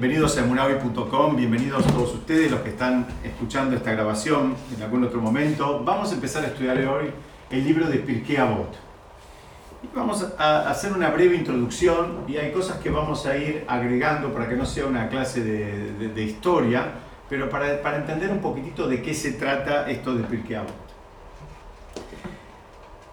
Bienvenidos 0.00 0.38
a 0.38 0.40
emunavi.com, 0.40 1.36
bienvenidos 1.36 1.86
a 1.86 1.90
todos 1.90 2.14
ustedes, 2.14 2.50
los 2.50 2.60
que 2.60 2.70
están 2.70 3.06
escuchando 3.22 3.76
esta 3.76 3.92
grabación 3.92 4.56
en 4.74 4.82
algún 4.82 5.04
otro 5.04 5.20
momento. 5.20 5.82
Vamos 5.84 6.10
a 6.10 6.14
empezar 6.14 6.42
a 6.42 6.46
estudiar 6.46 6.78
hoy 6.86 7.10
el 7.50 7.64
libro 7.64 7.86
de 7.86 7.98
Pirkei 7.98 8.38
Avot. 8.38 8.74
Vamos 9.94 10.26
a 10.38 10.70
hacer 10.70 10.94
una 10.94 11.10
breve 11.10 11.36
introducción 11.36 12.24
y 12.26 12.38
hay 12.38 12.50
cosas 12.50 12.78
que 12.78 12.88
vamos 12.88 13.26
a 13.26 13.36
ir 13.36 13.66
agregando 13.68 14.32
para 14.32 14.48
que 14.48 14.56
no 14.56 14.64
sea 14.64 14.86
una 14.86 15.06
clase 15.10 15.44
de, 15.44 16.24
historia, 16.24 16.92
pero 17.28 17.50
para, 17.50 17.82
para, 17.82 17.98
entender 17.98 18.30
un 18.30 18.40
poquitito 18.40 18.88
de 18.88 19.02
qué 19.02 19.12
se 19.12 19.32
trata 19.32 19.90
esto 19.90 20.14
de 20.14 20.24
Pirkei 20.24 20.56
Avot. 20.56 20.72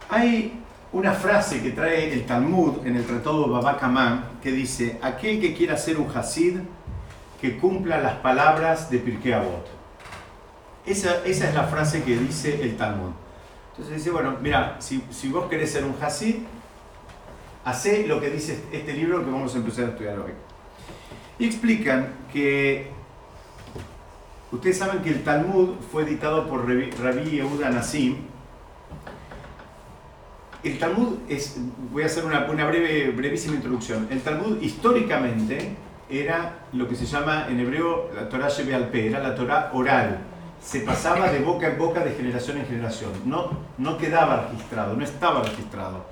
Hay 0.08 0.64
una 0.94 1.12
frase 1.12 1.62
que 1.62 1.72
trae 1.72 2.14
el 2.14 2.26
Talmud 2.26 2.86
en 2.86 2.96
el 2.96 3.06
Tratado 3.06 3.50
Baba 3.50 3.78
que 4.42 4.54
dice, 4.54 4.98
aquel 5.02 5.42
que 5.42 5.54
quiera 5.54 5.76
ser 5.76 5.98
un 5.98 6.08
Hasid, 6.16 6.60
que 7.42 7.58
cumpla 7.58 8.00
las 8.00 8.16
palabras 8.16 8.90
de 8.90 9.00
Pirkei 9.00 9.34
Avot. 9.34 9.68
Esa, 10.86 11.26
es 11.26 11.54
la 11.54 11.64
frase 11.64 12.04
que 12.04 12.18
dice 12.18 12.62
el 12.62 12.78
Talmud. 12.78 13.12
Entonces 13.72 13.98
dice, 13.98 14.10
bueno, 14.10 14.38
mira, 14.42 14.78
si, 14.80 15.02
vos 15.30 15.48
querés 15.50 15.72
ser 15.72 15.84
un 15.84 15.96
Hasid, 16.02 16.38
hace 17.66 18.08
lo 18.08 18.20
que 18.20 18.30
dice 18.30 18.64
este 18.72 18.94
libro 18.94 19.24
que 19.24 19.30
vamos 19.30 19.54
a 19.54 19.58
empezar 19.58 19.86
a 19.86 19.88
estudiar 19.90 20.20
hoy. 20.20 20.32
Y 21.38 21.46
explican 21.46 22.14
que 22.32 22.90
ustedes 24.52 24.78
saben 24.78 25.04
que 25.04 25.10
el 25.10 25.24
Talmud 25.24 25.76
fue 25.92 26.04
editado 26.04 26.48
por 26.48 26.68
Rabbi 26.68 27.30
Yehuda 27.30 27.70
Nassim, 27.70 28.18
el 30.64 30.80
Talmud 30.80 31.18
es, 31.30 31.58
voy 31.92 32.04
a 32.04 32.08
hacer 32.08 32.26
una, 32.26 32.40
breve, 32.42 33.12
brevísima 33.12 33.56
introducción. 33.56 34.08
El 34.10 34.22
Talmud 34.22 34.62
históricamente 34.62 35.76
era 36.10 36.60
lo 36.74 36.88
que 36.88 36.96
se 36.96 37.06
llama 37.06 37.48
en 37.50 37.60
hebreo 37.60 38.10
la 38.16 38.30
Torah 38.30 38.50
P, 38.92 39.08
era 39.08 39.20
la 39.20 39.36
Torah 39.36 39.72
oral. 39.74 40.20
Se 40.62 40.82
pasaba 40.82 41.32
de 41.32 41.40
boca 41.40 41.68
en 41.68 41.78
boca, 41.78 42.04
de 42.04 42.12
generación 42.12 42.58
en 42.58 42.66
generación. 42.66 43.12
No, 43.26 43.52
no 43.78 43.98
quedaba 43.98 44.48
registrado, 44.50 44.96
no 44.96 45.04
estaba 45.04 45.44
registrado. 45.44 46.06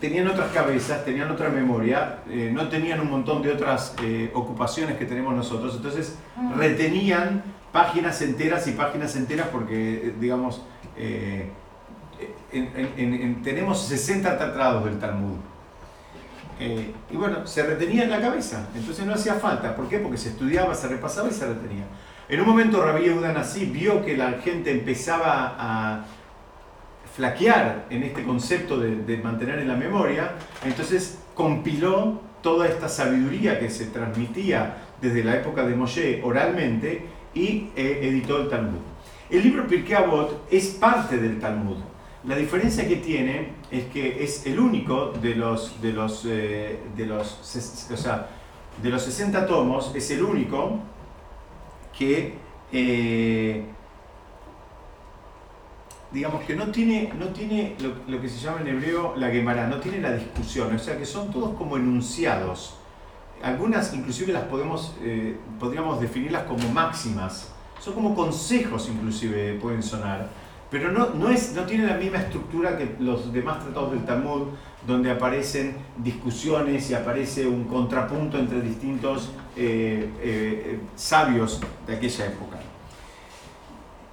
Tenían 0.00 0.26
otras 0.28 0.50
cabezas, 0.52 1.04
tenían 1.04 1.30
otra 1.30 1.50
memoria, 1.50 2.20
eh, 2.28 2.50
no 2.52 2.68
tenían 2.68 3.00
un 3.00 3.10
montón 3.10 3.42
de 3.42 3.52
otras 3.52 3.94
eh, 4.02 4.30
ocupaciones 4.34 4.96
que 4.96 5.04
tenemos 5.04 5.34
nosotros. 5.34 5.74
Entonces 5.76 6.16
ah. 6.36 6.54
retenían 6.56 7.42
páginas 7.72 8.20
enteras 8.22 8.66
y 8.66 8.72
páginas 8.72 9.14
enteras 9.16 9.48
porque, 9.48 10.08
eh, 10.08 10.14
digamos, 10.18 10.62
tenemos 13.42 13.82
60 13.82 14.38
tratados 14.38 14.84
del 14.84 14.98
Talmud. 14.98 15.38
Eh, 16.60 16.92
y 17.10 17.16
bueno, 17.16 17.46
se 17.46 17.62
retenía 17.62 18.04
en 18.04 18.10
la 18.10 18.20
cabeza, 18.20 18.68
entonces 18.74 19.04
no 19.06 19.14
hacía 19.14 19.34
falta. 19.34 19.74
¿Por 19.74 19.88
qué? 19.88 19.98
Porque 19.98 20.18
se 20.18 20.30
estudiaba, 20.30 20.74
se 20.74 20.88
repasaba 20.88 21.28
y 21.28 21.32
se 21.32 21.46
retenía. 21.46 21.84
En 22.28 22.40
un 22.40 22.46
momento 22.46 22.82
Rabbi 22.82 23.04
Yehuda 23.04 23.38
así 23.38 23.66
vio 23.66 24.04
que 24.04 24.16
la 24.16 24.32
gente 24.32 24.70
empezaba 24.70 25.56
a 25.58 26.04
flaquear 27.14 27.86
en 27.90 28.02
este 28.02 28.24
concepto 28.24 28.78
de, 28.78 29.16
mantener 29.18 29.60
en 29.60 29.68
la 29.68 29.76
memoria, 29.76 30.32
entonces 30.64 31.18
compiló 31.34 32.20
toda 32.42 32.66
esta 32.66 32.88
sabiduría 32.88 33.58
que 33.58 33.70
se 33.70 33.86
transmitía 33.86 34.76
desde 35.00 35.22
la 35.22 35.36
época 35.36 35.64
de 35.64 35.74
Moshe 35.76 36.20
oralmente 36.24 37.06
y 37.34 37.68
eh, 37.76 38.00
editó 38.02 38.40
el 38.40 38.48
Talmud. 38.48 38.80
El 39.30 39.42
libro 39.42 39.66
Pirkei 39.66 39.94
Avot 39.94 40.46
es 40.50 40.68
parte 40.68 41.18
del 41.18 41.38
Talmud. 41.38 41.78
La 42.26 42.36
diferencia 42.36 42.88
que 42.88 42.96
tiene 42.96 43.52
es 43.70 43.84
que 43.86 44.24
es 44.24 44.46
el 44.46 44.58
único 44.58 45.12
de 45.12 45.34
los, 45.34 45.80
de 45.82 45.92
los, 45.92 46.24
eh, 46.26 46.80
de 46.96 47.04
los, 47.04 47.38
o 47.92 47.96
sea, 47.96 48.30
de 48.82 48.88
los 48.88 49.02
60 49.02 49.46
tomos, 49.46 49.92
es 49.94 50.10
el 50.10 50.22
único 50.22 50.78
que, 51.96 52.34
eh, 52.72 53.66
digamos 56.12 56.44
que 56.44 56.56
no 56.56 56.68
tiene, 56.68 57.12
no 57.18 57.26
tiene 57.26 57.76
lo, 58.08 58.20
que 58.20 58.28
se 58.30 58.38
llama 58.38 58.62
en 58.62 58.68
hebreo 58.68 59.14
la 59.16 59.28
Gemara, 59.28 59.66
no 59.66 59.76
tiene 59.80 60.00
la 60.00 60.12
discusión, 60.12 60.74
o 60.74 60.78
sea 60.78 60.96
que 60.96 61.04
son 61.04 61.30
todos 61.30 61.54
como 61.58 61.76
enunciados. 61.76 62.78
Algunas 63.42 63.92
inclusive 63.92 64.32
las 64.32 64.44
podemos, 64.44 64.96
eh, 65.02 65.36
podríamos 65.60 66.00
definirlas 66.00 66.44
como 66.44 66.66
máximas, 66.70 67.52
son 67.80 67.92
como 67.92 68.14
consejos 68.14 68.88
inclusive 68.88 69.58
pueden 69.60 69.82
sonar 69.82 70.30
pero 70.74 70.90
no, 70.90 71.10
no, 71.10 71.30
es, 71.30 71.52
no 71.52 71.62
tiene 71.66 71.86
la 71.86 71.94
misma 71.94 72.18
estructura 72.18 72.76
que 72.76 72.96
los 72.98 73.32
demás 73.32 73.62
tratados 73.62 73.92
del 73.92 74.04
Talmud, 74.04 74.48
donde 74.84 75.08
aparecen 75.08 75.76
discusiones 75.98 76.90
y 76.90 76.94
aparece 76.94 77.46
un 77.46 77.62
contrapunto 77.62 78.36
entre 78.38 78.60
distintos 78.60 79.30
eh, 79.56 80.10
eh, 80.20 80.80
sabios 80.96 81.60
de 81.86 81.94
aquella 81.94 82.26
época. 82.26 82.58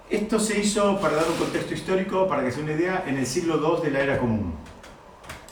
Esto 0.07 0.37
se 0.37 0.59
hizo, 0.59 0.99
para 0.99 1.15
dar 1.15 1.25
un 1.31 1.37
contexto 1.37 1.73
histórico, 1.73 2.27
para 2.27 2.43
que 2.43 2.51
se 2.51 2.61
una 2.61 2.73
idea, 2.73 3.05
en 3.07 3.17
el 3.17 3.25
siglo 3.25 3.55
II 3.55 3.83
de 3.83 3.89
la 3.89 3.99
era 4.01 4.19
común. 4.19 4.53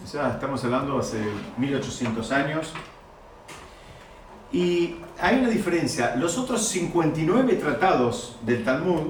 O 0.03 0.07
sea, 0.07 0.33
estamos 0.33 0.63
hablando 0.63 0.99
hace 0.99 1.17
1800 1.57 2.31
años. 2.31 2.71
Y 4.51 4.97
hay 5.19 5.39
una 5.39 5.49
diferencia. 5.49 6.15
Los 6.17 6.37
otros 6.37 6.67
59 6.67 7.55
tratados 7.55 8.37
del 8.45 8.63
Talmud 8.63 9.07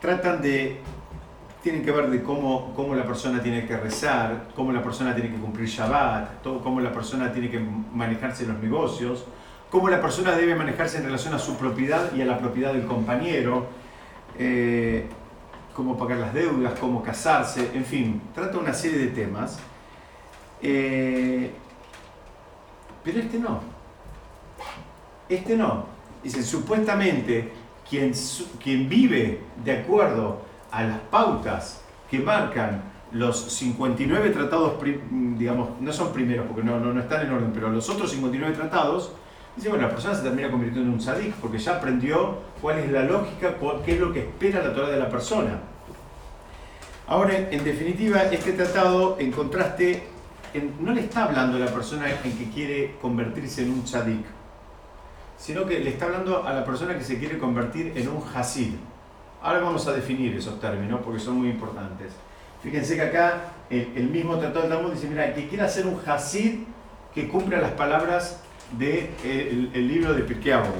tratan 0.00 0.40
de, 0.40 0.80
tienen 1.62 1.84
que 1.84 1.90
ver 1.90 2.10
de 2.10 2.22
cómo, 2.22 2.72
cómo 2.74 2.94
la 2.94 3.04
persona 3.04 3.42
tiene 3.42 3.66
que 3.66 3.76
rezar, 3.76 4.48
cómo 4.54 4.72
la 4.72 4.82
persona 4.82 5.14
tiene 5.14 5.30
que 5.30 5.40
cumplir 5.40 5.68
Shabbat, 5.68 6.42
todo, 6.42 6.60
cómo 6.62 6.80
la 6.80 6.92
persona 6.92 7.32
tiene 7.32 7.50
que 7.50 7.58
manejarse 7.58 8.44
en 8.44 8.52
los 8.52 8.62
negocios, 8.62 9.24
cómo 9.70 9.88
la 9.88 10.00
persona 10.00 10.32
debe 10.32 10.54
manejarse 10.54 10.98
en 10.98 11.04
relación 11.04 11.34
a 11.34 11.38
su 11.38 11.56
propiedad 11.56 12.12
y 12.14 12.22
a 12.22 12.24
la 12.24 12.38
propiedad 12.38 12.72
del 12.72 12.86
compañero, 12.86 13.66
eh, 14.38 15.06
cómo 15.74 15.96
pagar 15.96 16.18
las 16.18 16.34
deudas, 16.34 16.78
cómo 16.78 17.02
casarse, 17.02 17.70
en 17.74 17.84
fin, 17.84 18.22
trata 18.34 18.58
una 18.58 18.72
serie 18.72 18.98
de 18.98 19.08
temas. 19.08 19.58
Eh, 20.62 21.52
pero 23.04 23.20
este 23.20 23.38
no. 23.38 23.60
Este 25.28 25.56
no. 25.56 25.86
Dice, 26.22 26.42
supuestamente 26.42 27.52
quien, 27.88 28.88
vive 28.88 29.40
de 29.64 29.72
acuerdo 29.72 30.42
a 30.70 30.84
las 30.84 30.98
pautas 31.10 31.82
que 32.10 32.18
marcan 32.18 32.82
los 33.12 33.52
59 33.52 34.30
tratados, 34.30 34.74
digamos, 35.10 35.80
no 35.80 35.92
son 35.92 36.12
primeros 36.12 36.46
porque 36.46 36.62
no, 36.62 36.78
no, 36.78 37.00
están 37.00 37.26
en 37.26 37.32
orden, 37.32 37.50
pero 37.54 37.70
los 37.70 37.88
otros 37.88 38.10
59 38.10 38.54
tratados, 38.54 39.12
dice, 39.56 39.70
bueno, 39.70 39.86
la 39.86 39.90
persona 39.90 40.14
se 40.14 40.22
termina 40.22 40.50
convirtiendo 40.50 40.88
en 40.88 40.94
un 40.94 41.00
sadik 41.00 41.34
porque 41.36 41.58
ya 41.58 41.76
aprendió 41.76 42.38
cuál 42.60 42.78
es 42.78 42.92
la 42.92 43.04
lógica, 43.04 43.54
qué 43.84 43.92
es 43.92 44.00
lo 44.00 44.12
que 44.12 44.20
espera 44.20 44.62
la 44.62 44.74
Torah 44.74 44.90
de 44.90 44.98
la 44.98 45.08
persona. 45.08 45.60
Ahora, 47.06 47.48
en 47.50 47.64
definitiva, 47.64 48.24
este 48.24 48.52
tratado, 48.52 49.16
en 49.18 49.32
contraste, 49.32 50.02
no 50.80 50.92
le 50.92 51.00
está 51.02 51.24
hablando 51.24 51.56
a 51.56 51.60
la 51.60 51.72
persona 51.72 52.06
en 52.10 52.36
que 52.36 52.50
quiere 52.50 52.96
convertirse 53.00 53.62
en 53.62 53.70
un 53.70 53.84
tzadik, 53.84 54.26
sino 55.38 55.64
que 55.64 55.78
le 55.78 55.90
está 55.90 56.06
hablando 56.06 56.46
a 56.46 56.52
la 56.52 56.64
persona 56.64 56.98
que 56.98 57.04
se 57.04 57.18
quiere 57.18 57.38
convertir 57.38 57.92
en 57.96 58.08
un 58.08 58.22
Hasid. 58.34 58.72
Ahora 59.40 59.60
vamos 59.60 59.86
a 59.86 59.92
definir 59.92 60.36
esos 60.36 60.60
términos 60.60 61.00
porque 61.02 61.20
son 61.20 61.36
muy 61.36 61.48
importantes. 61.48 62.12
Fíjense 62.62 62.96
que 62.96 63.02
acá 63.02 63.52
el, 63.70 64.10
mismo 64.10 64.36
Tratado 64.36 64.62
del 64.62 64.70
Talmud 64.70 64.92
dice, 64.92 65.06
mira, 65.06 65.32
que 65.32 65.46
quiera 65.48 65.68
ser 65.68 65.86
un 65.86 66.00
Hasid 66.04 66.64
que 67.14 67.28
cumpla 67.28 67.58
las 67.58 67.72
palabras 67.72 68.40
del 68.76 69.10
de, 69.22 69.70
el, 69.74 69.88
libro 69.88 70.12
de 70.12 70.22
Pirkei 70.22 70.52
Avot. 70.52 70.74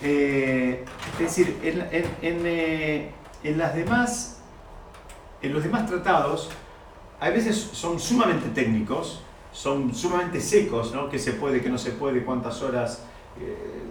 Eh, 0.00 0.84
es 1.14 1.18
decir, 1.18 1.58
en, 1.62 1.88
eh, 2.22 3.10
en, 3.42 3.58
las 3.58 3.74
demás, 3.74 4.40
en 5.42 5.52
los 5.52 5.64
demás 5.64 5.86
tratados, 5.86 6.50
a 7.18 7.28
veces 7.30 7.56
son 7.72 7.98
sumamente 7.98 8.48
técnicos, 8.50 9.20
son 9.52 9.92
sumamente 9.92 10.40
secos, 10.40 10.94
¿no? 10.94 11.08
¿Qué 11.08 11.18
se 11.18 11.32
puede, 11.32 11.60
qué 11.60 11.68
no 11.68 11.78
se 11.78 11.90
puede, 11.90 12.24
cuántas 12.24 12.62
horas 12.62 13.02
eh, 13.02 13.08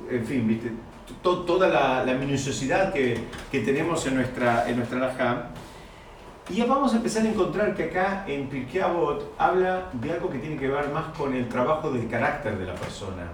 en 0.10 0.26
fin, 0.26 0.78
toda 1.22 1.68
la, 2.06 2.14
minuciosidad 2.14 2.94
que, 2.94 3.28
tenemos 3.52 4.06
en 4.08 4.16
nuestra, 4.16 4.70
en 4.70 4.78
nuestra 4.78 5.52
Y 6.50 6.56
ya 6.56 6.66
vamos 6.66 6.94
a 6.94 6.98
empezar 6.98 7.26
a 7.26 7.30
encontrar 7.30 7.76
que 7.76 7.86
acá 7.86 8.26
en 8.28 8.48
Pirkei 8.48 8.82
Avot 8.82 9.34
habla 9.38 9.90
de 9.94 10.12
algo 10.12 10.30
que 10.30 10.40
tiene 10.40 10.58
que 10.58 10.68
ver 10.68 10.90
más 10.90 11.06
con 11.18 11.34
el 11.34 11.48
trabajo 11.48 11.92
del 11.92 12.08
carácter 12.08 12.58
de 12.58 12.66
la 12.66 12.76
persona. 12.76 13.32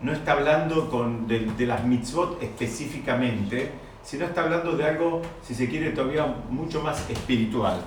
No 0.00 0.12
está 0.12 0.32
hablando 0.32 0.90
con, 0.90 1.28
de, 1.28 1.40
de 1.40 1.66
las 1.66 1.84
mitzvot 1.84 2.42
específicamente, 2.42 3.70
sino 4.02 4.24
está 4.24 4.42
hablando 4.42 4.72
de 4.72 4.84
algo, 4.84 5.22
si 5.42 5.54
se 5.54 5.68
quiere, 5.68 5.90
todavía 5.90 6.26
mucho 6.50 6.82
más 6.82 7.08
espiritual. 7.08 7.80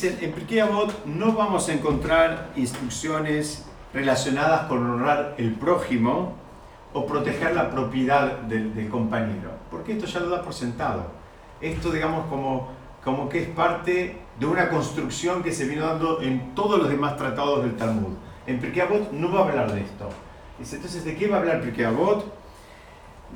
Dicen, 0.00 0.16
en 0.20 0.30
Pirkei 0.30 0.62
no 1.06 1.32
vamos 1.32 1.68
a 1.68 1.72
encontrar 1.72 2.52
instrucciones 2.54 3.66
relacionadas 3.92 4.68
con 4.68 4.88
honrar 4.88 5.34
el 5.38 5.54
prójimo 5.54 6.34
o 6.92 7.04
proteger 7.04 7.56
la 7.56 7.68
propiedad 7.68 8.42
del, 8.42 8.88
compañero. 8.90 9.50
porque 9.72 9.94
esto 9.94 10.06
ya 10.06 10.20
lo 10.20 10.30
da 10.30 10.42
por 10.42 10.54
sentado. 10.54 11.02
Esto, 11.60 11.90
digamos, 11.90 12.26
como, 12.26 12.68
como 13.02 13.28
que 13.28 13.42
es 13.42 13.48
parte 13.48 14.18
de 14.38 14.46
una 14.46 14.68
construcción 14.68 15.42
que 15.42 15.50
se 15.50 15.66
vino 15.66 15.84
dando 15.84 16.22
en 16.22 16.54
todos 16.54 16.78
los 16.78 16.88
demás 16.88 17.16
tratados 17.16 17.64
del 17.64 17.74
Talmud. 17.74 18.14
En 18.46 18.60
Pirkei 18.60 18.84
no 19.10 19.32
va 19.32 19.40
a 19.40 19.48
hablar 19.48 19.72
de 19.72 19.80
esto. 19.80 20.08
Dice, 20.60 20.76
entonces, 20.76 21.04
¿de 21.04 21.16
qué 21.16 21.26
va 21.26 21.38
a 21.38 21.40
hablar 21.40 21.60
Pirkei? 21.60 21.86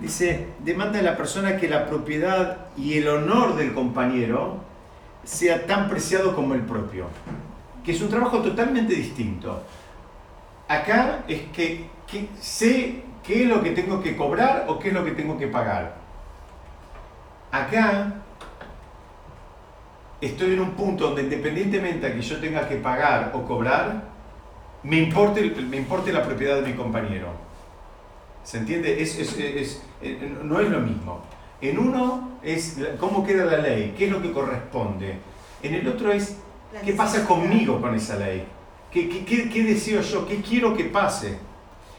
Dice, 0.01 0.47
demanda 0.61 1.01
a 1.01 1.03
la 1.03 1.17
persona 1.17 1.57
que 1.57 1.69
la 1.69 1.87
propiedad 1.89 2.67
y 2.77 2.99
el 2.99 3.09
honor 3.09 3.57
del 3.57 3.75
compañero 3.75 4.71
sea 5.25 5.67
tan 5.67 5.89
preciado 5.89 6.35
como 6.35 6.55
el 6.55 6.63
propio. 6.63 7.07
Que 7.85 7.93
es 7.93 8.01
un 8.01 8.09
trabajo 8.09 8.41
totalmente 8.41 8.95
distinto. 8.95 9.63
Acá 10.69 11.25
es 11.29 11.43
que, 11.53 11.89
sé 12.41 13.03
qué 13.23 13.43
es 13.43 13.49
lo 13.49 13.63
que 13.63 13.71
tengo 13.71 14.03
que 14.03 14.17
cobrar 14.17 14.67
o 14.69 14.79
qué 14.79 14.89
es 14.89 14.95
lo 14.95 15.05
que 15.05 15.13
tengo 15.13 15.39
que 15.39 15.49
pagar. 15.49 15.97
Acá 17.51 18.15
estoy 20.21 20.55
en 20.55 20.61
un 20.61 20.71
punto 20.71 21.09
donde 21.09 21.23
independientemente 21.23 22.09
de 22.09 22.15
que 22.15 22.23
yo 22.23 22.41
tenga 22.41 22.69
que 22.69 22.77
pagar 22.77 23.33
o 23.35 23.43
cobrar, 23.45 24.05
me 24.83 24.99
importe, 24.99 25.43
me 25.43 25.77
importe 25.77 26.13
la 26.13 26.23
propiedad 26.23 26.57
de 26.57 26.63
mi 26.63 26.75
compañero. 26.75 27.29
¿Se 28.45 28.59
entiende? 28.59 29.03
Es, 29.03 29.17
eh, 30.01 30.39
no 30.43 30.59
es 30.61 30.69
lo 30.69 30.81
mismo. 30.81 31.23
En 31.63 31.79
uno 31.79 32.39
es 32.43 32.77
cómo 32.99 33.25
queda 33.25 33.45
la 33.45 33.59
ley, 33.59 33.95
qué 33.97 34.07
es 34.07 34.11
lo 34.11 34.21
que 34.21 34.33
corresponde. 34.33 35.15
En 35.63 35.75
el 35.75 35.87
otro 35.87 36.11
es 36.13 36.37
qué 36.85 36.93
pasa 36.93 37.25
conmigo 37.25 37.81
con 37.81 37.95
esa 37.95 38.17
ley. 38.17 38.45
¿Qué, 38.91 39.25
qué, 39.25 39.63
deseo 39.63 40.03
yo? 40.03 40.27
¿Qué 40.27 40.43
quiero 40.43 40.77
que 40.77 40.85
pase? 40.85 41.39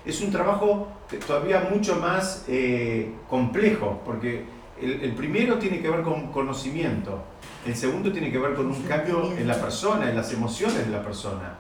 Es 0.05 0.19
un 0.21 0.31
trabajo 0.31 0.89
todavía 1.25 1.69
mucho 1.73 1.95
más 1.95 2.43
eh, 2.49 3.13
complejo, 3.29 4.01
porque 4.05 4.43
el, 4.81 5.01
el, 5.01 5.13
primero 5.13 5.57
tiene 5.57 5.81
que 5.81 5.89
ver 5.89 6.01
con 6.01 6.31
conocimiento, 6.31 7.23
el 7.65 7.75
segundo 7.75 8.11
tiene 8.11 8.31
que 8.31 8.37
ver 8.37 8.53
con 8.53 8.67
un 8.67 8.83
cambio 8.83 9.31
en 9.31 9.47
la 9.47 9.55
persona, 9.55 10.09
en 10.09 10.15
las 10.17 10.31
emociones 10.33 10.85
de 10.85 10.91
la 10.91 11.01
persona. 11.01 11.57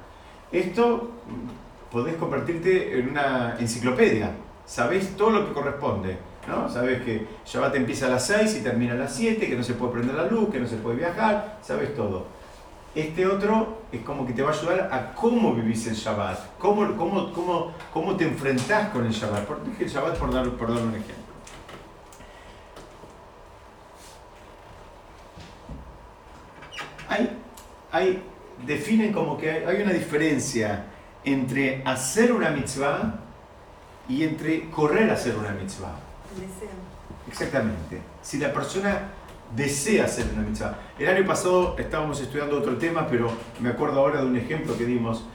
Esto 0.51 1.11
podés 1.89 2.15
convertirte 2.15 2.99
en 2.99 3.09
una 3.09 3.55
enciclopedia, 3.59 4.31
sabés 4.65 5.15
todo 5.15 5.29
lo 5.29 5.47
que 5.47 5.53
corresponde. 5.53 6.32
¿No? 6.47 6.69
Sabes 6.69 7.01
que 7.03 7.27
Shabbat 7.45 7.75
empieza 7.75 8.07
a 8.07 8.09
las 8.09 8.25
6 8.27 8.57
y 8.59 8.63
termina 8.63 8.93
a 8.93 8.97
las 8.97 9.15
7, 9.15 9.47
que 9.47 9.55
no 9.55 9.63
se 9.63 9.73
puede 9.73 9.93
prender 9.93 10.15
la 10.15 10.27
luz, 10.27 10.49
que 10.49 10.59
no 10.59 10.67
se 10.67 10.77
puede 10.77 10.97
viajar, 10.97 11.59
sabes 11.61 11.95
todo. 11.95 12.27
Este 12.95 13.25
otro 13.25 13.81
es 13.91 14.01
como 14.01 14.25
que 14.25 14.33
te 14.33 14.43
va 14.43 14.51
a 14.51 14.53
ayudar 14.53 14.89
a 14.91 15.15
cómo 15.15 15.55
vivís 15.55 15.87
el 15.87 15.95
Shabbat, 15.95 16.57
cómo, 16.59 16.95
cómo, 16.95 17.33
cómo, 17.33 17.71
cómo 17.91 18.15
te 18.15 18.25
enfrentás 18.25 18.89
con 18.89 19.05
el 19.05 19.11
Shabbat. 19.11 19.45
Por, 19.45 19.63
dije 19.65 19.85
el 19.85 19.89
Shabbat 19.89 20.17
por 20.17 20.31
dar, 20.31 20.47
por 20.51 20.71
dar 20.71 20.83
un 20.83 20.91
ejemplo. 20.91 21.23
Hay, 27.09 27.39
hay, 27.91 28.23
definen 28.65 29.11
como 29.11 29.37
que 29.37 29.49
hay, 29.49 29.81
una 29.81 29.93
diferencia 29.93 30.85
entre 31.23 31.81
hacer 31.85 32.31
una 32.31 32.51
mitzvah 32.51 33.19
y 34.07 34.23
entre 34.23 34.69
correr 34.69 35.09
a 35.09 35.13
hacer 35.13 35.35
una 35.35 35.49
mitzvah. 35.49 36.12
Exactamente. 37.27 38.01
Si 38.21 38.37
la 38.37 38.51
persona 38.51 39.09
desea 39.55 40.05
hacer 40.05 40.25
una 40.33 40.43
mitzvah. 40.43 40.77
El 40.97 41.09
año 41.09 41.25
pasado 41.27 41.75
estábamos 41.77 42.19
estudiando 42.19 42.57
otro 42.57 42.77
tema, 42.77 43.07
pero 43.07 43.31
me 43.59 43.69
acuerdo 43.69 43.99
ahora 43.99 44.21
de 44.21 44.27
un 44.27 44.35
ejemplo 44.35 44.77
que 44.77 44.85
dimos. 44.85 45.25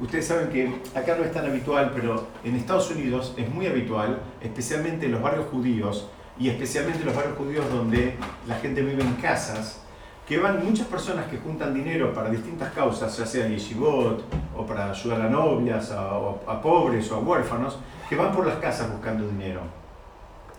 ustedes 0.00 0.26
saben 0.26 0.48
que 0.48 0.80
acá 0.94 1.16
no 1.16 1.24
es 1.24 1.32
tan 1.32 1.46
habitual, 1.46 1.92
pero 1.94 2.26
en 2.42 2.56
Estados 2.56 2.90
Unidos 2.90 3.34
es 3.36 3.48
muy 3.48 3.66
habitual, 3.66 4.20
especialmente 4.40 5.06
en 5.06 5.12
los 5.12 5.22
barrios 5.22 5.46
judíos, 5.50 6.08
y 6.38 6.48
especialmente 6.48 7.00
en 7.00 7.06
los 7.06 7.14
barrios 7.14 7.36
judíos 7.38 7.64
donde 7.70 8.16
la 8.48 8.56
gente 8.56 8.82
vive 8.82 9.02
en 9.02 9.14
casas, 9.14 9.80
que 10.26 10.38
van 10.38 10.64
muchas 10.64 10.86
personas 10.86 11.26
que 11.26 11.36
juntan 11.36 11.74
dinero 11.74 12.12
para 12.12 12.30
distintas 12.30 12.72
causas, 12.72 13.16
ya 13.16 13.26
sea 13.26 13.46
yeshivot, 13.46 14.24
o 14.56 14.66
para 14.66 14.90
ayudar 14.90 15.20
a 15.20 15.28
novias, 15.28 15.90
a, 15.92 16.16
a 16.16 16.60
pobres 16.62 17.10
o 17.12 17.16
a 17.16 17.18
huérfanos, 17.18 17.78
que 18.08 18.16
van 18.16 18.32
por 18.32 18.46
las 18.46 18.56
casas 18.56 18.90
buscando 18.90 19.28
dinero. 19.28 19.83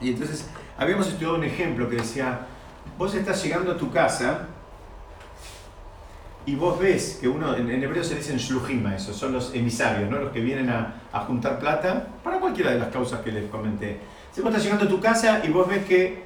Y 0.02 0.10
entonces 0.10 0.48
habíamos 0.78 1.08
estudiado 1.08 1.36
un 1.36 1.44
ejemplo 1.44 1.90
que 1.90 1.98
decía, 1.98 2.40
vos 2.98 3.14
estás 3.16 3.44
llegando 3.44 3.72
a 3.72 3.78
tu 3.78 3.92
casa 3.92 4.48
y 6.46 6.56
vos 6.56 6.80
ves 6.80 7.18
que 7.20 7.28
uno, 7.28 7.56
en, 7.56 7.84
hebreo 7.84 8.04
se 8.04 8.16
dicen 8.16 8.38
shlujima, 8.38 8.96
esos 8.96 9.16
son 9.16 9.34
los 9.34 9.54
emisarios, 9.56 10.10
¿no? 10.10 10.20
los 10.20 10.32
que 10.32 10.42
vienen 10.42 10.70
a, 10.70 11.02
juntar 11.28 11.60
plata 11.60 12.08
para 12.24 12.40
cualquiera 12.40 12.72
de 12.72 12.80
las 12.80 12.90
causas 12.90 13.22
que 13.22 13.32
les 13.32 13.50
comenté. 13.50 14.00
Si 14.32 14.42
vos 14.42 14.50
estás 14.50 14.64
llegando 14.64 14.86
a 14.86 14.90
tu 14.90 15.00
casa 15.00 15.42
y 15.44 15.50
vos 15.50 15.68
ves 15.68 15.86
que 15.86 16.24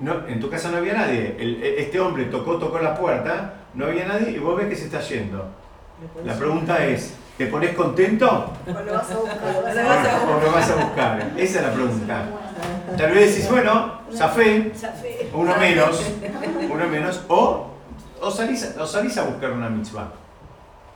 no, 0.00 0.26
en 0.26 0.40
tu 0.40 0.50
casa 0.50 0.70
no 0.70 0.78
había 0.78 0.94
nadie, 0.94 1.36
e, 1.38 1.76
este 1.78 2.00
hombre 2.00 2.24
tocó, 2.24 2.58
tocó 2.58 2.80
la 2.80 2.96
puerta, 2.96 3.54
no 3.74 3.86
había 3.86 4.06
nadie 4.06 4.30
y 4.30 4.38
vos 4.38 4.56
ves 4.56 4.68
que 4.68 4.76
se 4.76 4.86
está 4.86 5.00
yendo. 5.00 5.46
La 6.24 6.34
pregunta 6.34 6.84
es, 6.84 7.14
¿te 7.38 7.46
pones 7.46 7.76
contento? 7.76 8.52
¿O 8.66 8.70
lo 8.72 8.92
vas 8.92 9.10
a 9.10 9.16
buscar? 9.16 9.38
¿O 9.46 10.40
lo 10.44 10.52
vas 10.52 10.70
a 10.70 10.74
buscar? 10.74 11.32
Esa 11.36 11.58
es 11.60 11.64
la 11.64 11.72
pregunta. 11.72 12.24
Tal 12.96 13.12
vez 13.12 13.34
decís, 13.34 13.50
bueno, 13.50 14.00
zafé, 14.12 14.72
uno 15.32 15.56
menos, 15.56 16.12
uno 16.70 16.88
menos, 16.88 17.22
o, 17.28 17.70
o, 18.20 18.30
salís, 18.30 18.74
o 18.78 18.86
salís 18.86 19.16
a 19.18 19.24
buscar 19.24 19.52
una 19.52 19.68
mitzvah. 19.68 20.12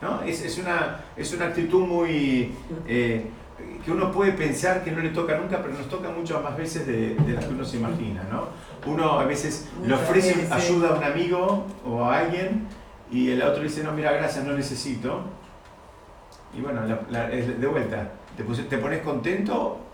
¿no? 0.00 0.22
Es, 0.22 0.44
es, 0.44 0.58
una, 0.58 1.00
es 1.16 1.32
una 1.32 1.46
actitud 1.46 1.86
muy... 1.86 2.54
Eh, 2.86 3.26
que 3.84 3.90
uno 3.90 4.12
puede 4.12 4.32
pensar 4.32 4.84
que 4.84 4.92
no 4.92 5.00
le 5.00 5.08
toca 5.08 5.36
nunca, 5.36 5.60
pero 5.60 5.74
nos 5.74 5.88
toca 5.88 6.10
muchas 6.10 6.42
más 6.42 6.56
veces 6.56 6.86
de, 6.86 7.14
de 7.14 7.32
las 7.32 7.44
que 7.44 7.54
uno 7.54 7.64
se 7.64 7.78
imagina. 7.78 8.22
¿no? 8.30 8.48
Uno 8.90 9.18
a 9.18 9.24
veces 9.24 9.68
le 9.84 9.94
ofrece 9.94 10.46
ayuda 10.50 10.90
a 10.90 10.94
un 10.94 11.04
amigo 11.04 11.66
o 11.84 12.04
a 12.04 12.18
alguien 12.18 12.66
y 13.10 13.30
el 13.30 13.42
otro 13.42 13.62
dice, 13.62 13.82
no, 13.82 13.92
mira, 13.92 14.12
gracias, 14.12 14.44
no 14.44 14.52
necesito. 14.52 15.22
Y 16.56 16.60
bueno, 16.60 16.82
de 16.86 17.66
vuelta, 17.66 18.12
¿te, 18.36 18.44
¿te 18.44 18.78
pones 18.78 19.02
contento 19.02 19.87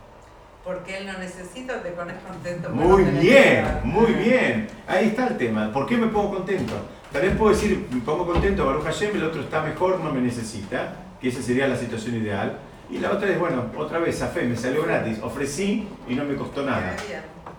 porque 0.65 0.97
él 0.97 1.07
no 1.07 1.19
necesita, 1.19 1.83
te 1.83 1.91
pones 1.91 2.17
contento. 2.27 2.71
Muy 2.71 3.05
bien, 3.05 3.81
muy 3.85 4.13
bien. 4.13 4.69
Ahí 4.89 5.09
está 5.09 5.29
el 5.29 5.37
tema. 5.37 5.71
¿Por 5.71 5.87
qué 5.87 5.99
me 5.99 6.07
pongo 6.07 6.37
contento? 6.37 6.73
Tal 7.13 7.23
vez 7.23 7.37
puedo 7.37 7.55
decir, 7.55 7.87
me 7.93 8.01
pongo 8.01 8.27
contento, 8.27 8.65
Baruch 8.65 8.85
Hashem, 8.85 9.15
el 9.15 9.25
otro 9.25 9.43
está 9.43 9.61
mejor, 9.61 10.01
no 10.01 10.13
me 10.13 10.21
necesita, 10.21 10.97
que 11.21 11.29
esa 11.29 11.43
sería 11.43 11.69
la 11.69 11.77
situación 11.77 12.17
ideal. 12.17 12.59
Y 12.91 12.99
la 12.99 13.13
otra 13.13 13.29
es, 13.29 13.39
bueno, 13.39 13.67
otra 13.77 13.99
vez, 13.99 14.21
a 14.23 14.29
fe, 14.29 14.45
me 14.45 14.57
salió 14.57 14.85
gratis, 14.85 15.19
ofrecí 15.23 15.87
y 16.09 16.15
no 16.15 16.25
me 16.25 16.35
costó 16.35 16.65
nada. 16.65 16.97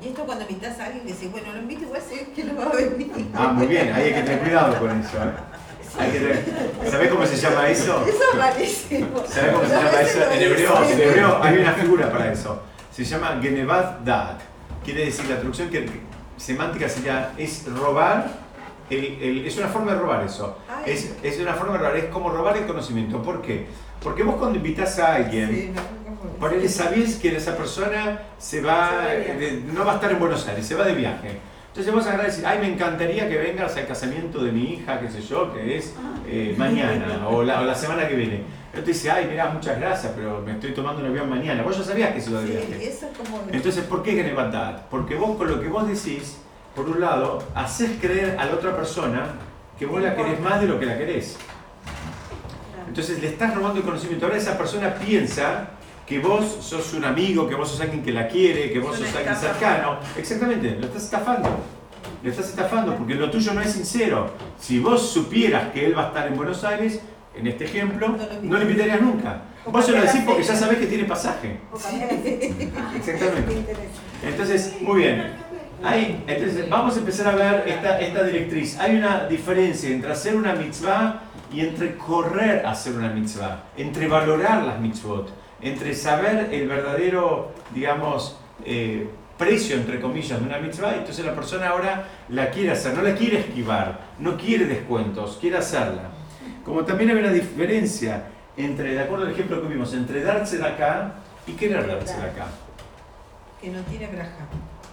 Y 0.02 0.08
esto 0.08 0.26
cuando 0.26 0.44
invitas 0.50 0.80
a 0.80 0.86
alguien 0.86 1.06
que 1.06 1.14
dice, 1.14 1.28
bueno, 1.28 1.54
lo 1.54 1.60
invito 1.60 1.84
igual 1.84 2.02
sé 2.02 2.28
que 2.36 2.44
no 2.44 2.56
va 2.56 2.66
a 2.66 2.76
venir. 2.76 3.12
Ah, 3.36 3.48
muy 3.54 3.68
bien, 3.68 3.94
ahí 3.94 4.04
hay 4.04 4.14
que 4.14 4.22
tener 4.22 4.40
cuidado 4.40 4.78
con 4.80 5.00
eso. 5.00 5.18
¿eh? 5.18 6.90
¿Sabés 6.90 7.10
cómo 7.10 7.26
se 7.26 7.38
llama 7.38 7.70
eso? 7.70 8.04
Eso 8.06 8.20
es 8.32 8.38
malísimo. 8.38 9.24
¿Sabés 9.28 9.54
cómo 9.54 9.66
se 9.66 9.76
llama 9.76 10.02
eso? 10.02 10.32
En 10.32 10.42
hebreo, 10.42 10.84
en 10.84 11.00
hebreo 11.00 11.44
hay 11.44 11.58
una 11.60 11.74
figura 11.74 12.12
para 12.12 12.34
eso 12.34 12.62
se 12.96 13.04
llama 13.04 13.40
Genevat 13.42 14.06
Dat. 14.06 14.40
Quiere 14.84 15.06
decir, 15.06 15.26
la 15.26 15.36
traducción 15.36 15.70
que, 15.70 15.86
semántica 16.38 16.88
sería, 16.88 17.34
es 17.38 17.66
robar, 17.68 18.28
el, 18.90 19.46
es 19.46 19.58
una 19.58 19.68
forma 19.68 19.92
de 19.94 20.00
robar 20.00 20.24
eso. 20.24 20.60
Es, 20.86 21.14
es, 21.22 21.40
una 21.40 21.54
forma 21.56 21.74
de 21.74 21.80
robar, 21.80 21.98
es 21.98 22.06
como 22.06 22.30
robar 22.30 22.56
el 22.56 22.66
conocimiento. 22.66 23.22
¿Por 23.22 23.42
qué? 23.42 23.66
Porque 24.02 24.24
vos 24.24 24.36
cuando 24.36 24.58
invitas 24.58 24.98
a 25.00 25.16
alguien, 25.16 25.74
por 26.40 26.54
él 26.54 26.70
sabés 26.70 27.16
que 27.16 27.36
esa 27.36 27.58
persona 27.58 28.22
se 28.38 28.62
va, 28.62 28.92
no 29.74 29.84
va 29.84 29.94
a 29.94 29.96
estar 29.96 30.12
en 30.12 30.20
Buenos 30.20 30.48
Aires, 30.48 30.66
se 30.66 30.76
va 30.76 30.86
de 30.86 30.94
viaje. 30.94 31.40
Entonces 31.68 31.94
vos 31.94 32.08
agarrás 32.08 32.28
y 32.28 32.30
decís, 32.38 32.46
ay, 32.46 32.60
me 32.60 32.74
encantaría 32.74 33.28
que 33.28 33.38
vengas 33.38 33.76
al 33.76 33.88
casamiento 33.88 34.42
de 34.42 34.54
mi 34.54 34.76
hija, 34.76 35.02
qué 35.02 35.10
sé 35.10 35.22
yo, 35.22 35.54
que 35.54 35.76
es 35.76 35.94
ah. 35.98 36.20
eh, 36.26 36.56
mañana 36.58 37.28
o 37.28 37.44
la, 37.44 37.60
o 37.60 37.66
la 37.66 37.76
semana 37.76 38.08
que 38.08 38.16
viene. 38.16 38.44
Él 38.76 38.84
te 38.84 38.92
dice, 38.92 39.10
ay, 39.10 39.28
mira, 39.30 39.50
muchas 39.50 39.80
gracias, 39.80 40.12
pero 40.16 40.42
me 40.42 40.52
estoy 40.52 40.74
tomando 40.74 41.02
un 41.02 41.08
avión 41.08 41.30
mañana. 41.30 41.64
Vos 41.64 41.78
ya 41.78 41.84
sabías 41.84 42.14
que 42.14 42.20
se 42.20 42.30
iba 42.30 42.42
de 42.42 42.48
viaje. 42.48 42.94
Entonces, 43.52 43.86
¿por 43.86 44.04
qué 44.04 44.12
Genevatad? 44.12 44.82
Porque 44.90 45.16
vos 45.16 45.38
con 45.38 45.48
lo 45.48 45.62
que 45.62 45.70
vos 45.70 45.88
decís, 45.88 46.38
por 46.76 46.90
un 46.90 47.00
lado, 47.00 47.42
haces 47.56 47.92
creer 48.02 48.38
a 48.38 48.46
la 48.46 48.54
otra 48.54 48.76
persona 48.76 49.28
que 49.80 49.86
vos 49.86 50.02
la 50.02 50.14
querés 50.14 50.42
más 50.42 50.60
de 50.60 50.68
lo 50.68 50.78
que 50.78 50.86
la 50.86 50.98
querés. 50.98 51.38
Entonces 52.86 53.22
le 53.22 53.30
estás 53.30 53.56
robando 53.56 53.80
el 53.80 53.86
conocimiento. 53.86 54.26
Ahora 54.26 54.38
esa 54.38 54.58
persona 54.58 54.94
piensa 54.96 55.70
que 56.06 56.20
vos 56.20 56.58
sos 56.60 56.94
un 56.94 57.06
amigo, 57.06 57.48
que 57.48 57.56
vos 57.56 57.70
sos 57.70 57.80
alguien 57.80 58.04
que 58.04 58.12
la 58.12 58.28
quiere, 58.28 58.72
que 58.72 58.80
vos 58.80 58.98
sos 58.98 59.16
alguien 59.16 59.36
cercano. 59.36 60.00
Exactamente, 60.18 60.76
lo 60.80 60.88
estás 60.88 61.04
estafando. 61.04 61.50
Le 62.22 62.30
estás 62.30 62.50
estafando 62.50 62.96
porque 62.96 63.16
lo 63.16 63.32
tuyo 63.32 63.54
no 63.54 63.62
es 63.62 63.72
sincero. 63.72 64.32
Si 64.60 64.80
vos 64.80 65.10
supieras 65.10 65.72
que 65.72 65.86
él 65.86 65.98
va 65.98 66.06
a 66.06 66.08
estar 66.08 66.28
en 66.28 66.36
Buenos 66.36 66.64
Aires, 66.64 67.00
en 67.38 67.48
este 67.48 67.66
ejemplo, 67.66 68.16
no 68.42 68.58
lo 68.58 68.62
invitarías 68.62 69.02
nunca. 69.02 69.42
Vos 69.66 69.86
se 69.86 69.92
lo 69.92 70.02
decís 70.02 70.22
porque 70.26 70.44
ya 70.44 70.56
sabés 70.56 70.78
que 70.78 70.88
tiene 70.88 71.06
pasaje. 71.06 71.60
Exactamente. 72.96 73.76
Entonces, 74.24 74.76
muy 74.82 75.00
bien. 75.00 75.34
Ahí, 75.84 76.24
entonces, 76.28 76.70
vamos 76.70 76.96
a 76.96 77.00
empezar 77.00 77.28
a 77.28 77.36
ver 77.36 77.68
esta, 77.68 78.00
esta 78.00 78.24
directriz. 78.24 78.80
Hay 78.80 78.96
una 78.96 79.28
diferencia 79.28 79.90
entre 79.90 80.12
hacer 80.12 80.36
una 80.36 80.54
mitzvah 80.54 81.24
y 81.52 81.62
entre 81.62 81.96
correr 81.98 82.66
a 82.66 82.72
hacer 82.72 82.94
una 82.94 83.10
mitzvah, 83.10 83.66
entre 83.78 84.08
valorar 84.08 84.64
las 84.64 84.80
mitzvot, 84.80 85.30
entre 85.62 85.94
saber 85.94 86.50
el 86.52 86.68
verdadero, 86.68 87.52
digamos, 87.74 88.38
eh, 88.64 89.08
precio, 89.38 89.76
entre 89.76 90.00
comillas, 90.00 90.40
de 90.40 90.46
una 90.46 90.60
mitzvah, 90.60 90.96
entonces 90.96 91.26
la 91.26 91.36
persona 91.36 91.70
ahora 91.70 92.08
la 92.30 92.50
quiere 92.50 92.72
hacer, 92.72 92.94
no 92.94 93.02
la 93.02 93.16
quiere 93.16 93.40
esquivar, 93.40 94.00
no 94.20 94.38
quiere 94.38 94.66
descuentos, 94.66 95.38
quiere 95.40 95.58
hacerla. 95.58 96.12
Como 96.66 96.84
también 96.84 97.12
hay 97.12 97.18
una 97.18 97.32
diferencia 97.32 98.24
entre, 98.58 98.94
de 98.94 99.02
acuerdo 99.02 99.26
al 99.26 99.32
ejemplo 99.32 99.62
que 99.62 99.68
vimos, 99.68 99.94
entre 99.94 100.24
darse 100.24 100.58
de 100.58 100.66
acá 100.66 101.14
y 101.46 101.54
querer 101.54 101.88
darse 101.88 102.18
de 102.18 102.24
acá. 102.24 102.48
Que 103.62 103.70
no 103.70 103.82
tiene 103.82 104.08
braja. 104.08 104.48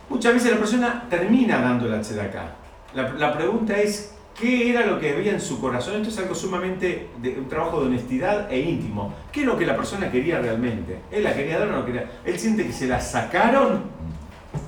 Muchas 0.09 0.35
veces 0.35 0.53
la 0.53 0.59
persona 0.59 1.07
termina 1.09 1.61
dando 1.61 1.89
la 1.89 1.99
acá. 1.99 2.57
La, 2.95 3.15
la 3.15 3.33
pregunta 3.33 3.79
es, 3.79 4.15
¿qué 4.39 4.71
era 4.71 4.85
lo 4.85 5.01
que 5.01 5.11
había 5.11 5.33
en 5.33 5.41
su 5.41 5.61
corazón? 5.61 5.97
Esto 5.97 6.09
es 6.11 6.19
algo 6.19 6.35
sumamente, 6.35 7.09
de, 7.23 7.39
un 7.39 7.49
trabajo 7.49 7.81
de 7.81 7.87
honestidad 7.87 8.53
e 8.53 8.61
íntimo. 8.61 9.15
¿Qué 9.33 9.41
es 9.41 9.47
lo 9.47 9.57
que 9.57 9.65
la 9.65 9.77
persona 9.77 10.11
quería 10.11 10.39
realmente? 10.41 10.99
¿Él 11.11 11.25
la 11.25 11.35
quería 11.35 11.59
dar 11.59 11.69
o 11.69 11.73
no 11.73 11.87
quería? 11.87 12.11
¿Él 12.25 12.39
siente 12.39 12.67
que 12.67 12.73
se 12.73 12.87
la 12.87 13.01
sacaron 13.01 13.85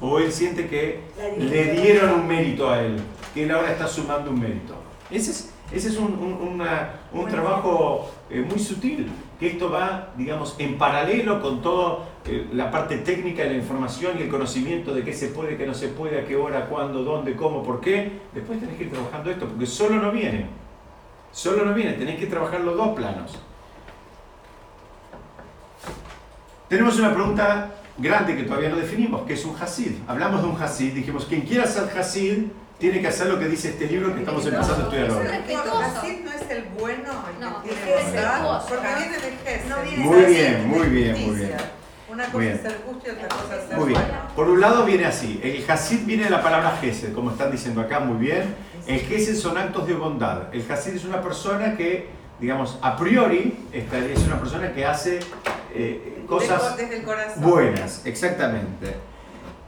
o 0.01 0.19
él 0.19 0.33
siente 0.33 0.67
que 0.67 1.01
le 1.39 1.73
dieron 1.73 2.21
un 2.21 2.27
mérito 2.27 2.71
a 2.71 2.81
él? 2.81 2.97
Que 3.35 3.45
él 3.45 3.51
ahora 3.51 3.73
está 3.73 3.87
sumando 3.87 4.31
un 4.31 4.41
mérito. 4.41 4.75
Ese 5.11 5.31
es, 5.33 5.54
ese 5.73 5.89
es 5.89 5.97
un, 5.97 6.15
un, 6.15 6.63
un 7.13 7.29
trabajo 7.29 8.11
eh, 8.31 8.45
muy 8.49 8.59
sutil, 8.59 9.11
que 9.41 9.49
esto 9.49 9.71
va, 9.71 10.13
digamos, 10.17 10.55
en 10.59 10.79
paralelo 10.79 11.41
con 11.41 11.63
toda 11.63 12.05
eh, 12.27 12.49
la 12.53 12.71
parte 12.71 12.99
técnica 12.99 13.43
de 13.43 13.51
la 13.51 13.57
información 13.57 14.17
y 14.19 14.23
el 14.23 14.29
conocimiento 14.29 14.95
de 14.95 15.03
qué 15.03 15.13
se 15.13 15.29
puede, 15.29 15.57
qué 15.57 15.67
no 15.67 15.75
se 15.75 15.89
puede, 15.89 16.21
a 16.21 16.25
qué 16.27 16.37
hora, 16.37 16.67
cuándo, 16.67 17.03
dónde, 17.03 17.35
cómo, 17.35 17.63
por 17.63 17.81
qué. 17.81 18.21
Después 18.33 18.61
tenés 18.61 18.77
que 18.77 18.85
ir 18.85 18.91
trabajando 18.93 19.31
esto, 19.31 19.47
porque 19.47 19.67
solo 19.67 19.97
no 19.97 20.13
viene. 20.13 20.47
Solo 21.33 21.65
no 21.65 21.75
viene, 21.75 21.95
tenés 21.95 22.21
que 22.21 22.27
trabajar 22.27 22.61
los 22.61 22.77
dos 22.77 22.95
planos. 22.95 23.39
Tenemos 26.69 26.99
una 26.99 27.13
pregunta 27.13 27.75
grande 27.99 28.37
que 28.37 28.45
todavía 28.45 28.69
no 28.69 28.77
definimos, 28.77 29.23
que 29.23 29.35
es 29.35 29.45
un 29.45 29.57
Hasid. 29.61 29.93
Hablamos 30.07 30.43
de 30.43 30.49
un 30.49 30.63
Hasid, 30.63 30.93
dijimos, 30.93 31.25
quien 31.25 31.43
quiera 31.43 31.67
ser 31.67 31.91
Hasid 31.97 32.45
tiene 32.79 33.01
que 33.01 33.09
hacer 33.09 33.29
lo 33.29 33.39
que 33.39 33.49
dice 33.49 33.71
este 33.71 33.87
libro 33.87 34.13
que 34.15 34.21
estamos 34.21 34.45
empezando 34.47 34.75
a 34.75 34.89
estudiar 34.89 35.11
ahora. 35.11 35.45
Hasid 35.85 36.21
no 36.25 36.33
es 36.33 36.51
el 36.51 36.65
bueno, 36.79 37.25
de 39.21 39.37
Gesed. 39.45 39.99
Muy 39.99 40.25
bien, 40.25 40.69
muy 40.69 40.87
bien, 40.89 41.27
muy 41.27 41.37
bien. 41.37 41.57
Una 42.11 42.27
cosa 42.27 42.45
es 42.45 42.61
ser 42.61 42.81
justo 42.87 43.07
y 43.07 43.11
otra 43.11 43.29
cosa 43.29 43.57
es 43.57 43.69
ser 43.69 43.79
Muy 43.79 43.89
bien. 43.89 44.03
Por 44.37 44.49
un 44.49 44.61
lado 44.61 44.85
viene 44.85 45.05
así, 45.05 45.41
el 45.43 45.69
Hasid 45.69 46.05
viene 46.05 46.25
de 46.25 46.31
la 46.31 46.43
palabra 46.43 46.77
Gesed, 46.81 47.13
como 47.13 47.31
están 47.31 47.51
diciendo 47.51 47.81
acá, 47.81 48.01
muy 48.01 48.19
bien. 48.19 48.55
El 48.87 49.01
Gesed 49.01 49.37
son 49.37 49.57
actos 49.57 49.87
de 49.87 49.95
bondad. 49.95 50.55
El 50.55 50.71
Hasid 50.71 50.95
es 50.95 51.05
una 51.05 51.23
persona 51.23 51.77
que, 51.77 52.09
digamos, 52.41 52.79
a 52.83 52.97
priori, 52.97 53.67
es 53.73 54.27
una 54.27 54.39
persona 54.39 54.73
que 54.73 54.85
hace 54.85 55.21
eh, 55.75 56.25
cosas 56.29 56.77
buenas, 57.37 58.03
exactamente. 58.05 58.95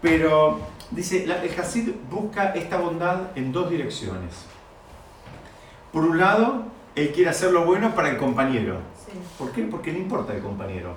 Pero 0.03 0.61
dice, 0.91 1.25
el 1.25 1.61
Hasid 1.61 1.91
busca 2.11 2.53
esta 2.55 2.79
bondad 2.79 3.37
en 3.37 3.53
dos 3.53 3.71
direcciones. 3.71 4.47
Por 5.93 6.05
un 6.05 6.19
lado, 6.19 6.65
él 6.95 7.13
quiere 7.13 7.31
hacer 7.31 7.53
lo 7.53 7.65
bueno 7.65 7.95
para 7.95 8.11
el 8.11 8.17
compañero. 8.17 8.79
¿Por 9.39 9.53
qué? 9.53 9.63
Porque 9.63 9.93
le 9.93 9.99
importa 9.99 10.35
el 10.35 10.43
compañero. 10.43 10.95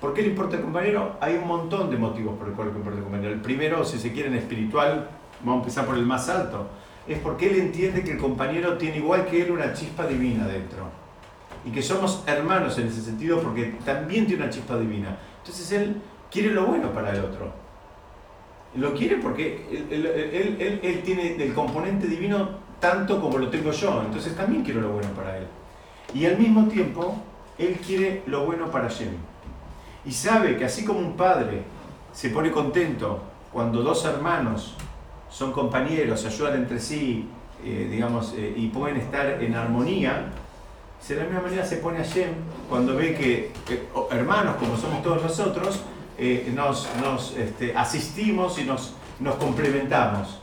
¿Por 0.00 0.14
qué 0.14 0.22
le 0.22 0.28
importa 0.28 0.56
el 0.56 0.62
compañero? 0.62 1.16
Hay 1.20 1.34
un 1.34 1.46
montón 1.46 1.90
de 1.90 1.96
motivos 1.96 2.36
por 2.38 2.48
el 2.48 2.54
cual 2.54 2.68
le 2.68 2.74
importa 2.76 2.98
el 2.98 3.04
compañero. 3.04 3.32
El 3.32 3.40
primero, 3.40 3.84
si 3.84 3.98
se 3.98 4.12
quiere, 4.12 4.28
en 4.28 4.34
espiritual, 4.34 5.08
vamos 5.40 5.54
a 5.54 5.60
empezar 5.60 5.86
por 5.86 5.96
el 5.96 6.04
más 6.04 6.28
alto, 6.28 6.66
es 7.06 7.18
porque 7.18 7.50
él 7.50 7.56
entiende 7.56 8.02
que 8.02 8.12
el 8.12 8.18
compañero 8.18 8.76
tiene 8.78 8.98
igual 8.98 9.26
que 9.26 9.42
él 9.42 9.50
una 9.50 9.72
chispa 9.72 10.06
divina 10.06 10.46
dentro 10.46 10.88
y 11.64 11.70
que 11.70 11.82
somos 11.82 12.22
hermanos 12.26 12.78
en 12.78 12.88
ese 12.88 13.02
sentido 13.02 13.40
porque 13.40 13.74
también 13.84 14.26
tiene 14.26 14.42
una 14.42 14.52
chispa 14.52 14.76
divina. 14.76 15.16
Entonces 15.38 15.72
él 15.72 16.02
quiere 16.30 16.50
lo 16.50 16.66
bueno 16.66 16.90
para 16.92 17.12
el 17.12 17.24
otro. 17.24 17.63
Lo 18.76 18.92
quiere 18.92 19.16
porque 19.16 19.66
él, 19.90 21.02
tiene 21.04 21.36
el 21.42 21.54
componente 21.54 22.08
divino 22.08 22.64
tanto 22.80 23.20
como 23.20 23.38
lo 23.38 23.48
tengo 23.48 23.70
yo, 23.70 24.02
entonces 24.04 24.36
también 24.36 24.62
quiero 24.62 24.80
lo 24.80 24.90
bueno 24.90 25.08
para 25.10 25.38
él. 25.38 25.46
Y 26.12 26.26
al 26.26 26.36
mismo 26.38 26.68
tiempo, 26.68 27.16
él 27.56 27.78
quiere 27.84 28.22
lo 28.26 28.44
bueno 28.44 28.70
para 28.70 28.88
Shem. 28.88 29.14
Y 30.04 30.12
sabe 30.12 30.56
que 30.56 30.64
así 30.64 30.84
como 30.84 30.98
un 30.98 31.16
padre 31.16 31.62
se 32.12 32.30
pone 32.30 32.50
contento 32.50 33.22
cuando 33.52 33.82
dos 33.82 34.04
hermanos 34.04 34.76
son 35.30 35.52
compañeros, 35.52 36.26
ayudan 36.26 36.56
entre 36.56 36.78
sí, 36.78 37.28
eh, 37.64 37.88
digamos, 37.90 38.34
eh, 38.36 38.52
y 38.54 38.68
pueden 38.68 38.98
estar 38.98 39.42
en 39.42 39.54
armonía, 39.54 40.30
de 41.08 41.16
la 41.16 41.24
misma 41.24 41.42
manera 41.42 41.64
se 41.64 41.76
pone 41.76 41.98
a 41.98 42.02
Shem 42.02 42.30
cuando 42.68 42.96
ve 42.96 43.14
que 43.14 43.52
hermanos 44.10 44.56
como 44.56 44.76
somos 44.76 45.02
todos 45.02 45.22
nosotros, 45.22 45.80
eh, 46.18 46.52
nos, 46.54 47.36
este, 47.36 47.76
asistimos 47.76 48.58
y 48.58 48.64
nos, 48.64 48.94
nos 49.20 49.36
complementamos. 49.36 50.40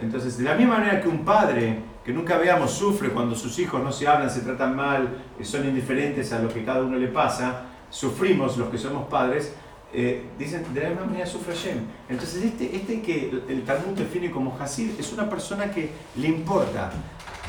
Entonces, 0.00 0.38
de 0.38 0.44
la 0.44 0.54
misma 0.54 0.78
manera 0.78 1.00
que 1.00 1.08
un 1.08 1.24
padre 1.24 1.78
que 2.04 2.12
nunca 2.12 2.36
veamos 2.36 2.72
sufre 2.72 3.10
cuando 3.10 3.34
sus 3.34 3.58
hijos 3.58 3.82
no 3.82 3.92
se 3.92 4.08
hablan, 4.08 4.30
se 4.30 4.40
tratan 4.40 4.74
mal, 4.74 5.22
eh, 5.38 5.44
son 5.44 5.66
indiferentes 5.66 6.32
a 6.32 6.40
lo 6.40 6.48
que 6.48 6.64
cada 6.64 6.82
uno 6.82 6.96
le 6.96 7.08
pasa, 7.08 7.64
sufrimos 7.90 8.56
los 8.56 8.68
que 8.70 8.78
somos 8.78 9.08
padres, 9.08 9.54
eh, 9.94 10.24
dicen, 10.38 10.64
de 10.72 10.80
la 10.80 10.88
misma 10.88 11.04
manera 11.04 11.26
sufre 11.26 11.54
Shem. 11.54 11.78
Entonces, 12.08 12.42
este, 12.44 12.74
este 12.74 13.02
que 13.02 13.42
el 13.48 13.62
Talmud 13.64 13.96
define 13.96 14.30
como 14.30 14.56
Hasid 14.58 14.98
es 14.98 15.12
una 15.12 15.28
persona 15.28 15.70
que 15.70 15.90
le 16.16 16.28
importa 16.28 16.90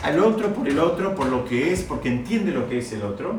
al 0.03 0.19
otro 0.19 0.53
por 0.53 0.67
el 0.67 0.77
otro, 0.79 1.15
por 1.15 1.27
lo 1.27 1.45
que 1.45 1.71
es, 1.71 1.83
porque 1.83 2.09
entiende 2.09 2.51
lo 2.51 2.67
que 2.67 2.79
es 2.79 2.91
el 2.91 3.03
otro, 3.03 3.35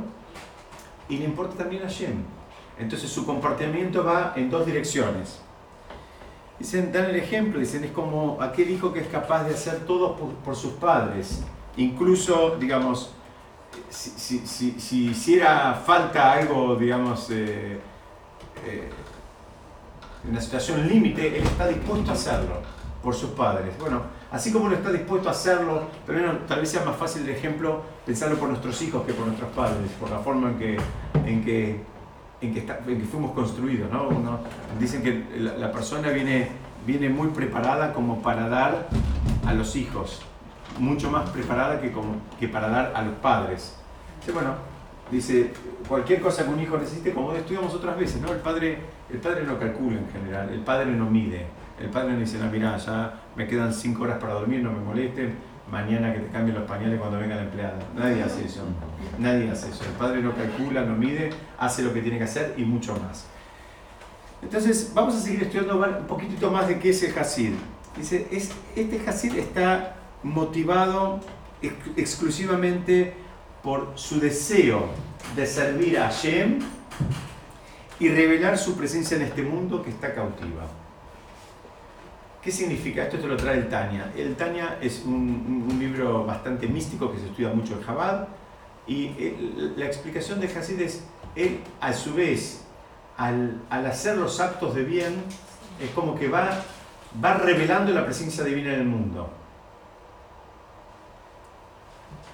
y 1.09 1.19
le 1.19 1.27
importa 1.27 1.57
también 1.57 1.83
a 1.85 1.89
Shem. 1.89 2.25
Entonces 2.79 3.11
su 3.11 3.25
comportamiento 3.25 4.05
va 4.05 4.33
en 4.37 4.51
dos 4.51 4.67
direcciones. 4.67 5.41
Dicen, 6.59 6.93
dan 6.93 7.07
el 7.07 7.17
ejemplo, 7.17 7.59
dicen, 7.59 7.85
es 7.85 7.91
como 7.91 8.41
aquel 8.41 8.71
hijo 8.71 8.93
que 8.93 9.01
es 9.01 9.09
capaz 9.09 9.45
de 9.45 9.55
hacer 9.55 9.85
todo 9.87 10.17
por, 10.17 10.57
sus 10.57 10.73
padres. 10.75 11.43
Incluso, 11.77 12.57
digamos, 12.59 13.13
si, 13.89 14.39
si, 14.39 15.11
hiciera 15.11 15.75
falta 15.75 16.33
algo, 16.33 16.77
digamos, 16.77 17.29
eh, 17.31 17.81
eh, 18.65 18.91
en 20.25 20.31
una 20.31 20.41
situación 20.41 20.87
límite, 20.89 21.39
él 21.39 21.45
está 21.45 21.67
dispuesto 21.67 22.11
a 22.11 22.15
hacerlo 22.15 22.75
por 23.03 23.15
sus 23.15 23.31
padres. 23.31 23.77
Bueno, 23.79 24.03
así 24.31 24.51
como 24.51 24.69
no 24.69 24.75
está 24.75 24.91
dispuesto 24.91 25.29
a 25.29 25.33
hacerlo, 25.33 25.83
pero 26.07 26.39
tal 26.49 26.61
vez 26.61 26.71
sea 26.71 26.85
más 26.85 26.97
fácil 26.97 27.23
el 27.23 27.31
ejemplo 27.31 27.83
pensarlo 28.07 28.37
por 28.37 28.49
nuestros 28.49 28.81
hijos 28.83 29.05
que 29.05 29.13
por 29.13 29.27
nuestros 29.27 29.51
padres, 29.53 29.91
por 30.01 30.11
la 30.11 30.19
forma 30.19 30.51
en 30.51 30.59
que, 30.59 30.79
en 31.27 31.45
que, 31.45 31.94
en 32.41 32.55
que, 32.55 32.63
fuimos 33.11 33.33
construidos. 33.33 33.91
¿no? 33.91 34.09
dicen 34.79 35.03
que 35.03 35.25
la, 35.39 35.73
persona 35.73 36.11
viene, 36.11 36.49
viene 36.87 37.09
muy 37.09 37.29
preparada 37.29 37.93
como 37.93 38.23
para 38.23 38.49
dar 38.49 38.89
a 39.47 39.55
los 39.55 39.77
hijos, 39.77 40.23
mucho 40.79 41.11
más 41.11 41.31
preparada 41.31 41.81
que, 41.81 41.93
como, 41.93 42.17
que 42.39 42.49
para 42.49 42.69
dar 42.69 42.93
a 42.95 43.03
los 43.03 43.15
padres. 43.17 43.77
bueno, 44.33 44.55
dice, 45.11 45.53
cualquier 45.89 46.21
cosa 46.21 46.45
que 46.45 46.51
un 46.51 46.61
hijo 46.61 46.77
necesite, 46.77 47.13
como 47.13 47.33
estudiamos 47.33 47.75
otras 47.75 47.99
veces, 47.99 48.21
¿no? 48.21 48.33
el, 48.33 48.41
padre, 48.41 48.79
el 49.11 49.19
padre 49.19 49.45
no 49.45 49.59
calcula 49.59 49.99
en 49.99 50.11
general, 50.11 50.51
el 50.51 50.61
padre 50.61 50.93
no 50.93 51.11
mide 51.11 51.47
el 51.81 51.89
padre 51.89 52.13
le 52.13 52.21
dice, 52.21 52.39
no, 52.39 52.51
mira, 52.51 52.77
ya 52.77 53.15
me 53.35 53.47
quedan 53.47 53.73
cinco 53.73 54.05
horas 54.05 54.19
para 54.19 54.35
dormir, 54.35 54.63
no 54.63 54.71
me 54.73 54.81
molesten, 54.81 55.35
mañana 55.71 56.13
que 56.13 56.21
te 56.21 56.29
cambien 56.29 56.59
los 56.59 56.69
pañales 56.69 56.99
cuando 56.99 57.19
venga 57.19 57.37
la 57.37 57.43
empleada. 57.43 57.79
Nadie 57.97 58.23
hace 58.23 58.45
eso. 58.45 58.63
Nadie 59.19 59.51
hace 59.51 59.71
eso. 59.71 59.85
El 59.85 59.93
padre 59.93 60.23
no 60.23 60.35
calcula, 60.35 60.83
no 60.83 60.95
mide, 60.95 61.31
hace 61.59 61.83
lo 61.83 61.93
que 61.93 62.03
tiene 62.03 62.19
que 62.19 62.25
hacer 62.25 62.55
y 62.57 62.65
mucho 62.65 62.97
más. 62.99 63.27
Entonces, 64.43 64.93
vamos 64.95 65.15
a 65.15 65.21
seguir 65.21 65.43
estudiando 65.43 65.77
un 65.77 66.07
poquitito 66.07 66.51
más 66.51 66.69
de 66.69 66.79
qué 66.79 66.91
es 66.91 67.03
el 67.03 67.19
Hasid. 67.19 67.53
Dice, 67.97 68.29
es, 68.31 68.51
este 68.77 69.01
Hasid 69.09 69.37
está 69.39 69.97
motivado 70.23 71.21
exclusivamente 71.97 73.15
por 73.63 73.93
su 73.95 74.21
deseo 74.21 74.89
de 75.35 75.47
servir 75.47 75.99
a 75.99 76.09
Hashem 76.09 76.59
y 77.99 78.09
revelar 78.09 78.59
su 78.59 78.77
presencia 78.77 79.17
en 79.17 79.23
este 79.23 79.43
mundo 79.43 79.83
que 79.83 79.91
está 79.91 80.15
cautiva. 80.15 80.67
¿Qué 82.45 82.53
significa? 82.53 83.05
Esto 83.05 83.19
te 83.19 83.27
lo 83.27 83.39
trae 83.39 83.57
el 83.57 83.69
Tania. 83.71 84.13
El 84.15 84.37
Tania 84.37 84.77
es 84.83 85.03
un, 85.07 85.67
libro 85.81 86.27
bastante 86.27 86.69
místico 86.69 87.11
que 87.11 87.19
se 87.19 87.27
estudia 87.27 87.49
mucho 87.49 87.73
en 87.73 87.83
Jabad 87.83 88.29
y 88.87 89.11
la 89.77 89.87
explicación 89.87 90.41
de 90.41 90.49
Hasid 90.49 90.79
es, 90.83 91.05
él 91.35 91.61
a 91.81 91.95
su 91.95 92.13
vez, 92.13 92.63
al, 93.17 93.63
hacer 93.71 94.19
los 94.19 94.41
actos 94.41 94.75
de 94.75 94.85
bien, 94.85 95.15
es 95.81 95.89
como 95.91 96.15
que 96.17 96.29
va, 96.29 96.51
va 97.25 97.35
revelando 97.39 97.93
la 97.93 98.05
presencia 98.05 98.45
divina 98.45 98.75
en 98.75 98.81
el 98.81 98.87
mundo. 98.87 99.31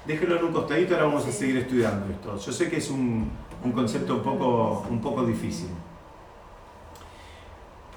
Déjelo 0.06 0.38
en 0.38 0.44
un 0.44 0.52
costadito, 0.52 0.94
ahora 0.94 1.06
vamos 1.06 1.24
a 1.28 1.30
seguir 1.30 1.58
estudiando 1.58 2.12
esto. 2.12 2.36
Yo 2.36 2.52
sé 2.52 2.68
que 2.68 2.78
es 2.78 2.90
un, 2.90 3.30
un 3.62 3.70
concepto 3.70 4.16
un 4.16 4.22
poco, 4.24 4.86
un 4.90 5.00
poco 5.00 5.24
difícil 5.24 5.68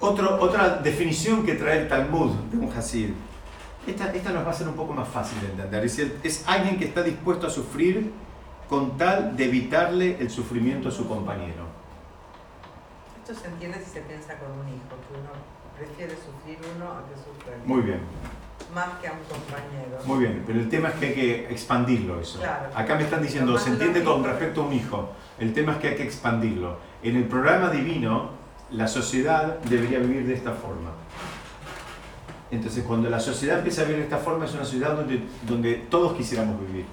otra 0.03 0.77
definición 0.77 1.45
que 1.45 1.55
trae 1.55 1.81
el 1.81 1.87
Talmud 1.87 2.31
de 2.51 2.57
un 2.57 2.71
Hasid. 2.71 3.09
Esta, 3.87 4.13
esta 4.13 4.31
nos 4.31 4.45
va 4.45 4.51
a 4.51 4.53
ser 4.53 4.67
un 4.67 4.75
poco 4.75 4.93
más 4.93 5.07
fácil 5.07 5.39
de 5.41 5.47
entender. 5.47 5.83
Es, 5.83 5.99
es 5.99 6.43
alguien 6.47 6.77
que 6.77 6.85
está 6.85 7.03
dispuesto 7.03 7.47
a 7.47 7.49
sufrir 7.49 8.11
con 8.69 8.97
tal 8.97 9.35
de 9.35 9.45
evitarle 9.45 10.17
el 10.19 10.29
sufrimiento 10.29 10.89
a 10.89 10.91
su 10.91 11.07
compañero. 11.07 11.67
Esto 13.21 13.39
se 13.39 13.47
entiende 13.47 13.79
si 13.79 13.91
se 13.91 14.01
piensa 14.01 14.37
con 14.37 14.51
un 14.51 14.67
hijo, 14.67 14.95
que 15.07 15.19
uno 15.19 15.31
prefiere 15.77 16.13
sufrir 16.15 16.57
uno 16.75 16.85
a 16.91 17.03
que 17.07 17.15
sufra 17.15 17.57
Muy 17.65 17.81
bien. 17.81 17.99
Más 18.73 18.87
que 19.01 19.07
a 19.07 19.11
un 19.11 19.19
compañero. 19.19 19.99
Muy 20.05 20.19
bien, 20.19 20.43
pero 20.45 20.59
el 20.59 20.69
tema 20.69 20.89
es 20.89 20.95
que 20.95 21.05
hay 21.07 21.13
que 21.13 21.51
expandirlo 21.51 22.19
eso. 22.19 22.39
Acá 22.73 22.95
me 22.95 23.03
están 23.03 23.21
diciendo, 23.21 23.57
se 23.57 23.69
entiende 23.69 24.03
con 24.03 24.23
respecto 24.23 24.63
a 24.63 24.65
un 24.65 24.73
hijo. 24.73 25.09
El 25.39 25.53
tema 25.53 25.73
es 25.73 25.77
que 25.79 25.87
hay 25.89 25.95
que 25.95 26.03
expandirlo. 26.03 26.77
En 27.03 27.17
el 27.17 27.25
programa 27.25 27.69
divino, 27.69 28.31
la 28.73 28.87
sociedad 28.87 29.59
debería 29.59 29.99
vivir 29.99 30.25
de 30.25 30.33
esta 30.33 30.51
forma. 30.51 30.91
Entonces, 32.51 32.83
cuando 32.83 33.09
la 33.09 33.19
sociedad 33.19 33.57
empieza 33.57 33.81
a 33.81 33.85
vivir 33.85 33.99
de 33.99 34.03
esta 34.03 34.17
forma, 34.17 34.45
es 34.45 34.53
una 34.53 34.65
sociedad 34.65 34.95
donde, 34.95 35.23
donde 35.47 35.73
todos 35.89 36.13
quisiéramos 36.15 36.59
vivir. 36.67 36.85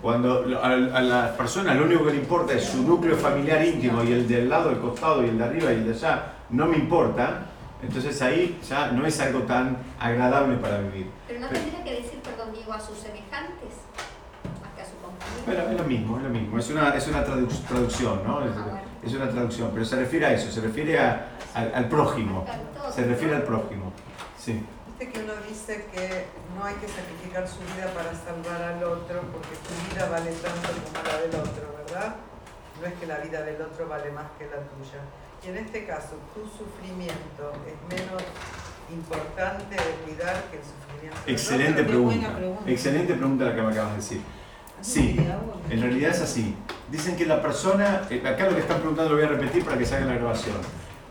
Cuando 0.00 0.44
a, 0.62 0.66
a 0.66 1.02
las 1.02 1.30
personas 1.32 1.76
lo 1.76 1.84
único 1.84 2.04
que 2.04 2.12
le 2.12 2.18
importa 2.18 2.54
es 2.54 2.64
su 2.64 2.82
núcleo 2.82 3.16
familiar 3.16 3.64
íntimo 3.64 4.04
y 4.04 4.12
el 4.12 4.28
del 4.28 4.48
lado, 4.48 4.70
del 4.70 4.78
costado 4.78 5.24
y 5.24 5.28
el 5.28 5.38
de 5.38 5.44
arriba 5.44 5.72
y 5.72 5.76
el 5.76 5.84
de 5.86 5.92
allá, 5.92 6.34
no 6.50 6.66
me 6.66 6.76
importa, 6.76 7.46
entonces 7.82 8.22
ahí 8.22 8.58
ya 8.68 8.92
no 8.92 9.04
es 9.06 9.18
algo 9.20 9.40
tan 9.40 9.76
agradable 9.98 10.56
para 10.58 10.78
vivir. 10.78 11.08
Pero 11.26 11.40
no 11.40 11.48
tendría 11.48 11.82
que 11.82 11.94
decir, 11.94 12.20
perdón, 12.20 12.52
digo, 12.54 12.72
a 12.72 12.80
sus 12.80 12.98
semejantes, 12.98 13.74
más 14.62 14.72
que 14.76 14.82
a 14.82 14.84
su 14.84 14.96
compañero. 15.02 15.21
Bueno, 15.46 15.62
es 15.70 15.78
lo 15.78 15.84
mismo, 15.84 16.16
es 16.18 16.22
lo 16.22 16.30
mismo, 16.30 16.58
es 16.58 16.70
una, 16.70 16.90
es 16.90 17.08
una 17.08 17.24
traducción, 17.24 18.20
¿no? 18.24 18.44
Es, 18.44 18.52
es, 19.04 19.14
una 19.14 19.28
traducción, 19.28 19.70
pero 19.72 19.84
se 19.84 19.96
refiere 19.96 20.26
a 20.26 20.32
eso, 20.34 20.50
se 20.50 20.60
refiere 20.60 20.98
a, 20.98 21.28
al, 21.54 21.88
prójimo, 21.88 22.44
se 22.94 23.04
refiere 23.04 23.36
al 23.36 23.42
prójimo, 23.42 23.92
sí 24.38 24.62
que 25.10 25.20
uno 25.20 25.32
dice 25.48 25.86
que 25.92 26.26
no 26.56 26.64
hay 26.64 26.74
que 26.76 26.86
sacrificar 26.86 27.48
su 27.48 27.58
vida 27.74 27.90
para 27.94 28.14
salvar 28.14 28.62
al 28.62 28.84
otro 28.84 29.22
porque 29.32 29.56
tu 29.66 29.74
vida 29.90 30.08
vale 30.08 30.30
tanto 30.30 30.68
como 30.70 31.02
la 31.02 31.16
del 31.22 31.34
otro, 31.34 31.64
¿verdad? 31.84 32.16
No 32.80 32.86
es 32.86 32.94
que 32.94 33.06
la 33.06 33.18
vida 33.18 33.42
del 33.42 33.60
otro 33.62 33.88
vale 33.88 34.10
más 34.10 34.26
que 34.38 34.44
la 34.46 34.62
tuya. 34.70 35.02
Y 35.42 35.48
en 35.48 35.56
este 35.56 35.86
caso, 35.86 36.18
tu 36.34 36.46
sufrimiento 36.46 37.52
es 37.66 37.76
menos 37.88 38.22
importante 38.92 39.74
de 39.74 39.92
cuidar 40.04 40.44
que 40.50 40.58
el 40.58 40.62
sufrimiento 40.62 41.20
Excelente 41.26 41.82
pregunta. 41.84 42.38
Excelente 42.66 43.14
pregunta 43.14 43.44
la 43.46 43.54
que 43.54 43.62
me 43.62 43.72
acabas 43.72 43.90
de 43.92 43.96
decir. 43.96 44.20
Sí, 44.82 45.16
en 45.70 45.80
realidad 45.80 46.10
es 46.10 46.20
así. 46.20 46.54
Dicen 46.90 47.16
que 47.16 47.24
la 47.24 47.40
persona, 47.40 48.02
eh, 48.10 48.22
acá 48.26 48.44
lo 48.44 48.54
que 48.54 48.60
están 48.60 48.78
preguntando 48.78 49.12
lo 49.12 49.16
voy 49.16 49.24
a 49.24 49.28
repetir 49.28 49.64
para 49.64 49.78
que 49.78 49.86
salga 49.86 50.06
la 50.06 50.14
grabación 50.14 50.56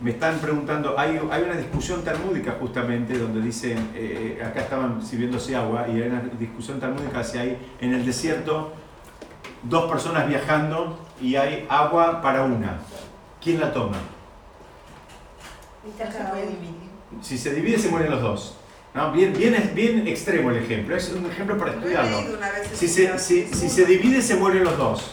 me 0.01 0.11
están 0.11 0.39
preguntando, 0.39 0.97
hay, 0.97 1.21
hay 1.31 1.43
una 1.43 1.55
discusión 1.55 2.03
talmúdica 2.03 2.57
justamente 2.59 3.17
donde 3.17 3.39
dicen, 3.39 3.77
eh, 3.93 4.39
eh, 4.39 4.43
acá 4.43 4.61
estaban 4.61 5.01
sirviéndose 5.05 5.55
agua 5.55 5.87
y 5.87 6.01
hay 6.01 6.07
una 6.07 6.21
discusión 6.39 6.79
talmúdica 6.79 7.23
si 7.23 7.37
hay 7.37 7.57
en 7.79 7.93
el 7.93 8.03
desierto 8.03 8.73
dos 9.61 9.89
personas 9.91 10.27
viajando 10.27 10.97
y 11.21 11.35
hay 11.35 11.67
agua 11.69 12.19
para 12.21 12.43
una. 12.43 12.79
¿Quién 13.39 13.59
la 13.59 13.71
toma? 13.71 13.97
Si 17.21 17.37
se 17.37 17.53
divide 17.53 17.77
se 17.77 17.89
mueren 17.89 18.09
los 18.09 18.21
dos. 18.21 18.57
¿No? 18.93 19.11
Bien, 19.11 19.31
bien, 19.33 19.71
bien 19.73 20.07
extremo 20.07 20.51
el 20.51 20.57
ejemplo, 20.57 20.95
es 20.95 21.09
un 21.13 21.25
ejemplo 21.25 21.57
para 21.57 21.71
estudiarlo. 21.71 22.37
Si 22.73 22.87
se, 22.87 23.17
si, 23.19 23.47
si 23.47 23.69
se 23.69 23.85
divide 23.85 24.21
se 24.21 24.35
mueren 24.35 24.63
los 24.65 24.77
dos. 24.77 25.11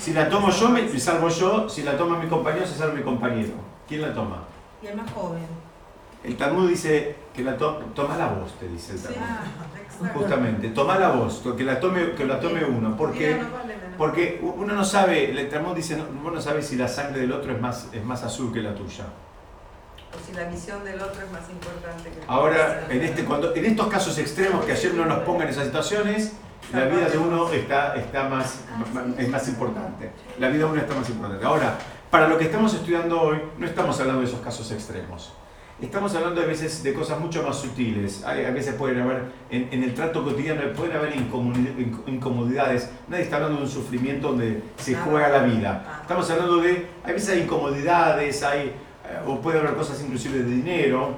Si 0.00 0.12
la 0.12 0.28
tomo 0.28 0.50
yo, 0.50 0.68
me 0.70 0.98
salvo 0.98 1.28
yo, 1.28 1.68
si 1.68 1.82
la 1.82 1.96
toma 1.98 2.18
mi 2.18 2.28
compañero, 2.28 2.66
se 2.66 2.74
salva 2.76 2.94
mi 2.94 3.02
compañero. 3.02 3.52
¿Quién 3.88 4.02
la 4.02 4.14
toma? 4.14 4.44
Y 4.82 4.86
el 4.86 4.96
más 4.96 5.10
joven. 5.10 5.42
El 6.24 6.36
Talmud 6.36 6.68
dice 6.68 7.16
que 7.34 7.42
la 7.44 7.56
toma 7.56 8.16
la 8.16 8.28
voz, 8.28 8.58
te 8.58 8.66
dice 8.68 8.94
el 8.94 9.02
Talmud. 9.02 9.18
Ah, 9.20 9.44
Justamente, 10.14 10.68
toma 10.70 10.98
la 10.98 11.10
voz, 11.10 11.42
que 11.56 11.64
la 11.64 11.78
tome, 11.78 12.12
que 12.12 12.24
la 12.24 12.40
tome 12.40 12.64
uno. 12.64 12.96
Porque, 12.96 13.40
porque 13.96 14.40
uno 14.42 14.74
no 14.74 14.84
sabe, 14.84 15.30
el 15.30 15.48
Talmud 15.48 15.74
dice, 15.76 15.96
uno 16.20 16.30
no 16.30 16.40
sabe 16.40 16.62
si 16.62 16.76
la 16.76 16.88
sangre 16.88 17.20
del 17.20 17.32
otro 17.32 17.52
es 17.52 17.60
más, 17.60 17.88
es 17.92 18.04
más 18.04 18.22
azul 18.22 18.52
que 18.52 18.60
la 18.60 18.74
tuya. 18.74 19.04
O 20.16 20.26
si 20.26 20.32
la 20.32 20.48
misión 20.48 20.82
del 20.84 21.00
otro 21.00 21.22
es 21.22 21.30
más 21.30 21.48
importante 21.50 22.08
que 22.08 22.24
Ahora, 22.26 22.86
en, 22.88 23.02
este, 23.02 23.24
cuando, 23.24 23.54
en 23.54 23.64
estos 23.66 23.88
casos 23.88 24.16
extremos 24.18 24.64
que 24.64 24.72
ayer 24.72 24.94
no 24.94 25.04
nos 25.04 25.18
pongan 25.20 25.48
en 25.48 25.52
esas 25.52 25.66
situaciones, 25.66 26.32
la 26.72 26.84
vida 26.86 27.08
de 27.08 27.18
uno 27.18 27.52
está, 27.52 27.94
está 27.96 28.28
más, 28.28 28.60
es 29.18 29.28
más 29.28 29.46
importante. 29.48 30.10
La 30.38 30.48
vida 30.48 30.64
de 30.64 30.70
uno 30.70 30.80
está 30.80 30.94
más 30.94 31.08
importante. 31.08 31.44
Ahora, 31.44 31.76
para 32.10 32.28
lo 32.28 32.38
que 32.38 32.44
estamos 32.44 32.72
estudiando 32.74 33.20
hoy, 33.20 33.38
no 33.58 33.66
estamos 33.66 34.00
hablando 34.00 34.22
de 34.22 34.28
esos 34.28 34.40
casos 34.40 34.70
extremos. 34.72 35.32
Estamos 35.80 36.14
hablando 36.14 36.40
a 36.40 36.46
veces 36.46 36.82
de 36.82 36.94
cosas 36.94 37.20
mucho 37.20 37.42
más 37.42 37.58
sutiles. 37.58 38.24
a 38.24 38.32
veces 38.32 38.74
pueden 38.76 38.98
haber, 39.02 39.24
en, 39.50 39.82
el 39.82 39.92
trato 39.92 40.24
cotidiano, 40.24 40.62
pueden 40.72 40.96
haber 40.96 41.14
incomodidades. 42.06 42.88
Nadie 43.08 43.24
está 43.24 43.36
hablando 43.36 43.58
de 43.58 43.64
un 43.64 43.70
sufrimiento 43.70 44.28
donde 44.28 44.62
se 44.78 44.94
juega 44.94 45.28
la 45.28 45.42
vida. 45.42 46.00
Estamos 46.00 46.30
hablando 46.30 46.56
de, 46.56 46.86
a 47.04 47.08
veces 47.08 47.28
hay 47.28 47.40
incomodidades, 47.42 48.42
hay, 48.42 48.72
o 49.26 49.40
puede 49.40 49.58
haber 49.58 49.74
cosas 49.74 50.00
inclusive 50.02 50.38
de 50.38 50.50
dinero. 50.50 51.14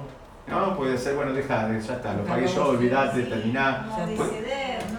¿no? 0.48 0.77
Puede 0.77 0.96
ser, 0.96 1.14
bueno, 1.14 1.33
deja, 1.33 1.68
ya 1.68 1.94
está, 1.94 2.14
lo 2.14 2.24
pagué 2.24 2.46
yo, 2.46 2.68
olvidate, 2.68 3.22
terminá. 3.22 3.87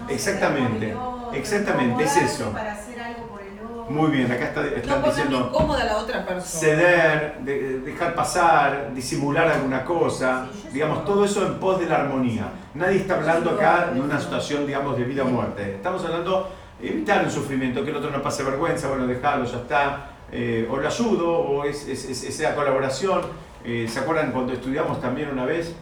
Exactamente, 0.08 0.94
exactamente, 1.34 2.04
es 2.04 2.16
eso. 2.16 2.52
Muy 3.88 4.12
bien, 4.12 4.30
acá 4.30 4.44
está, 4.44 4.64
están 4.66 5.02
diciendo. 5.02 5.50
incómoda 5.52 5.84
la 5.84 5.96
otra 5.96 6.24
persona. 6.24 6.44
Ceder, 6.44 7.40
dejar 7.40 8.14
pasar, 8.14 8.94
disimular 8.94 9.48
alguna 9.48 9.84
cosa, 9.84 10.46
digamos, 10.72 11.04
todo 11.04 11.24
eso 11.24 11.44
en 11.44 11.54
pos 11.54 11.80
de 11.80 11.86
la 11.86 11.96
armonía. 11.96 12.52
Nadie 12.74 12.98
está 12.98 13.16
hablando 13.16 13.50
acá 13.50 13.90
de 13.92 14.00
una 14.00 14.20
situación, 14.20 14.64
digamos, 14.64 14.96
de 14.96 15.02
vida 15.02 15.24
o 15.24 15.26
muerte. 15.26 15.74
Estamos 15.74 16.04
hablando 16.04 16.52
de 16.80 16.88
evitar 16.88 17.24
el 17.24 17.30
sufrimiento, 17.32 17.82
que 17.82 17.90
el 17.90 17.96
otro 17.96 18.12
no 18.12 18.22
pase 18.22 18.44
vergüenza, 18.44 18.86
bueno, 18.88 19.08
dejarlo, 19.08 19.44
ya 19.44 19.56
está. 19.56 20.09
Eh, 20.32 20.68
o 20.70 20.76
lo 20.76 20.86
ayudo, 20.86 21.30
o 21.30 21.64
es, 21.64 21.86
esa 21.86 22.54
colaboración. 22.54 23.22
Eh, 23.64 23.86
¿Se 23.88 23.98
acuerdan 24.00 24.32
cuando 24.32 24.52
estudiamos 24.52 25.00
también 25.00 25.30
una 25.30 25.44
vez? 25.44 25.74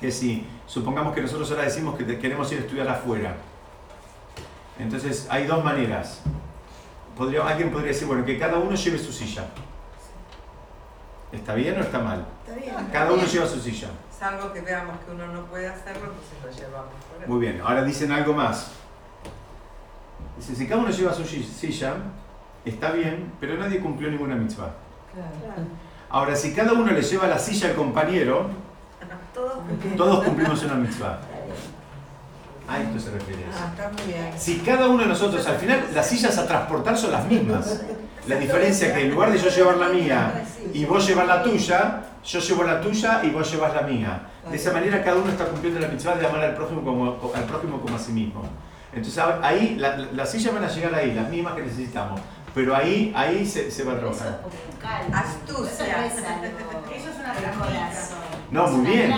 Que 0.00 0.10
si 0.10 0.46
supongamos 0.66 1.14
que 1.14 1.22
nosotros 1.22 1.50
ahora 1.50 1.64
decimos 1.64 1.96
que 1.96 2.18
queremos 2.18 2.50
ir 2.52 2.58
a 2.58 2.60
estudiar 2.62 2.88
afuera. 2.88 3.36
Entonces 4.78 5.26
hay 5.30 5.46
dos 5.46 5.62
maneras 5.62 6.22
podría, 7.16 7.46
alguien 7.46 7.70
podría 7.70 7.88
decir, 7.88 8.06
bueno, 8.06 8.24
que 8.24 8.38
cada 8.38 8.58
uno 8.58 8.74
lleve 8.74 8.98
su 8.98 9.12
silla. 9.12 9.46
¿Está 11.30 11.54
bien 11.54 11.78
o 11.78 11.80
está 11.80 11.98
mal? 11.98 12.26
Está 12.46 12.60
bien. 12.60 12.88
Cada 12.92 13.12
uno 13.12 13.24
lleva 13.24 13.46
su 13.46 13.60
silla. 13.60 13.88
Salvo 14.16 14.52
que 14.52 14.60
veamos 14.60 14.98
que 15.04 15.10
uno 15.12 15.26
no 15.28 15.44
puede 15.46 15.66
hacerlo, 15.66 16.12
entonces 16.12 16.38
lo 16.44 16.50
llevamos. 16.50 16.92
Muy 17.26 17.40
bien, 17.40 17.60
ahora 17.62 17.82
dicen 17.84 18.12
algo 18.12 18.34
más. 18.34 18.72
Dice, 20.36 20.54
si 20.54 20.66
cada 20.66 20.82
uno 20.82 20.90
lleva 20.90 21.12
su 21.14 21.24
silla, 21.24 21.94
está 22.64 22.92
bien, 22.92 23.32
pero 23.40 23.56
nadie 23.56 23.80
cumplió 23.80 24.10
ninguna 24.10 24.34
mitzvah. 24.34 24.74
Claro. 25.12 25.68
Ahora, 26.10 26.36
si 26.36 26.52
cada 26.52 26.72
uno 26.72 26.92
le 26.92 27.02
lleva 27.02 27.26
la 27.26 27.38
silla 27.38 27.68
al 27.68 27.74
compañero, 27.74 28.50
todos 29.96 30.24
cumplimos 30.24 30.62
una 30.64 30.74
mitzvah. 30.74 31.18
A 32.68 32.80
esto 32.80 32.98
se 32.98 33.10
refiere 33.10 33.44
Ah, 33.52 33.70
está 33.70 33.90
muy 33.90 34.12
bien. 34.12 34.32
Si 34.36 34.58
cada 34.58 34.88
uno 34.88 35.02
de 35.02 35.08
nosotros, 35.08 35.46
al 35.46 35.56
final, 35.56 35.84
las 35.94 36.06
sillas 36.06 36.38
a 36.38 36.46
transportar 36.46 36.96
son 36.96 37.12
las 37.12 37.26
mismas. 37.26 37.82
La 38.28 38.36
diferencia 38.36 38.88
es 38.88 38.92
que 38.94 39.02
en 39.02 39.10
lugar 39.10 39.32
de 39.32 39.38
yo 39.38 39.48
llevar 39.48 39.76
la 39.78 39.88
mía 39.88 40.44
y 40.72 40.84
vos 40.84 41.06
llevar 41.06 41.26
la 41.26 41.42
tuya, 41.42 42.02
yo 42.24 42.38
llevo 42.38 42.62
la 42.62 42.80
tuya 42.80 43.20
y 43.24 43.30
vos 43.30 43.50
llevas 43.50 43.74
la 43.74 43.82
mía. 43.82 44.22
De 44.48 44.56
esa 44.56 44.72
manera 44.72 45.02
cada 45.02 45.16
uno 45.16 45.30
está 45.30 45.46
cumpliendo 45.46 45.80
la 45.80 45.88
mitzvah 45.88 46.14
de 46.14 46.26
amar 46.26 46.40
al 46.40 46.54
prójimo 46.54 46.82
como, 46.82 47.32
al 47.34 47.44
prójimo 47.44 47.80
como 47.80 47.96
a 47.96 47.98
sí 47.98 48.12
mismo. 48.12 48.42
Entonces 48.92 49.22
ahí 49.42 49.76
las 50.12 50.30
sillas 50.30 50.54
van 50.54 50.64
a 50.64 50.68
llegar 50.68 50.94
ahí, 50.94 51.14
las 51.14 51.28
mismas 51.28 51.54
que 51.54 51.62
necesitamos. 51.62 52.20
Pero 52.54 52.76
ahí, 52.76 53.12
ahí 53.16 53.46
se, 53.46 53.70
se 53.70 53.82
va 53.84 53.94
a 53.94 53.98
trabajar. 53.98 54.40
Astucia. 55.12 56.06
Eso 56.06 56.18
es 56.18 57.16
una 57.16 57.32
corazón. 57.58 58.21
No, 58.52 58.68
muy 58.68 58.86
bien. 58.86 59.14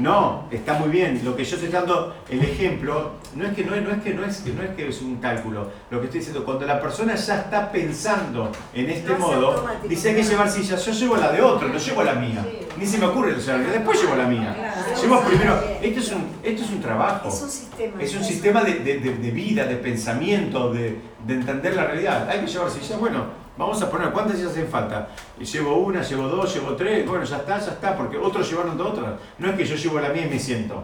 No, 0.00 0.44
está 0.50 0.74
muy 0.74 0.88
bien. 0.88 1.20
Lo 1.22 1.36
que 1.36 1.44
yo 1.44 1.56
estoy 1.56 1.70
dando 1.70 2.16
el 2.30 2.42
ejemplo, 2.42 3.12
no 3.34 3.46
es 3.46 3.52
que 3.52 3.62
no 3.62 3.74
es, 3.74 3.82
no 3.82 3.90
es 3.90 4.02
que 4.02 4.14
no 4.14 4.24
es 4.24 4.38
que 4.38 4.52
no 4.52 4.62
es 4.62 4.70
que 4.70 4.88
es 4.88 5.02
un 5.02 5.16
cálculo. 5.16 5.70
Lo 5.90 6.00
que 6.00 6.06
estoy 6.06 6.20
diciendo, 6.20 6.42
cuando 6.42 6.64
la 6.64 6.80
persona 6.80 7.14
ya 7.14 7.40
está 7.40 7.70
pensando 7.70 8.50
en 8.72 8.88
este 8.88 9.14
modo, 9.14 9.66
dice 9.86 10.08
hay 10.08 10.14
que 10.16 10.22
llevar 10.22 10.50
sillas, 10.50 10.84
yo 10.86 10.92
llevo 10.92 11.16
la 11.18 11.30
de 11.30 11.42
otro, 11.42 11.68
no 11.68 11.78
llevo 11.78 12.02
la 12.02 12.14
mía. 12.14 12.46
Ni 12.78 12.86
se 12.86 12.96
me 12.96 13.06
ocurre 13.06 13.34
llevar, 13.34 13.60
después 13.60 14.00
llevo 14.00 14.16
la 14.16 14.26
mía. 14.26 14.74
Llevo 15.00 15.20
primero. 15.20 15.60
Esto 15.82 16.00
es 16.00 16.12
un, 16.12 16.26
esto 16.42 16.64
es 16.64 16.70
un 16.70 16.80
trabajo. 16.80 17.28
Es 17.28 17.42
un 17.42 17.50
sistema. 17.50 18.02
Es 18.02 18.14
un 18.16 18.24
sistema 18.24 18.64
de, 18.64 18.74
de, 18.78 18.98
de, 19.00 19.30
vida, 19.30 19.64
de 19.64 19.76
pensamiento, 19.76 20.72
de, 20.72 20.98
de 21.26 21.34
entender 21.34 21.76
la 21.76 21.84
realidad. 21.84 22.26
Hay 22.30 22.40
que 22.40 22.46
llevar 22.46 22.70
sillas, 22.70 22.98
bueno 22.98 23.47
Vamos 23.58 23.82
a 23.82 23.90
poner 23.90 24.12
cuántas 24.12 24.38
ya 24.38 24.46
hacen 24.46 24.68
falta. 24.68 25.08
Llevo 25.36 25.78
una, 25.78 26.00
llevo 26.00 26.28
dos, 26.28 26.54
llevo 26.54 26.76
tres, 26.76 27.04
bueno, 27.04 27.24
ya 27.24 27.38
está, 27.38 27.58
ya 27.58 27.72
está, 27.72 27.96
porque 27.96 28.16
otros 28.16 28.48
llevaron 28.48 28.76
de 28.76 28.84
otras. 28.84 29.14
No 29.36 29.50
es 29.50 29.56
que 29.56 29.64
yo 29.64 29.74
llevo 29.74 29.98
la 29.98 30.10
mía 30.10 30.26
y 30.26 30.30
me 30.30 30.38
siento. 30.38 30.76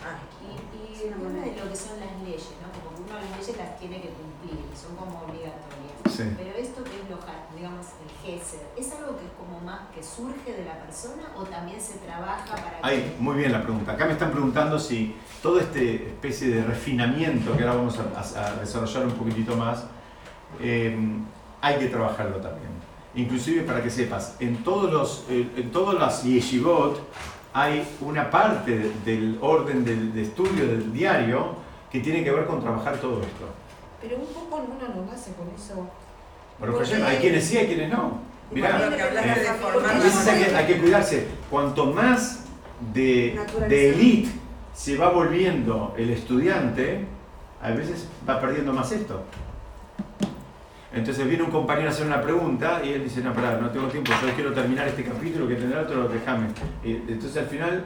Ah, 0.00 0.14
y, 0.40 0.54
y 0.78 1.12
una 1.12 1.40
de 1.42 1.56
lo 1.60 1.68
que 1.68 1.76
son 1.76 1.98
las 1.98 2.22
leyes, 2.22 2.54
¿no? 2.62 2.70
Como 2.70 3.04
uno 3.04 3.18
las 3.18 3.36
leyes 3.36 3.58
las 3.58 3.78
tiene 3.80 4.00
que 4.00 4.10
cumplir, 4.10 4.64
son 4.80 4.94
como 4.94 5.22
obligatorias. 5.26 5.98
Sí. 6.08 6.22
Pero 6.38 6.56
esto 6.56 6.84
que 6.84 6.90
es 6.90 7.10
lo, 7.10 7.18
digamos, 7.56 7.86
el 7.98 8.38
GESER, 8.38 8.60
¿es 8.76 8.92
algo 8.92 9.16
que 9.18 9.24
es 9.24 9.32
como 9.36 9.58
más 9.58 9.88
que 9.92 10.00
surge 10.00 10.52
de 10.52 10.64
la 10.64 10.78
persona 10.82 11.32
o 11.36 11.42
también 11.42 11.80
se 11.80 11.98
trabaja 11.98 12.54
para 12.54 12.78
Ay, 12.82 13.16
muy 13.18 13.34
bien 13.38 13.50
la 13.50 13.62
pregunta. 13.64 13.90
Acá 13.90 14.06
me 14.06 14.12
están 14.12 14.30
preguntando 14.30 14.78
si 14.78 15.16
todo 15.42 15.58
este 15.58 16.06
especie 16.06 16.48
de 16.48 16.62
refinamiento 16.62 17.56
que 17.56 17.64
ahora 17.64 17.74
vamos 17.74 17.98
a, 17.98 18.46
a 18.46 18.54
desarrollar 18.60 19.06
un 19.06 19.14
poquitito 19.14 19.56
más, 19.56 19.86
eh, 20.60 20.96
hay 21.64 21.78
que 21.78 21.86
trabajarlo 21.86 22.36
también. 22.36 22.72
inclusive 23.14 23.62
para 23.62 23.82
que 23.82 23.90
sepas, 23.90 24.36
en 24.40 24.62
todos 24.62 24.92
los, 24.92 25.24
eh, 25.30 25.48
en 25.56 25.70
todas 25.70 25.98
las 25.98 26.24
yeshivot 26.24 27.00
hay 27.54 27.86
una 28.00 28.30
parte 28.30 28.92
del 29.04 29.38
orden 29.40 29.84
del, 29.84 30.12
de 30.12 30.22
estudio 30.22 30.66
del 30.66 30.92
diario 30.92 31.54
que 31.90 32.00
tiene 32.00 32.22
que 32.24 32.32
ver 32.32 32.44
con 32.46 32.60
trabajar 32.60 32.98
todo 32.98 33.20
esto. 33.22 33.46
Pero 34.02 34.16
un 34.16 34.26
poco 34.26 34.56
uno 34.56 35.06
no 35.06 35.12
hace 35.12 35.32
con 35.34 35.48
eso. 35.56 35.88
Bueno, 36.58 36.74
por 36.74 36.82
ejemplo, 36.82 37.06
hay 37.06 37.18
quienes 37.18 37.44
sí, 37.44 37.56
hay 37.56 37.66
quienes 37.66 37.90
no. 37.90 38.18
Mirá, 38.50 38.76
que 38.76 38.96
de 38.96 38.96
eh, 38.96 39.48
a 39.48 39.98
veces 39.98 40.28
hay 40.28 40.44
que, 40.44 40.56
hay 40.56 40.66
que 40.66 40.80
cuidarse. 40.80 41.28
Cuanto 41.48 41.86
más 41.86 42.44
de, 42.92 43.40
de 43.68 43.90
elite 43.90 44.30
se 44.74 44.96
va 44.96 45.10
volviendo 45.10 45.94
el 45.96 46.10
estudiante, 46.10 47.06
a 47.62 47.70
veces 47.70 48.08
va 48.28 48.40
perdiendo 48.40 48.72
más 48.72 48.90
esto. 48.90 49.22
Entonces 50.94 51.26
viene 51.26 51.42
un 51.42 51.50
compañero 51.50 51.88
a 51.88 51.92
hacer 51.92 52.06
una 52.06 52.20
pregunta 52.20 52.80
y 52.84 52.90
él 52.90 53.04
dice, 53.04 53.20
no, 53.20 53.32
pará, 53.32 53.58
no 53.60 53.70
tengo 53.70 53.88
tiempo, 53.88 54.12
yo 54.22 54.32
quiero 54.34 54.52
terminar 54.52 54.86
este 54.86 55.02
capítulo, 55.02 55.48
que 55.48 55.56
tendrá 55.56 55.82
otro, 55.82 56.08
déjame. 56.08 56.46
Entonces 56.84 57.36
al 57.36 57.46
final 57.46 57.84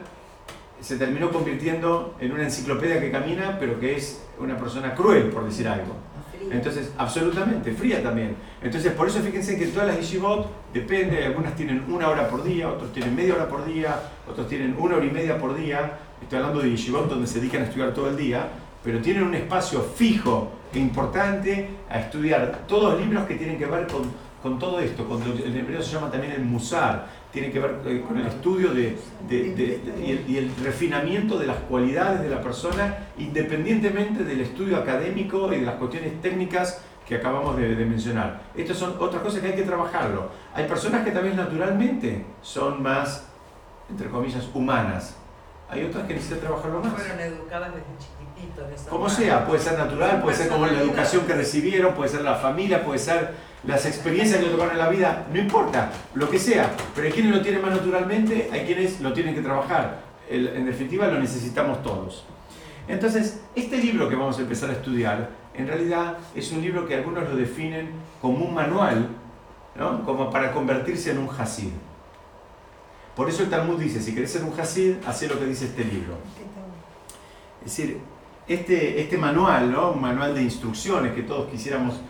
se 0.79 0.97
terminó 0.97 1.31
convirtiendo 1.31 2.15
en 2.19 2.31
una 2.31 2.43
enciclopedia 2.43 2.99
que 2.99 3.11
camina, 3.11 3.57
pero 3.59 3.79
que 3.79 3.95
es 3.95 4.23
una 4.39 4.55
persona 4.57 4.93
cruel, 4.93 5.29
por 5.29 5.43
decir 5.45 5.67
algo. 5.67 5.95
Entonces, 6.51 6.93
absolutamente, 6.97 7.73
fría 7.73 8.01
también. 8.01 8.35
Entonces, 8.61 8.93
por 8.93 9.07
eso 9.07 9.19
fíjense 9.19 9.57
que 9.57 9.67
todas 9.67 9.87
las 9.87 9.97
yeshivot 9.97 10.47
depende, 10.73 11.25
algunas 11.25 11.53
tienen 11.55 11.83
una 11.89 12.09
hora 12.09 12.29
por 12.29 12.43
día, 12.43 12.69
otros 12.69 12.93
tienen 12.93 13.13
media 13.15 13.35
hora 13.35 13.49
por 13.49 13.65
día, 13.65 13.99
otros 14.27 14.47
tienen 14.47 14.75
una 14.79 14.95
hora 14.95 15.05
y 15.05 15.11
media 15.11 15.37
por 15.37 15.55
día. 15.55 15.99
Estoy 16.21 16.39
hablando 16.39 16.61
de 16.61 16.69
yeshivot 16.69 17.09
donde 17.09 17.27
se 17.27 17.39
dedican 17.39 17.63
a 17.63 17.65
estudiar 17.65 17.93
todo 17.93 18.09
el 18.09 18.15
día, 18.15 18.47
pero 18.83 19.01
tienen 19.01 19.23
un 19.23 19.35
espacio 19.35 19.81
fijo 19.81 20.58
importante 20.77 21.69
a 21.89 21.99
estudiar 21.99 22.61
todos 22.67 22.93
los 22.93 23.01
libros 23.01 23.25
que 23.25 23.35
tienen 23.35 23.57
que 23.57 23.65
ver 23.65 23.87
con, 23.87 24.03
con 24.43 24.59
todo 24.59 24.79
esto. 24.79 25.07
Con, 25.07 25.21
en 25.23 25.57
hebreo 25.57 25.81
se 25.81 25.93
llama 25.95 26.11
también 26.11 26.33
el 26.33 26.43
musar, 26.45 27.07
tiene 27.31 27.51
que 27.51 27.59
ver 27.59 27.79
eh, 27.85 28.03
con 28.07 28.17
el 28.17 28.27
estudio 28.27 28.73
de, 28.73 28.97
de- 29.27 29.53
de- 29.55 30.03
y, 30.05 30.11
el, 30.11 30.29
y 30.29 30.37
el 30.37 30.55
refinamiento 30.63 31.37
de 31.37 31.47
las 31.47 31.57
cualidades 31.57 32.21
de 32.21 32.29
la 32.29 32.41
persona, 32.41 33.07
independientemente 33.17 34.23
del 34.23 34.41
estudio 34.41 34.77
académico 34.77 35.51
y 35.53 35.59
de 35.59 35.65
las 35.65 35.75
cuestiones 35.75 36.21
técnicas 36.21 36.81
que 37.07 37.15
acabamos 37.15 37.57
de, 37.57 37.75
mencionar. 37.85 38.41
Estas 38.55 38.77
son 38.77 38.95
otras 38.99 39.23
cosas 39.23 39.41
que 39.41 39.47
hay 39.47 39.55
que 39.55 39.63
trabajarlo. 39.63 40.29
Hay 40.53 40.65
personas 40.67 41.03
que 41.03 41.09
también 41.11 41.35
naturalmente 41.35 42.23
son 42.43 42.83
más, 42.83 43.25
entre 43.89 44.09
comillas, 44.09 44.47
humanas. 44.53 45.15
Hay 45.71 45.83
otras 45.85 46.05
que 46.07 46.13
necesitan 46.13 46.41
trabajarlo 46.41 46.81
más. 46.81 46.93
Fueron 46.93 47.19
educadas 47.19 47.69
desde 47.73 47.85
chiquititos. 47.99 48.18
Como 48.89 49.09
sea, 49.09 49.45
puede 49.45 49.59
ser 49.59 49.77
natural, 49.77 50.21
puede 50.21 50.35
ser 50.35 50.49
como 50.49 50.65
la 50.65 50.79
educación 50.79 51.25
que 51.25 51.33
recibieron, 51.33 51.93
puede 51.93 52.09
ser 52.09 52.21
la 52.21 52.35
familia, 52.35 52.83
puede 52.83 52.99
ser 52.99 53.31
las 53.63 53.85
experiencias 53.85 54.41
que 54.41 54.49
tocaron 54.49 54.73
en 54.73 54.79
la 54.79 54.89
vida, 54.89 55.27
no 55.31 55.39
importa, 55.39 55.91
lo 56.15 56.29
que 56.29 56.39
sea. 56.39 56.71
Pero 56.95 57.07
hay 57.07 57.13
quienes 57.13 57.35
lo 57.35 57.41
tienen 57.41 57.61
más 57.61 57.71
naturalmente, 57.71 58.49
hay 58.51 58.65
quienes 58.65 59.01
lo 59.01 59.13
tienen 59.13 59.35
que 59.35 59.41
trabajar. 59.41 60.01
En 60.29 60.65
definitiva, 60.65 61.07
lo 61.07 61.19
necesitamos 61.19 61.81
todos. 61.83 62.25
Entonces, 62.87 63.41
este 63.55 63.77
libro 63.77 64.09
que 64.09 64.15
vamos 64.15 64.37
a 64.39 64.41
empezar 64.41 64.69
a 64.69 64.73
estudiar, 64.73 65.29
en 65.53 65.67
realidad 65.67 66.17
es 66.33 66.51
un 66.51 66.61
libro 66.61 66.87
que 66.87 66.95
algunos 66.95 67.29
lo 67.29 67.35
definen 67.35 67.89
como 68.21 68.45
un 68.45 68.53
manual, 68.53 69.09
¿no? 69.75 70.03
como 70.03 70.29
para 70.29 70.51
convertirse 70.51 71.11
en 71.11 71.19
un 71.19 71.29
Hasid. 71.29 71.71
Por 73.15 73.29
eso 73.29 73.43
el 73.43 73.49
Talmud 73.49 73.79
dice, 73.79 74.01
si 74.01 74.15
querés 74.15 74.31
ser 74.31 74.43
un 74.43 74.57
Hasid, 74.59 74.95
haz 75.05 75.21
lo 75.23 75.37
que 75.37 75.45
dice 75.45 75.65
este 75.65 75.83
libro. 75.83 76.15
Es 77.65 77.77
decir, 77.77 77.99
este, 78.49 78.99
este 79.01 79.17
manual, 79.17 79.71
¿no? 79.71 79.91
un 79.91 80.01
manual 80.01 80.33
de 80.35 80.41
instrucciones 80.43 81.13
que 81.13 81.21
todos 81.21 81.49
quisiéramos 81.49 82.01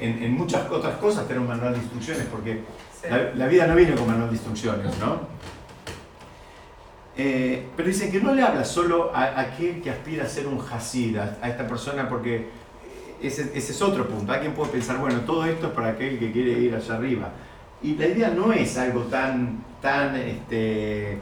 en, 0.00 0.22
en 0.22 0.32
muchas 0.32 0.70
otras 0.70 0.96
cosas 0.96 1.26
tener 1.26 1.40
un 1.40 1.48
manual 1.48 1.72
de 1.74 1.80
instrucciones, 1.80 2.26
porque 2.30 2.62
Sí. 3.00 3.06
la, 3.10 3.32
la 3.34 3.46
vida 3.46 3.66
no 3.68 3.76
viene 3.76 3.94
con 3.94 4.08
manual 4.08 4.28
de 4.30 4.34
instrucciones, 4.34 4.98
¿no? 4.98 5.20
Eh, 7.16 7.66
pero 7.76 7.88
dice 7.88 8.10
que 8.10 8.20
no 8.20 8.32
le 8.34 8.42
habla 8.42 8.64
solo 8.64 9.10
a, 9.14 9.24
a 9.24 9.40
aquel 9.40 9.80
que 9.82 9.90
aspira 9.90 10.24
a 10.24 10.28
ser 10.28 10.46
un 10.46 10.60
Hasid, 10.60 11.16
a, 11.16 11.36
a 11.42 11.48
esta 11.48 11.66
persona, 11.66 12.08
porque 12.08 12.48
ese, 13.20 13.50
ese 13.54 13.72
es 13.72 13.82
otro 13.82 14.06
punto. 14.08 14.32
Alguien 14.32 14.52
puede 14.54 14.70
pensar, 14.70 14.98
bueno, 14.98 15.20
todo 15.20 15.44
esto 15.46 15.66
es 15.68 15.72
para 15.72 15.88
aquel 15.90 16.18
que 16.18 16.30
quiere 16.30 16.52
ir 16.52 16.74
allá 16.74 16.94
arriba. 16.94 17.30
Y 17.82 17.94
la 17.96 18.06
idea 18.06 18.30
no 18.30 18.52
es 18.52 18.76
algo 18.78 19.02
tan, 19.02 19.64
tan 19.82 20.14
este, 20.16 21.18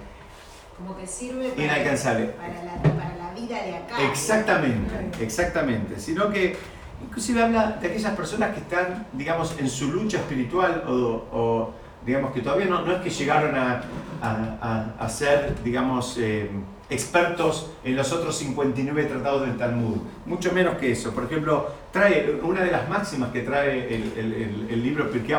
Como 0.76 0.96
que 0.98 1.06
sirve 1.06 1.48
para, 1.50 1.62
inalcanzable. 1.64 2.26
para, 2.26 2.62
la, 2.64 2.82
para 2.82 3.15
la 3.15 3.15
vida 3.36 3.62
de 3.62 3.76
acá. 3.76 4.02
Exactamente, 4.10 4.94
exactamente. 5.20 6.00
Sino 6.00 6.30
que 6.30 6.56
inclusive 7.02 7.42
habla 7.42 7.78
de 7.80 7.88
aquellas 7.88 8.14
personas 8.16 8.52
que 8.54 8.60
están, 8.60 9.06
digamos, 9.12 9.54
en 9.58 9.68
su 9.68 9.92
lucha 9.92 10.16
espiritual 10.18 10.82
o, 10.88 10.92
o, 11.32 11.74
digamos, 12.04 12.32
que 12.32 12.40
todavía 12.40 12.66
no, 12.66 12.82
no 12.82 12.92
es 12.92 13.02
que 13.02 13.10
llegaron 13.10 13.54
a, 13.54 13.82
a- 14.22 14.58
a- 14.98 15.04
a 15.04 15.08
ser, 15.08 15.54
digamos, 15.62 16.16
eh, 16.18 16.50
expertos 16.88 17.72
en 17.84 17.96
los 17.96 18.12
otros 18.12 18.36
59 18.38 19.04
tratados 19.06 19.42
del 19.42 19.56
Talmud. 19.56 19.96
Mucho 20.24 20.52
menos 20.52 20.76
que 20.78 20.92
eso. 20.92 21.12
Por 21.12 21.24
ejemplo, 21.24 21.68
trae 21.92 22.38
una 22.42 22.62
de 22.62 22.70
las 22.70 22.88
máximas 22.88 23.30
que 23.32 23.40
trae 23.42 23.92
el, 23.94 24.12
el- 24.16 24.32
el- 24.34 24.66
el 24.70 24.82
libro 24.82 25.10
Pirkei 25.10 25.36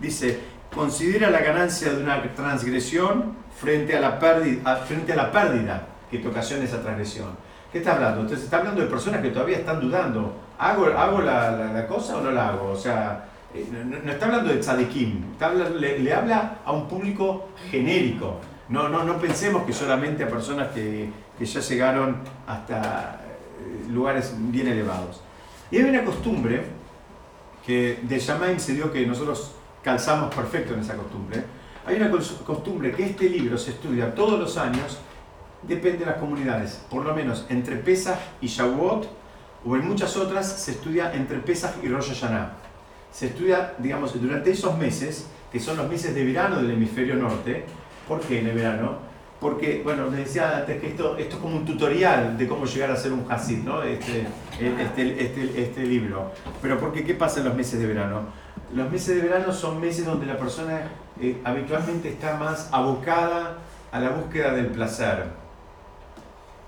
dice, 0.00 0.38
considera 0.74 1.28
la 1.30 1.40
ganancia 1.40 1.92
de 1.92 2.02
una 2.02 2.22
transgresión 2.34 3.34
frente 3.58 3.96
a 3.96 4.00
la 4.00 4.18
pérdida, 4.18 4.76
frente 4.76 5.12
a 5.12 5.16
la 5.16 5.32
pérdida 5.32 5.86
que 6.10 6.18
te 6.18 6.28
ocasiona 6.28 6.64
esa 6.64 6.80
transgresión. 6.82 7.30
¿Qué 7.72 7.78
está 7.78 7.94
hablando? 7.94 8.20
Entonces 8.22 8.44
está 8.44 8.58
hablando 8.58 8.80
de 8.80 8.86
personas 8.86 9.20
que 9.20 9.30
todavía 9.30 9.58
están 9.58 9.80
dudando. 9.80 10.32
¿Hago, 10.58 10.86
hago 10.86 11.20
la, 11.20 11.50
la- 11.72 11.86
cosa 11.86 12.16
o 12.16 12.20
no 12.22 12.30
la 12.30 12.48
hago? 12.50 12.70
O 12.70 12.76
sea, 12.76 13.26
eh, 13.54 13.66
no, 13.70 13.98
no 14.04 14.12
está 14.12 14.26
hablando 14.26 14.50
de 14.50 14.58
tzadikim, 14.60 15.32
está 15.32 15.52
le, 15.52 16.14
habla 16.14 16.58
a 16.64 16.72
un 16.72 16.86
público 16.88 17.48
genérico. 17.70 18.36
No, 18.68 18.88
no, 18.88 19.04
no 19.04 19.18
pensemos 19.18 19.64
que 19.64 19.72
solamente 19.72 20.24
a 20.24 20.28
personas 20.28 20.68
que, 20.68 21.10
que 21.38 21.44
ya 21.44 21.60
llegaron 21.60 22.16
hasta 22.46 23.20
eh, 23.60 23.90
lugares 23.90 24.34
bien 24.38 24.68
elevados. 24.68 25.20
Y 25.70 25.76
hay 25.78 25.84
una 25.84 26.04
costumbre 26.04 26.62
que 27.64 27.98
de 28.02 28.18
Shamaim 28.18 28.58
se 28.58 28.74
dio 28.74 28.92
que 28.92 29.04
nosotros 29.06 29.52
calzamos 29.82 30.34
perfecto 30.34 30.74
en 30.74 30.80
esa 30.80 30.94
costumbre. 30.94 31.42
Hay 31.84 31.96
una 31.96 32.10
cos- 32.10 32.42
costumbre 32.44 32.92
que 32.92 33.04
este 33.06 33.28
libro 33.28 33.58
se 33.58 33.72
estudia 33.72 34.14
todos 34.14 34.38
los 34.38 34.56
años, 34.56 34.98
depende 35.62 35.98
de 35.98 36.06
las 36.06 36.16
comunidades, 36.16 36.82
por 36.90 37.04
lo 37.04 37.14
menos 37.14 37.46
entre 37.48 37.76
Pesach 37.76 38.18
y 38.40 38.46
Shavuot, 38.46 39.08
o 39.64 39.76
en 39.76 39.86
muchas 39.86 40.16
otras 40.16 40.46
se 40.46 40.72
estudia 40.72 41.12
entre 41.14 41.38
Pesach 41.38 41.72
y 41.82 41.88
Rosh 41.88 42.08
Hashanah. 42.08 42.52
Se 43.10 43.26
estudia, 43.26 43.74
digamos, 43.78 44.20
durante 44.20 44.50
esos 44.50 44.76
meses, 44.78 45.26
que 45.50 45.58
son 45.58 45.76
los 45.76 45.88
meses 45.88 46.14
de 46.14 46.24
verano 46.24 46.56
del 46.56 46.70
hemisferio 46.70 47.16
norte. 47.16 47.64
¿Por 48.06 48.20
qué 48.20 48.40
en 48.40 48.48
el 48.48 48.54
verano? 48.54 48.98
Porque, 49.40 49.80
bueno, 49.82 50.08
les 50.10 50.26
decía 50.26 50.58
antes 50.58 50.80
que 50.80 50.88
esto, 50.88 51.16
es 51.16 51.34
como 51.34 51.56
un 51.56 51.64
tutorial 51.64 52.38
de 52.38 52.46
cómo 52.46 52.64
llegar 52.64 52.90
a 52.90 52.96
ser 52.96 53.12
un 53.12 53.26
Hasid, 53.28 53.64
¿no? 53.64 53.82
Este, 53.82 54.26
este, 54.60 55.24
este, 55.24 55.62
este 55.62 55.82
libro. 55.84 56.30
Pero 56.62 56.78
¿por 56.78 56.92
qué? 56.92 57.04
¿Qué 57.04 57.14
pasa 57.14 57.40
en 57.40 57.46
los 57.46 57.54
meses 57.54 57.80
de 57.80 57.86
verano? 57.86 58.22
Los 58.74 58.90
meses 58.90 59.16
de 59.16 59.22
verano 59.28 59.52
son 59.52 59.80
meses 59.80 60.06
donde 60.06 60.26
la 60.26 60.38
persona 60.38 60.82
eh, 61.20 61.40
habitualmente 61.44 62.08
está 62.08 62.36
más 62.36 62.68
abocada 62.72 63.58
a 63.92 64.00
la 64.00 64.10
búsqueda 64.10 64.52
del 64.52 64.66
placer. 64.66 65.24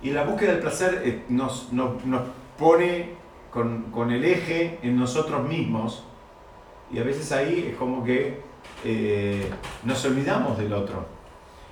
Y 0.00 0.10
la 0.10 0.24
búsqueda 0.24 0.52
del 0.52 0.60
placer 0.60 1.02
eh, 1.04 1.24
nos, 1.28 1.72
nos, 1.72 2.04
nos 2.04 2.22
pone 2.56 3.10
con, 3.50 3.90
con 3.90 4.12
el 4.12 4.24
eje 4.24 4.78
en 4.82 4.98
nosotros 4.98 5.46
mismos 5.48 6.04
y 6.92 6.98
a 6.98 7.02
veces 7.02 7.32
ahí 7.32 7.70
es 7.70 7.76
como 7.76 8.04
que 8.04 8.40
eh, 8.84 9.50
nos 9.84 10.04
olvidamos 10.04 10.56
del 10.56 10.72
otro. 10.72 11.04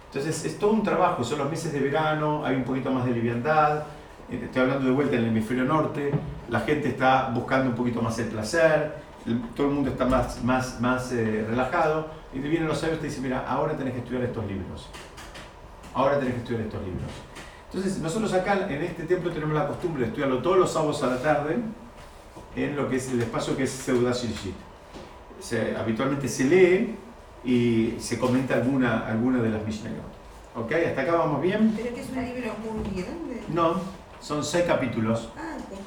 Entonces 0.06 0.44
es 0.44 0.58
todo 0.58 0.72
un 0.72 0.82
trabajo, 0.82 1.22
son 1.22 1.38
los 1.38 1.50
meses 1.50 1.72
de 1.72 1.80
verano, 1.80 2.44
hay 2.44 2.56
un 2.56 2.64
poquito 2.64 2.90
más 2.90 3.04
de 3.04 3.12
liviandad, 3.12 3.84
eh, 4.30 4.40
estoy 4.42 4.62
hablando 4.62 4.86
de 4.86 4.92
vuelta 4.92 5.16
en 5.16 5.22
el 5.22 5.28
hemisferio 5.28 5.64
norte, 5.64 6.10
la 6.48 6.60
gente 6.60 6.88
está 6.88 7.30
buscando 7.32 7.70
un 7.70 7.76
poquito 7.76 8.02
más 8.02 8.18
el 8.18 8.26
placer, 8.26 9.06
todo 9.54 9.68
el 9.68 9.72
mundo 9.72 9.90
está 9.90 10.04
más, 10.04 10.42
más, 10.42 10.80
más 10.80 11.12
relajado 11.12 12.08
y 12.32 12.38
te 12.38 12.48
vienen 12.48 12.68
los 12.68 12.78
sabios 12.78 12.98
y 12.98 13.00
te 13.02 13.06
dicen, 13.08 13.22
mira, 13.22 13.44
ahora 13.46 13.76
tenés 13.76 13.92
que 13.92 14.00
estudiar 14.00 14.22
estos 14.24 14.46
libros, 14.46 14.88
ahora 15.94 16.18
tenés 16.18 16.34
que 16.34 16.40
estudiar 16.40 16.62
estos 16.62 16.80
libros. 16.82 17.25
Entonces 17.72 17.98
nosotros 17.98 18.32
acá 18.32 18.66
en 18.68 18.82
este 18.82 19.04
templo 19.04 19.30
tenemos 19.32 19.54
la 19.54 19.66
costumbre 19.66 20.02
de 20.02 20.08
estudiarlo 20.08 20.38
todos 20.38 20.58
los 20.58 20.72
sábados 20.72 21.02
a 21.02 21.08
la 21.08 21.18
tarde 21.22 21.56
en 22.54 22.76
lo 22.76 22.88
que 22.88 22.96
es 22.96 23.10
el 23.10 23.20
espacio 23.20 23.56
que 23.56 23.64
es 23.64 23.70
Seudah 23.70 24.12
Shilshit. 24.12 24.54
Se- 25.40 25.76
habitualmente 25.76 26.28
se 26.28 26.44
lee 26.44 26.96
y 27.44 27.94
se 28.00 28.18
comenta 28.18 28.54
alguna, 28.54 29.06
alguna 29.06 29.42
de 29.42 29.50
las 29.50 29.64
Mishnayot. 29.64 30.00
¿Ok? 30.56 30.72
¿Hasta 30.72 31.02
acá 31.02 31.12
vamos 31.16 31.42
bien? 31.42 31.74
Pero 31.76 31.94
que 31.94 32.00
es 32.00 32.08
un 32.08 32.24
libro 32.24 32.52
muy 32.64 33.02
grande. 33.02 33.42
No, 33.48 33.74
son 34.20 34.42
seis 34.42 34.64
capítulos. 34.66 35.28
Ah, 35.36 35.56
pues 35.68 35.80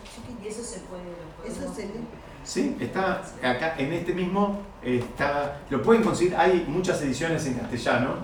Y 0.43 0.47
eso 0.47 0.63
se 0.63 0.81
puede. 0.81 1.03
Eso 1.47 1.73
se 1.73 1.85
lee. 1.87 2.05
Sí, 2.43 2.75
está 2.79 3.21
acá 3.43 3.75
en 3.77 3.93
este 3.93 4.13
mismo, 4.13 4.61
está, 4.83 5.59
lo 5.69 5.81
pueden 5.81 6.03
conseguir, 6.03 6.35
hay 6.35 6.65
muchas 6.67 7.01
ediciones 7.01 7.45
en 7.47 7.55
castellano, 7.55 8.15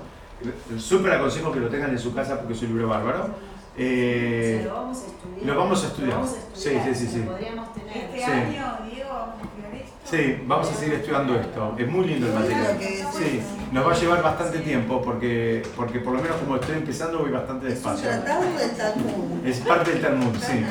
súper 0.78 1.14
aconsejo 1.14 1.52
que 1.52 1.60
lo 1.60 1.68
tengan 1.70 1.92
en 1.92 2.00
su 2.00 2.14
casa 2.14 2.38
porque 2.38 2.54
es 2.54 2.62
un 2.62 2.70
libro 2.70 2.88
bárbaro. 2.90 3.24
O 3.24 3.78
Eh, 3.78 4.62
sea, 4.64 4.70
lo 4.72 4.76
vamos 4.82 4.98
a 4.98 5.06
estudiar. 5.08 5.46
lo 5.48 5.60
vamos 5.60 5.84
a 5.84 5.88
estudiar. 5.88 6.10
Lo 6.12 6.16
vamos 6.16 6.32
a 6.32 6.58
Sí, 6.58 6.70
estudiar, 6.70 6.96
sí, 6.96 7.06
sí, 7.08 7.08
sí. 7.14 7.20
Podríamos 7.20 7.74
tener. 7.74 7.98
Este 7.98 8.18
Sí. 8.20 8.24
año, 8.32 8.78
Diego, 8.90 9.10
vamos 9.10 9.36
a 9.36 9.44
estudiar 9.44 9.76
esto. 9.76 9.92
Sí, 10.06 10.44
vamos 10.48 10.70
a 10.70 10.74
seguir 10.76 10.94
estudiando 10.96 11.36
esto. 11.36 11.76
Es 11.78 11.88
muy 11.90 12.06
lindo 12.08 12.28
el 12.28 12.34
material. 12.34 12.78
Sí, 12.80 13.42
nos 13.74 13.86
va 13.88 13.92
a 13.92 13.96
llevar 14.00 14.24
bastante 14.24 14.60
tiempo 14.60 15.02
porque, 15.02 15.62
porque 15.76 16.00
por 16.00 16.14
lo 16.14 16.22
menos 16.22 16.38
como 16.38 16.56
estoy 16.56 16.76
empezando 16.78 17.20
voy 17.20 17.32
bastante 17.32 17.68
despacio. 17.68 18.10
Es 18.10 18.16
un 18.18 18.24
tratado 18.24 18.58
del 18.58 18.72
Talmud. 18.78 19.46
Es 19.46 19.60
parte 19.60 19.92
del 19.92 20.02
Talmud, 20.02 20.36
sí. 20.40 20.66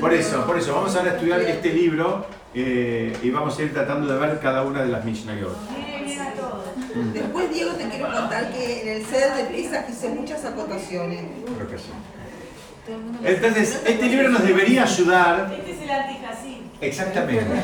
Por 0.00 0.12
eso, 0.14 0.46
por 0.46 0.58
eso, 0.58 0.74
vamos 0.74 0.94
ahora 0.94 1.10
a 1.10 1.14
estudiar 1.14 1.40
este 1.40 1.72
libro 1.72 2.24
eh, 2.54 3.16
y 3.22 3.30
vamos 3.30 3.58
a 3.58 3.62
ir 3.62 3.72
tratando 3.72 4.12
de 4.12 4.18
ver 4.18 4.38
cada 4.38 4.62
una 4.62 4.82
de 4.82 4.88
las 4.88 5.04
Mishnayot. 5.04 5.56
Después, 7.14 7.52
Diego, 7.52 7.72
te 7.72 7.88
quiero 7.88 8.12
contar 8.12 8.50
que 8.52 8.82
en 8.82 8.88
el 8.88 9.06
set 9.06 9.34
de 9.34 9.44
Pesach 9.44 9.88
hice 9.90 10.08
muchas 10.10 10.44
acotaciones. 10.44 11.20
Creo 11.56 11.68
que 11.68 11.78
sí. 11.78 11.90
Entonces, 13.22 13.82
este 13.84 14.06
libro 14.06 14.30
nos 14.30 14.42
debería 14.42 14.84
ayudar. 14.84 15.52
Este 15.52 15.72
es 15.72 15.82
el 15.82 15.90
antijacín. 15.90 16.70
Exactamente. 16.80 17.44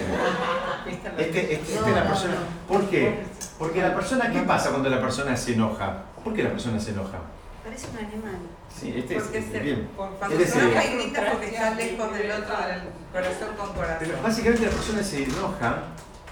Este, 1.16 1.54
este, 1.54 1.54
este, 1.54 1.90
la 1.92 2.06
persona. 2.06 2.34
¿Por 2.68 2.90
qué? 2.90 3.20
Porque 3.58 3.80
la 3.80 3.94
persona, 3.94 4.30
¿qué 4.30 4.40
pasa 4.40 4.68
cuando 4.68 4.90
la 4.90 5.00
persona 5.00 5.34
se 5.34 5.54
enoja? 5.54 6.02
¿Por 6.22 6.34
qué 6.34 6.42
la 6.42 6.50
persona 6.50 6.78
se 6.78 6.90
enoja? 6.90 7.20
Parece 7.64 7.86
un 7.90 7.98
animal. 8.04 8.34
Sí, 8.68 8.92
este 8.94 9.14
Porque 9.14 9.38
es, 9.38 9.44
se, 9.46 9.60
bien. 9.60 9.88
cuando 9.96 10.26
Este 10.36 10.46
se 10.46 10.58
es, 10.58 10.64
enoja 10.64 10.84
y 10.84 10.94
grita 10.94 11.30
porque 11.32 11.46
está 11.46 11.74
lejos 11.74 12.12
del 12.12 12.30
otro, 12.32 12.54
del 12.66 12.82
corazón 13.12 13.48
con 13.56 13.72
corazón. 13.74 13.96
Pero 14.00 14.22
básicamente 14.22 14.66
la 14.66 14.72
persona 14.72 15.02
se 15.02 15.22
enoja 15.24 15.82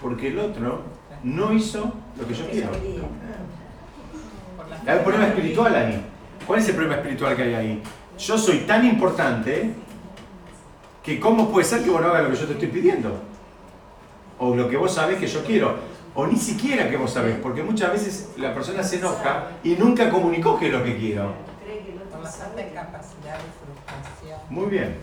porque 0.03 0.29
el 0.29 0.39
otro 0.39 0.83
no 1.23 1.53
hizo 1.55 1.95
lo 2.19 2.27
que 2.27 2.35
yo 2.35 2.49
quiero. 2.51 2.71
Hay 4.87 4.99
un 4.99 5.05
problema 5.05 5.27
espiritual 5.29 5.75
ahí. 5.75 6.05
¿Cuál 6.47 6.61
es 6.61 6.69
el 6.69 6.75
problema 6.75 6.97
espiritual 6.97 7.37
que 7.37 7.43
hay 7.43 7.55
ahí? 7.55 7.83
Yo 8.19 8.37
soy 8.37 8.59
tan 8.59 8.85
importante 8.85 9.71
que 11.03 11.21
cómo 11.21 11.51
puede 11.51 11.65
ser 11.65 11.83
que 11.83 11.91
vos 11.91 12.01
no 12.01 12.09
hagas 12.09 12.25
lo 12.25 12.31
que 12.31 12.37
yo 12.37 12.47
te 12.47 12.53
estoy 12.55 12.69
pidiendo. 12.69 13.21
O 14.39 14.55
lo 14.55 14.69
que 14.69 14.77
vos 14.77 14.93
sabés 14.93 15.19
que 15.19 15.27
yo 15.27 15.45
quiero. 15.45 15.77
O 16.15 16.27
ni 16.27 16.37
siquiera 16.37 16.91
que 16.91 16.97
vos 16.97 17.11
sabés, 17.11 17.37
porque 17.37 17.63
muchas 17.63 17.93
veces 17.93 18.31
la 18.37 18.53
persona 18.53 18.83
se 18.83 18.97
enoja 18.97 19.49
y 19.65 19.77
nunca 19.77 20.11
comunicó 20.11 20.59
que 20.59 20.67
es 20.67 20.73
lo 20.73 20.85
que 20.85 20.97
quiero. 20.97 21.33
Muy 24.51 24.67
bien. 24.67 24.97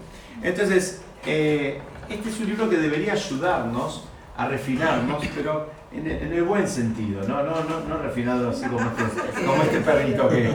Entonces, 0.43 1.01
eh, 1.25 1.81
este 2.09 2.29
es 2.29 2.39
un 2.39 2.47
libro 2.47 2.69
que 2.69 2.77
debería 2.77 3.13
ayudarnos 3.13 4.05
a 4.37 4.47
refinarnos, 4.47 5.25
pero 5.35 5.67
en 5.91 6.05
el, 6.05 6.21
en 6.23 6.33
el 6.33 6.43
buen 6.43 6.67
sentido, 6.67 7.21
no, 7.27 7.41
no, 7.43 7.63
no, 7.63 7.79
no 7.87 7.97
refinado 7.97 8.49
así 8.51 8.65
como 8.67 8.79
este, 8.81 9.41
como 9.45 9.63
este 9.63 9.79
perrito 9.79 10.27
que, 10.29 10.53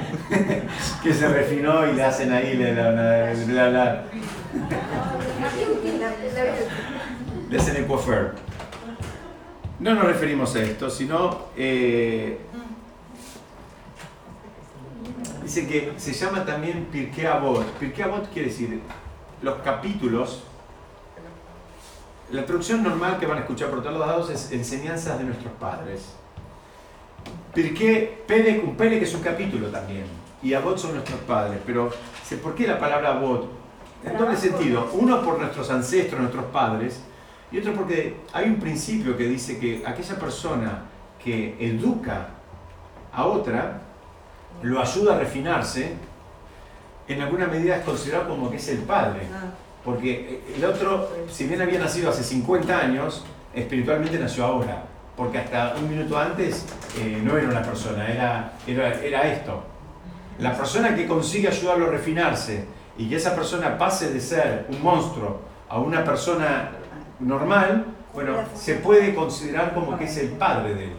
que 1.03 1.13
se 1.15 1.29
refinó 1.29 1.87
y 1.89 1.95
le 1.95 2.05
hacen 2.05 2.33
ahí 2.33 2.57
la, 2.57 2.73
la, 2.73 2.91
la, 2.93 3.35
la- 3.35 3.71
la- 3.71 4.05
le 7.51 7.57
hacen 7.59 7.77
el 7.77 7.87
coiffeur. 7.87 8.35
No 9.81 9.95
nos 9.95 10.05
referimos 10.05 10.55
a 10.57 10.63
esto, 10.63 10.89
sino 10.89 11.47
eh, 11.57 12.39
dice 15.43 15.67
que 15.67 15.93
se 15.97 16.13
llama 16.13 16.45
también 16.45 16.87
Pirkei 16.91 17.27
Avot. 17.27 17.67
Pirkei 17.79 18.05
Avot 18.05 18.33
quiere 18.33 18.49
decir 18.49 18.81
los 19.43 19.57
capítulos. 19.63 20.45
La 22.33 22.45
traducción 22.47 22.83
normal 22.83 23.19
que 23.19 23.27
van 23.27 23.39
a 23.39 23.41
escuchar 23.43 23.71
por 23.71 23.83
todos 23.83 23.99
lados 23.99 24.31
es 24.31 24.51
enseñanzas 24.53 25.19
de 25.19 25.25
nuestros 25.25 25.53
padres. 25.55 26.15
Perek, 27.55 28.65
un 28.65 28.77
Perek 28.77 29.03
es 29.03 29.15
un 29.15 29.23
capítulo 29.23 29.69
también. 29.69 30.05
Y 30.43 30.55
Avot 30.55 30.79
son 30.79 30.95
nuestros 30.95 31.21
padres. 31.21 31.61
Pero, 31.65 31.91
¿por 32.43 32.55
qué 32.55 32.67
la 32.67 32.79
palabra 32.79 33.17
Avot? 33.17 33.49
En 34.05 34.19
doble 34.19 34.37
sentido. 34.37 34.89
Uno 34.93 35.23
por 35.23 35.39
nuestros 35.39 35.71
ancestros, 35.71 36.21
nuestros 36.21 36.45
padres. 36.47 37.01
Y 37.53 37.59
otro 37.59 37.73
porque 37.75 38.17
hay 38.33 38.47
un 38.47 38.57
principio 38.57 39.17
que 39.17 39.25
dice 39.25 39.59
que 39.59 39.83
aquella 39.87 40.19
persona 40.19 40.83
que 41.23 41.57
educa 41.61 42.29
a 43.13 43.27
otra, 43.27 43.81
lo 44.63 44.81
ayuda 44.81 45.15
a 45.15 45.19
refinarse, 45.19 45.95
en 47.07 47.21
alguna 47.21 47.47
medida 47.47 47.77
es 47.77 47.85
considerado 47.85 48.29
como 48.29 48.51
que 48.51 48.57
es 48.57 48.69
el 48.69 48.79
padre. 48.81 49.29
Porque 49.85 50.41
el 50.57 50.65
otro, 50.65 51.11
si 51.31 51.47
bien 51.47 51.61
había 51.61 51.79
nacido 51.79 52.11
hace 52.11 52.23
50 52.23 52.79
años, 52.79 53.25
espiritualmente 53.55 54.19
nació 54.19 54.47
ahora. 54.47 54.85
Porque 55.17 55.39
hasta 55.39 55.75
un 55.79 55.89
minuto 55.89 56.19
antes 56.19 56.65
eh, 56.99 57.21
no 57.23 57.37
era 57.37 57.49
una 57.49 57.63
persona, 57.63 58.09
era, 58.09 58.53
era, 58.67 58.95
era 59.01 59.33
esto. 59.33 59.63
La 60.39 60.57
persona 60.57 60.97
que 60.97 61.07
consigue 61.07 61.49
ayudarlo 61.49 61.87
a 61.87 61.91
refinarse 61.91 62.65
y 62.99 63.09
que 63.09 63.17
esa 63.17 63.35
persona 63.35 63.79
pase 63.79 64.13
de 64.13 64.21
ser 64.21 64.67
un 64.71 64.83
monstruo 64.83 65.43
a 65.69 65.79
una 65.79 66.03
persona 66.03 66.71
normal, 67.21 67.85
bueno, 68.13 68.39
se 68.55 68.77
puede 68.77 69.15
considerar 69.15 69.75
como 69.75 69.97
que 69.97 70.05
es 70.05 70.17
el 70.17 70.31
padre 70.31 70.75
de 70.75 70.85
él. 70.87 70.97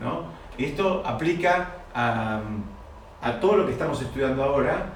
¿no? 0.00 0.24
Esto 0.58 1.02
aplica 1.04 1.68
a, 1.94 2.40
a 3.22 3.40
todo 3.40 3.56
lo 3.56 3.66
que 3.66 3.72
estamos 3.72 4.00
estudiando 4.00 4.44
ahora, 4.44 4.90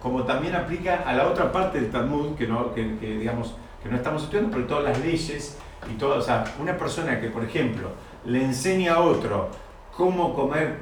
como 0.00 0.24
también 0.24 0.54
aplica 0.54 1.02
a 1.06 1.12
la 1.14 1.28
otra 1.28 1.50
parte 1.50 1.80
del 1.80 1.90
Talmud, 1.90 2.34
que 2.36 2.46
no, 2.46 2.72
que, 2.74 2.98
que, 2.98 3.18
digamos, 3.18 3.54
que 3.82 3.88
no 3.88 3.96
estamos 3.96 4.22
estudiando, 4.22 4.50
pero 4.50 4.66
todas 4.66 4.84
las 4.84 5.00
leyes 5.00 5.58
y 5.90 5.94
todo, 5.94 6.18
o 6.18 6.22
sea, 6.22 6.44
una 6.60 6.76
persona 6.76 7.20
que, 7.20 7.28
por 7.28 7.44
ejemplo, 7.44 7.88
le 8.24 8.44
enseña 8.44 8.94
a 8.94 9.00
otro 9.00 9.48
cómo 9.96 10.34
comer 10.34 10.76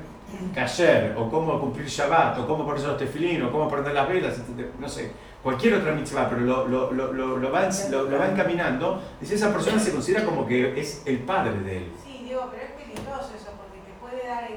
kasher, 0.54 1.16
o 1.18 1.28
cómo 1.28 1.58
cumplir 1.58 1.86
Shabbat, 1.86 2.38
o 2.38 2.46
cómo 2.46 2.64
ponerse 2.64 2.86
los 2.86 2.96
tefilín, 2.96 3.42
o 3.42 3.50
cómo 3.50 3.68
prender 3.68 3.94
las 3.94 4.08
velas, 4.08 4.40
no 4.78 4.88
sé, 4.88 5.12
cualquier 5.42 5.74
otra 5.74 5.92
mitzvah, 5.92 6.28
pero 6.28 6.42
lo, 6.42 6.68
lo, 6.68 6.92
lo, 6.92 7.36
lo, 7.36 7.50
va, 7.52 7.62
va 7.62 8.26
encaminando, 8.28 9.02
dice, 9.20 9.34
esa 9.34 9.52
persona 9.52 9.78
se 9.78 9.92
considera 9.92 10.24
como 10.24 10.46
que 10.46 10.78
es 10.78 11.02
el 11.06 11.18
padre 11.20 11.58
de 11.60 11.78
él. 11.78 11.92
Sí, 12.04 12.24
digo, 12.28 12.48
pero 12.50 12.62
es 12.62 12.70
peligroso 12.72 13.32
eso, 13.34 13.50
porque 13.58 13.80
te 13.80 13.92
puede 14.00 14.28
dar 14.28 14.48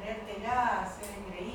creértela, 0.00 0.88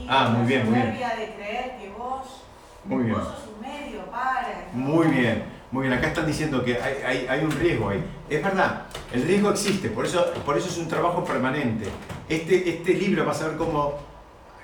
Ah, 0.07 0.29
muy 0.29 0.47
bien, 0.47 0.65
muy 0.65 0.75
bien. 0.75 0.93
de 0.93 1.33
creer 1.35 1.77
que 1.79 1.91
vos, 1.97 2.43
Muy 2.85 3.03
bien. 3.03 3.15
vos 3.15 3.23
sos 3.27 3.49
un 3.55 3.61
medio 3.61 4.05
para. 4.05 4.67
Muy 4.73 5.07
bien, 5.07 5.43
muy 5.71 5.87
bien. 5.87 5.97
Acá 5.97 6.07
están 6.07 6.25
diciendo 6.25 6.63
que 6.63 6.79
hay, 6.81 6.95
hay, 7.05 7.27
hay 7.27 7.43
un 7.43 7.51
riesgo 7.51 7.89
ahí. 7.89 8.03
Es 8.29 8.41
verdad, 8.43 8.83
el 9.13 9.23
riesgo 9.23 9.49
existe, 9.51 9.89
por 9.89 10.05
eso, 10.05 10.25
por 10.45 10.57
eso 10.57 10.67
es 10.69 10.77
un 10.77 10.87
trabajo 10.87 11.23
permanente. 11.23 11.87
Este, 12.29 12.69
este 12.69 12.93
libro 12.93 13.25
vas 13.25 13.41
a 13.41 13.49
ver 13.49 13.57
cómo 13.57 13.95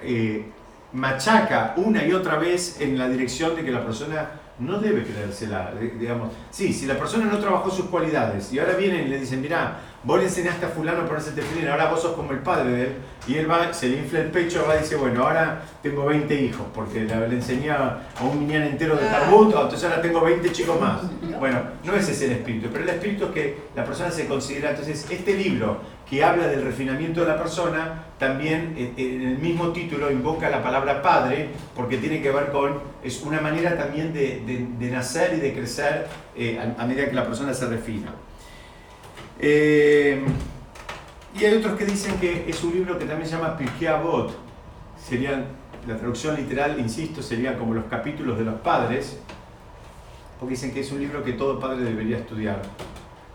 eh, 0.02 0.46
machaca 0.94 1.74
una 1.78 2.06
y 2.06 2.14
otra 2.14 2.38
vez 2.38 2.80
en 2.80 2.98
la 2.98 3.10
dirección 3.10 3.56
de 3.56 3.64
que 3.66 3.72
la 3.72 3.84
persona 3.84 4.30
no 4.60 4.80
debe 4.80 5.04
creérsela. 5.04 5.72
Digamos, 6.00 6.32
sí, 6.52 6.72
si 6.72 6.86
la 6.86 6.96
persona 6.98 7.26
no 7.26 7.40
trabajó 7.40 7.70
sus 7.72 7.86
cualidades 7.88 8.54
y 8.54 8.60
ahora 8.60 8.74
vienen 8.76 9.08
y 9.08 9.10
le 9.10 9.20
dicen, 9.20 9.42
mirá, 9.42 9.80
vos 10.04 10.18
le 10.20 10.26
enseñaste 10.26 10.66
a 10.66 10.70
fulano 10.70 11.02
a 11.04 11.06
ponerse 11.06 11.32
tefilín, 11.32 11.68
ahora 11.70 11.90
vos 11.90 12.02
sos 12.02 12.14
como 12.14 12.32
el 12.32 12.40
padre 12.40 12.72
de 12.72 12.82
él, 12.84 12.94
y 13.28 13.36
él 13.36 13.50
va, 13.50 13.72
se 13.74 13.88
le 13.88 13.98
infla 14.00 14.20
el 14.20 14.32
pecho, 14.32 14.66
va 14.68 14.76
y 14.76 14.80
dice, 14.80 14.96
bueno, 14.98 15.24
ahora 15.26 15.62
tengo 15.82 16.06
20 16.06 16.36
hijos, 16.42 16.66
porque 16.74 17.02
le, 17.06 17.14
enseñé 17.36 17.72
a 17.72 18.00
un 18.22 18.46
niño 18.48 18.62
entero 18.62 18.96
de 18.98 19.06
Talmud, 19.08 19.48
entonces 19.48 19.84
ahora 19.86 20.02
tengo 20.02 20.22
20 20.22 20.52
chicos 20.52 20.80
más. 20.80 21.02
Bueno, 21.44 21.60
no 21.84 21.94
ese 21.96 22.12
es 22.14 22.22
el 22.22 22.32
espíritu, 22.32 22.70
pero 22.72 22.86
el 22.86 22.90
espíritu 22.92 23.26
es 23.26 23.32
que 23.32 23.58
la 23.76 23.84
persona 23.84 24.10
se 24.12 24.28
considera, 24.28 24.70
entonces 24.70 25.06
este 25.10 25.34
libro 25.36 25.78
que 26.10 26.24
habla 26.24 26.48
del 26.48 26.64
refinamiento 26.64 27.22
de 27.22 27.28
la 27.28 27.38
persona, 27.38 28.04
también 28.18 28.74
eh, 28.78 28.94
en 28.96 29.22
el 29.28 29.38
mismo 29.40 29.70
título 29.74 30.10
invoca 30.10 30.50
la 30.50 30.64
palabra 30.64 31.02
padre, 31.02 31.50
porque 31.76 31.98
tiene 31.98 32.22
que 32.22 32.32
ver 32.32 32.50
con, 32.52 32.80
es 33.04 33.22
una 33.24 33.42
manera 33.42 33.78
también 33.78 34.14
de, 34.14 34.42
de- 34.46 34.68
de 34.80 34.92
nacer 34.92 35.34
y 35.38 35.42
de 35.42 35.54
crecer 35.54 36.08
eh, 36.38 36.60
a, 36.78 36.82
a 36.82 36.86
medida 36.86 37.08
que 37.10 37.14
la 37.16 37.26
persona 37.26 37.54
se 37.54 37.66
refina. 37.66 38.14
Eh, 39.40 40.24
y 41.40 41.46
hay 41.46 41.56
otros 41.56 41.78
que 41.78 41.86
dicen 41.86 42.20
que 42.20 42.46
es 42.48 42.64
un 42.64 42.74
libro 42.74 42.98
que 42.98 43.06
también 43.06 43.28
se 43.28 43.36
llama 43.36 43.58
Pirkei 43.58 43.88
Avot, 43.88 44.36
serían, 45.04 45.46
la 45.88 45.98
traducción 45.98 46.36
literal, 46.36 46.80
insisto, 46.80 47.22
serían 47.22 47.58
como 47.58 47.74
los 47.74 47.86
capítulos 47.86 48.38
de 48.38 48.46
los 48.46 48.56
padres, 48.62 49.20
porque 50.40 50.56
dicen 50.56 50.74
que 50.74 50.82
es 50.82 50.92
un 50.92 51.00
libro 51.00 51.24
que 51.24 51.34
todo 51.34 51.60
padre 51.60 51.84
debería 51.84 52.18
estudiar 52.18 52.62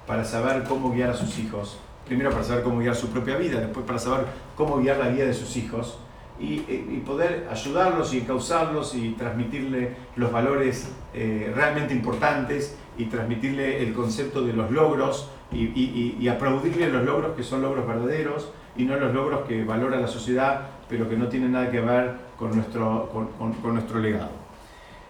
para 0.07 0.25
saber 0.25 0.65
cómo 0.65 0.93
guiar 0.93 1.11
a 1.11 1.15
sus 1.15 1.39
hijos. 1.39 1.79
Primero 2.07 2.31
para 2.31 2.45
saber 2.45 2.63
cómo 2.65 2.79
guiar 2.79 2.95
su 2.95 3.09
propia 3.09 3.37
vida, 3.37 3.61
después 3.61 3.85
para 3.85 3.99
saber 3.99 4.27
cómo 4.57 4.79
guiar 4.79 4.99
la 4.99 5.09
vida 5.09 5.27
de 5.27 5.35
sus 5.35 5.57
hijos 5.57 5.99
y, 6.41 6.65
y 6.69 7.03
poder 7.05 7.49
ayudarlos 7.51 8.15
y 8.15 8.23
causarlos 8.23 8.95
y 8.95 9.11
transmitirle 9.11 9.97
los 10.17 10.33
valores 10.33 10.89
eh, 11.13 11.53
realmente 11.55 11.93
importantes 11.93 12.77
y 12.97 13.07
transmitirle 13.07 13.83
el 13.83 13.93
concepto 13.93 14.43
de 14.43 14.53
los 14.53 14.71
logros 14.71 15.29
y, 15.51 15.65
y- 15.65 16.17
y- 16.21 16.29
aplaudirle 16.29 16.89
los 16.91 17.05
logros 17.05 17.35
que 17.37 17.43
son 17.43 17.63
logros 17.63 17.87
verdaderos 17.87 18.51
y 18.77 18.85
no 18.85 18.97
los 18.97 19.15
logros 19.15 19.47
que 19.49 19.65
valora 19.65 19.99
la 19.99 20.07
sociedad 20.09 20.61
pero 20.89 21.09
que 21.09 21.17
no 21.17 21.29
tienen 21.29 21.53
nada 21.53 21.71
que 21.71 21.81
ver 21.81 22.17
con 22.39 22.55
nuestro, 22.55 23.09
con- 23.13 23.75
nuestro 23.75 23.99
legado. 23.99 24.31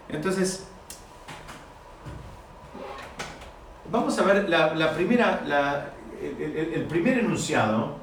Entonces, 0.08 0.64
Vamos 3.90 4.18
a 4.18 4.22
ver 4.22 4.48
la, 4.50 4.74
la 4.74 4.92
primera, 4.92 5.42
la- 5.46 5.92
el 6.20 6.84
primer 6.84 7.18
enunciado. 7.20 7.96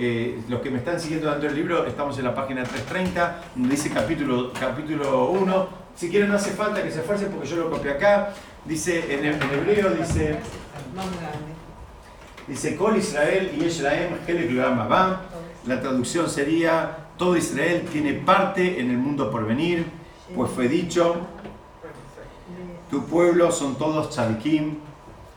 eh, 0.00 0.40
los 0.48 0.60
que 0.60 0.70
me 0.70 0.78
están 0.78 0.98
siguiendo 1.00 1.28
dando 1.28 1.48
el 1.48 1.54
libro, 1.56 1.84
estamos 1.84 2.16
en 2.18 2.24
la 2.24 2.32
página 2.34 2.62
330, 2.62 3.40
donde 3.56 3.70
dice 3.74 3.90
capítulo, 3.90 4.52
capítulo 4.58 5.30
1, 5.30 5.68
Si 5.96 6.08
quieren, 6.08 6.28
no 6.30 6.36
hace 6.36 6.52
falta 6.52 6.80
que 6.82 6.90
se 6.92 7.00
esfuercen 7.00 7.30
porque 7.32 7.48
yo 7.48 7.56
lo 7.56 7.70
copié 7.70 7.90
acá. 7.90 8.32
Dice 8.64 9.12
en, 9.12 9.24
hebreo, 9.26 9.90
dice. 9.90 10.38
Dice 12.48 12.76
Col 12.76 12.96
Israel 12.96 13.52
y 13.60 13.64
Israel, 13.64 14.08
La 15.66 15.80
traducción 15.80 16.30
sería: 16.30 17.08
Todo 17.18 17.36
Israel 17.36 17.86
tiene 17.92 18.14
parte 18.14 18.80
en 18.80 18.90
el 18.90 18.96
mundo 18.96 19.30
por 19.30 19.46
venir, 19.46 19.86
pues 20.34 20.50
fue 20.50 20.66
dicho: 20.66 21.16
Tu 22.90 23.04
pueblo 23.04 23.52
son 23.52 23.76
todos 23.76 24.10
tzadikim. 24.10 24.78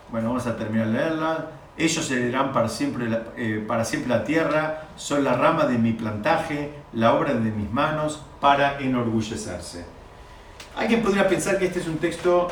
Bueno, 0.09 0.29
vamos 0.29 0.47
a 0.47 0.55
terminar 0.55 0.87
de 0.87 0.93
leerla. 0.93 1.51
Ellos 1.77 2.09
heredarán 2.11 2.53
para 2.53 2.69
siempre, 2.69 3.07
eh, 3.37 3.63
para 3.67 3.83
siempre 3.85 4.09
la 4.09 4.23
tierra, 4.23 4.87
son 4.95 5.23
la 5.23 5.33
rama 5.33 5.65
de 5.65 5.77
mi 5.77 5.93
plantaje, 5.93 6.71
la 6.93 7.13
obra 7.13 7.33
de 7.33 7.51
mis 7.51 7.71
manos, 7.71 8.21
para 8.39 8.79
enorgullecerse. 8.79 9.85
Alguien 10.75 11.01
podría 11.01 11.27
pensar 11.27 11.57
que 11.59 11.65
este 11.65 11.79
es 11.79 11.87
un 11.87 11.97
texto 11.97 12.49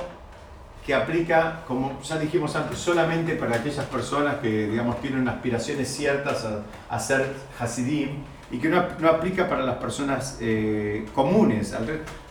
que 0.89 0.95
aplica, 0.95 1.61
como 1.67 2.01
ya 2.01 2.17
dijimos 2.17 2.55
antes, 2.55 2.79
solamente 2.79 3.35
para 3.35 3.57
aquellas 3.57 3.85
personas 3.85 4.37
que, 4.37 4.65
digamos, 4.65 4.99
tienen 4.99 5.27
aspiraciones 5.27 5.87
ciertas 5.87 6.47
a, 6.89 6.99
ser 6.99 7.31
Hasidim 7.59 8.23
y 8.49 8.57
que 8.57 8.69
no, 8.69 8.83
no, 8.97 9.09
aplica 9.09 9.47
para 9.47 9.61
las 9.61 9.75
personas 9.75 10.39
eh, 10.41 11.05
comunes, 11.13 11.75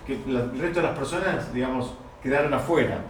que 0.05 0.15
el 0.15 0.59
resto 0.59 0.81
de 0.81 0.87
las 0.89 0.99
personas, 0.99 1.55
digamos, 1.55 1.95
quedaron 2.21 2.53
afuera. 2.53 3.05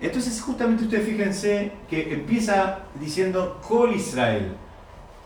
Entonces, 0.00 0.40
justamente 0.40 0.84
ustedes 0.84 1.04
fíjense 1.04 1.72
que 1.88 2.14
empieza 2.14 2.78
diciendo 2.94 3.60
Col 3.66 3.96
Israel. 3.96 4.52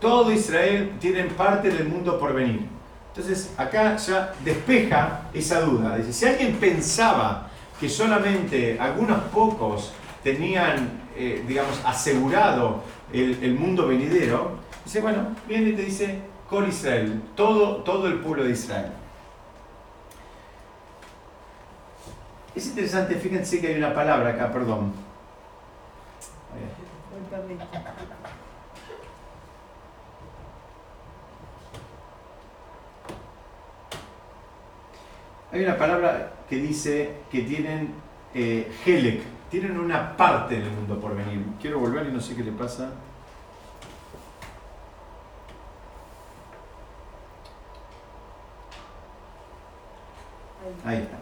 Todo 0.01 0.31
Israel 0.31 0.93
tiene 0.99 1.23
parte 1.25 1.69
del 1.69 1.87
mundo 1.87 2.17
por 2.17 2.33
venir. 2.33 2.61
Entonces, 3.09 3.53
acá 3.57 3.95
ya 3.97 4.33
despeja 4.43 5.29
esa 5.35 5.61
duda. 5.61 5.97
Dice, 5.97 6.13
si 6.13 6.25
alguien 6.25 6.55
pensaba 6.55 7.51
que 7.79 7.89
solamente 7.89 8.77
algunos 8.79 9.19
pocos 9.25 9.91
tenían, 10.23 11.03
eh, 11.15 11.43
digamos, 11.47 11.81
asegurado 11.85 12.83
el, 13.11 13.53
mundo 13.53 13.87
venidero, 13.87 14.57
dice, 14.83 15.01
bueno, 15.01 15.35
viene 15.47 15.69
y 15.69 15.73
te 15.73 15.81
dice, 15.83 16.19
Col 16.49 16.67
Israel, 16.67 17.21
todo, 17.35 17.77
todo 17.77 18.07
el 18.07 18.19
pueblo 18.19 18.43
de 18.43 18.51
Israel. 18.51 18.91
Es 22.55 22.67
interesante, 22.67 23.15
fíjense 23.15 23.59
que 23.59 23.67
hay 23.67 23.75
una 23.75 23.93
palabra 23.93 24.29
acá, 24.29 24.51
perdón. 24.51 24.93
Hay 35.51 35.63
una 35.63 35.77
palabra 35.77 36.34
dice 36.59 37.11
que 37.31 37.41
tienen 37.41 37.93
eh, 38.33 38.71
Helek, 38.85 39.21
tienen 39.49 39.79
una 39.79 40.15
parte 40.17 40.59
del 40.59 40.71
mundo 40.71 40.99
por 40.99 41.15
venir. 41.15 41.43
Quiero 41.61 41.79
volver 41.79 42.07
y 42.07 42.11
no 42.11 42.19
sé 42.19 42.35
qué 42.35 42.43
le 42.43 42.51
pasa. 42.51 42.91
Ahí 50.83 50.97
está. 50.97 51.17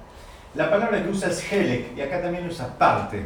La 0.55 0.69
palabra 0.69 1.03
que 1.03 1.09
usa 1.09 1.29
es 1.29 1.51
Helek 1.51 1.97
y 1.97 2.01
acá 2.01 2.21
también 2.21 2.45
usa 2.47 2.77
parte. 2.77 3.25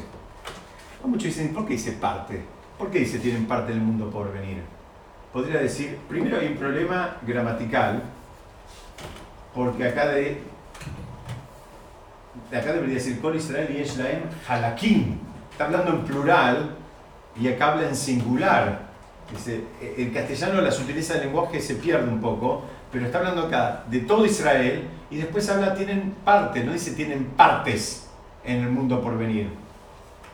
Muchos 1.04 1.26
dicen, 1.26 1.54
¿por 1.54 1.66
qué 1.66 1.74
dice 1.74 1.94
parte? 1.94 2.42
¿Por 2.78 2.92
qué 2.92 3.00
dice 3.00 3.20
tienen 3.20 3.48
parte 3.48 3.72
del 3.72 3.82
mundo 3.82 4.10
por 4.10 4.32
venir? 4.34 4.62
Podría 5.32 5.60
decir, 5.60 5.98
primero 6.10 6.38
hay 6.38 6.48
un 6.48 6.58
problema 6.58 7.18
gramatical, 7.22 8.04
porque 9.54 9.88
acá 9.88 10.08
de, 10.08 10.42
de 12.52 12.58
acá 12.58 12.74
debería 12.74 12.96
decir 12.96 13.20
Col 13.20 13.36
Israel 13.36 13.74
y 13.76 13.82
Eshlaem 13.82 14.24
Halakim. 14.48 15.18
Está 15.52 15.66
hablando 15.66 15.92
en 15.92 16.02
plural 16.04 16.76
y 17.40 17.48
acá 17.48 17.74
habla 17.74 17.88
en 17.88 17.96
singular. 17.96 18.88
Dice, 19.32 19.64
el 19.98 20.14
castellano 20.14 20.62
las 20.62 20.80
utiliza 20.80 21.16
el 21.16 21.22
lenguaje 21.22 21.60
se 21.60 21.76
pierde 21.76 22.08
un 22.08 22.22
poco, 22.22 22.64
pero 22.92 23.06
está 23.06 23.18
hablando 23.18 23.44
acá 23.44 23.84
de 23.90 24.00
todo 24.02 24.26
Israel 24.26 24.88
y 25.10 25.18
después 25.18 25.50
habla, 25.50 25.74
tienen 25.74 26.16
parte, 26.24 26.64
no 26.64 26.72
dice 26.72 26.92
tienen 26.92 27.26
partes 27.36 28.08
en 28.44 28.64
el 28.64 28.70
mundo 28.70 29.02
por 29.02 29.18
venir. 29.18 29.50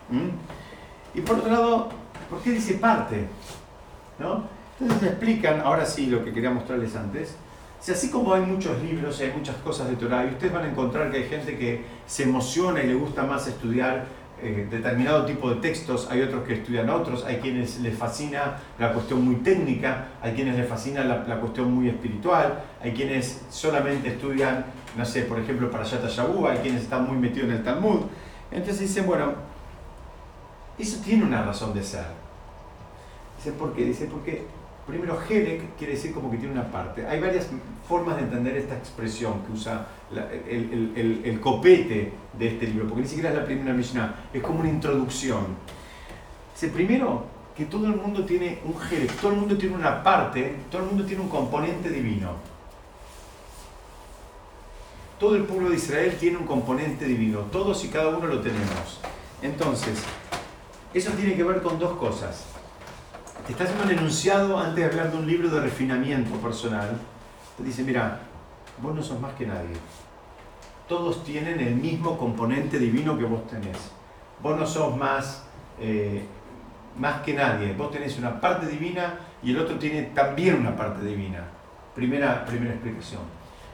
¿Mm? 0.09 1.17
Y 1.17 1.21
por 1.21 1.37
otro 1.37 1.51
lado, 1.51 1.89
¿por 2.29 2.41
qué 2.41 2.51
dice 2.51 2.75
parte? 2.75 3.27
¿No? 4.19 4.43
Entonces 4.79 5.09
explican, 5.09 5.61
ahora 5.61 5.85
sí, 5.85 6.07
lo 6.07 6.23
que 6.23 6.33
quería 6.33 6.51
mostrarles 6.51 6.95
antes. 6.95 7.35
Si 7.83 7.91
así 7.91 8.09
como 8.09 8.33
hay 8.33 8.43
muchos 8.43 8.81
libros 8.81 9.19
y 9.19 9.23
hay 9.23 9.33
muchas 9.33 9.57
cosas 9.57 9.89
de 9.89 9.97
Torah, 9.97 10.23
y 10.23 10.29
ustedes 10.29 10.53
van 10.53 10.63
a 10.63 10.69
encontrar 10.69 11.11
que 11.11 11.17
hay 11.17 11.23
gente 11.25 11.57
que 11.57 11.83
se 12.07 12.23
emociona 12.23 12.81
y 12.81 12.87
le 12.87 12.93
gusta 12.93 13.23
más 13.23 13.45
estudiar 13.45 14.05
eh, 14.41 14.69
determinado 14.71 15.25
tipo 15.25 15.49
de 15.49 15.57
textos, 15.57 16.07
hay 16.09 16.21
otros 16.21 16.45
que 16.47 16.53
estudian 16.53 16.89
otros, 16.89 17.25
hay 17.25 17.39
quienes 17.39 17.81
les 17.81 17.97
fascina 17.97 18.57
la 18.79 18.93
cuestión 18.93 19.25
muy 19.25 19.35
técnica, 19.35 20.07
hay 20.21 20.31
quienes 20.31 20.55
les 20.55 20.65
fascina 20.65 21.03
la, 21.03 21.37
cuestión 21.41 21.73
muy 21.73 21.89
espiritual, 21.89 22.63
hay 22.81 22.93
quienes 22.93 23.41
solamente 23.49 24.07
estudian, 24.07 24.63
no 24.97 25.03
sé, 25.03 25.23
por 25.23 25.37
ejemplo, 25.41 25.69
para 25.69 25.83
Yata 25.83 26.07
Shabu, 26.07 26.47
hay 26.47 26.59
quienes 26.59 26.83
están 26.83 27.05
muy 27.05 27.17
metidos 27.17 27.49
en 27.49 27.55
el 27.57 27.63
Talmud. 27.63 28.03
Entonces 28.49 28.79
dicen, 28.79 29.05
bueno, 29.05 29.33
eso 30.79 31.01
tiene 31.03 31.25
una 31.25 31.43
razón 31.43 31.73
de 31.73 31.83
ser. 31.83 32.05
Dice, 33.35 33.51
¿por 33.51 33.73
qué? 33.73 33.83
Dice, 33.83 34.05
porque 34.05 34.45
primero 34.85 35.19
Helek 35.21 35.75
quiere 35.77 35.93
decir 35.93 36.13
como 36.13 36.29
que 36.29 36.37
tiene 36.37 36.53
una 36.53 36.69
parte. 36.69 37.05
Hay 37.07 37.19
varias 37.19 37.47
formas 37.87 38.17
de 38.17 38.23
entender 38.23 38.57
esta 38.57 38.75
expresión 38.77 39.41
que 39.45 39.53
usa 39.53 39.87
el, 40.49 41.39
copete 41.41 42.11
de 42.37 42.47
este 42.47 42.67
libro, 42.67 42.87
porque 42.87 43.03
ni 43.03 43.07
siquiera 43.07 43.29
es 43.29 43.35
la 43.35 43.45
primera 43.45 43.73
Mishnah, 43.73 44.29
es 44.33 44.41
como 44.41 44.59
una 44.59 44.69
introducción. 44.69 45.45
Dice, 46.53 46.67
primero, 46.69 47.25
que 47.55 47.65
todo 47.65 47.87
el 47.87 47.95
mundo 47.95 48.25
tiene 48.25 48.59
un 48.65 48.77
jerez, 48.79 49.11
todo 49.17 49.31
el 49.31 49.37
mundo 49.37 49.57
tiene 49.57 49.75
una 49.75 50.03
parte, 50.03 50.55
todo 50.69 50.83
el 50.83 50.87
mundo 50.89 51.05
tiene 51.05 51.23
un 51.23 51.29
componente 51.29 51.89
divino. 51.89 52.31
Todo 55.19 55.35
el 55.35 55.43
pueblo 55.43 55.69
de 55.69 55.75
Israel 55.75 56.17
tiene 56.19 56.37
un 56.37 56.45
componente 56.45 57.05
divino, 57.05 57.39
todos 57.51 57.85
y 57.85 57.87
cada 57.87 58.09
uno 58.09 58.27
lo 58.27 58.41
tenemos. 58.41 58.99
Entonces, 59.41 60.03
eso 60.93 61.11
tiene 61.11 61.35
que 61.35 61.43
ver 61.43 61.61
con 61.61 61.79
dos 61.79 61.97
cosas. 61.97 62.52
Está 63.49 63.65
haciendo 63.65 63.83
un 63.83 63.91
enunciado 63.91 64.57
antes 64.57 64.75
de 64.75 64.85
hablar 64.85 65.11
de 65.11 65.17
un 65.17 65.27
libro 65.27 65.49
de 65.49 65.59
refinamiento 65.59 66.35
personal. 66.37 66.97
Te 67.57 67.63
dice, 67.63 67.83
mira, 67.83 68.21
vos 68.81 68.95
no 68.95 69.03
sos 69.03 69.19
más 69.19 69.33
que 69.33 69.45
nadie 69.45 69.75
todos 70.87 71.23
tienen 71.23 71.59
el 71.59 71.75
mismo 71.75 72.17
componente 72.17 72.77
divino 72.77 73.17
que 73.17 73.25
vos 73.25 73.47
tenés. 73.47 73.77
Vos 74.41 74.59
no 74.59 74.67
sos 74.67 74.95
más, 74.95 75.43
eh, 75.79 76.23
más 76.97 77.21
que 77.21 77.33
nadie, 77.33 77.73
vos 77.73 77.91
tenés 77.91 78.17
una 78.17 78.39
parte 78.39 78.67
divina 78.67 79.15
y 79.41 79.51
el 79.51 79.59
otro 79.59 79.77
tiene 79.77 80.03
también 80.13 80.55
una 80.55 80.75
parte 80.75 81.03
divina. 81.03 81.43
Primera, 81.95 82.45
primera 82.45 82.73
explicación. 82.73 83.21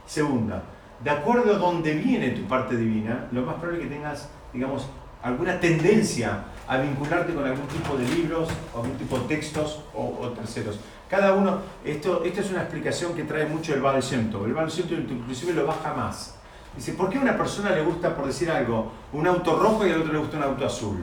Segunda, 0.05 0.63
de 1.03 1.09
acuerdo 1.09 1.55
a 1.55 1.57
dónde 1.57 1.93
viene 1.93 2.29
tu 2.29 2.43
parte 2.43 2.75
divina, 2.75 3.27
lo 3.31 3.43
más 3.43 3.55
probable 3.55 3.83
es 3.83 3.89
que 3.89 3.95
tengas, 3.95 4.29
digamos, 4.53 4.87
alguna 5.21 5.59
tendencia 5.59 6.43
a 6.69 6.77
vincularte 6.77 7.33
con 7.33 7.43
algún 7.43 7.67
tipo 7.67 7.97
de 7.97 8.07
libros, 8.07 8.47
o 8.75 8.81
algún 8.81 8.95
tipo 8.95 9.17
de 9.17 9.25
textos 9.25 9.81
o, 9.95 10.29
terceros. 10.29 10.79
Cada 11.09 11.33
uno, 11.33 11.57
esto, 11.83 12.23
esto 12.23 12.41
es 12.41 12.51
una 12.51 12.61
explicación 12.61 13.15
que 13.15 13.23
trae 13.23 13.47
mucho 13.47 13.73
el 13.73 13.81
Baal 13.81 14.03
El 14.03 14.53
Baal 14.53 14.71
inclusive 15.09 15.53
lo 15.53 15.65
baja 15.65 15.95
más. 15.95 16.35
Dice, 16.75 16.93
¿por 16.93 17.09
qué 17.09 17.17
a 17.17 17.21
una 17.21 17.35
persona 17.35 17.71
le 17.71 17.81
gusta, 17.81 18.15
por 18.15 18.27
decir 18.27 18.51
algo, 18.51 18.91
un 19.13 19.25
auto 19.25 19.57
rojo 19.57 19.87
y 19.87 19.91
al 19.91 20.01
otro 20.01 20.13
le 20.13 20.19
gusta 20.19 20.37
un 20.37 20.43
auto 20.43 20.65
azul? 20.67 20.97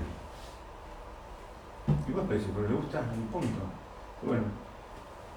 Y 2.09 2.12
vos 2.12 2.29
decís, 2.29 2.46
pero 2.55 2.68
le 2.68 2.74
gusta 2.76 3.00
un 3.00 3.26
punto. 3.26 3.59
Bueno, 4.22 4.44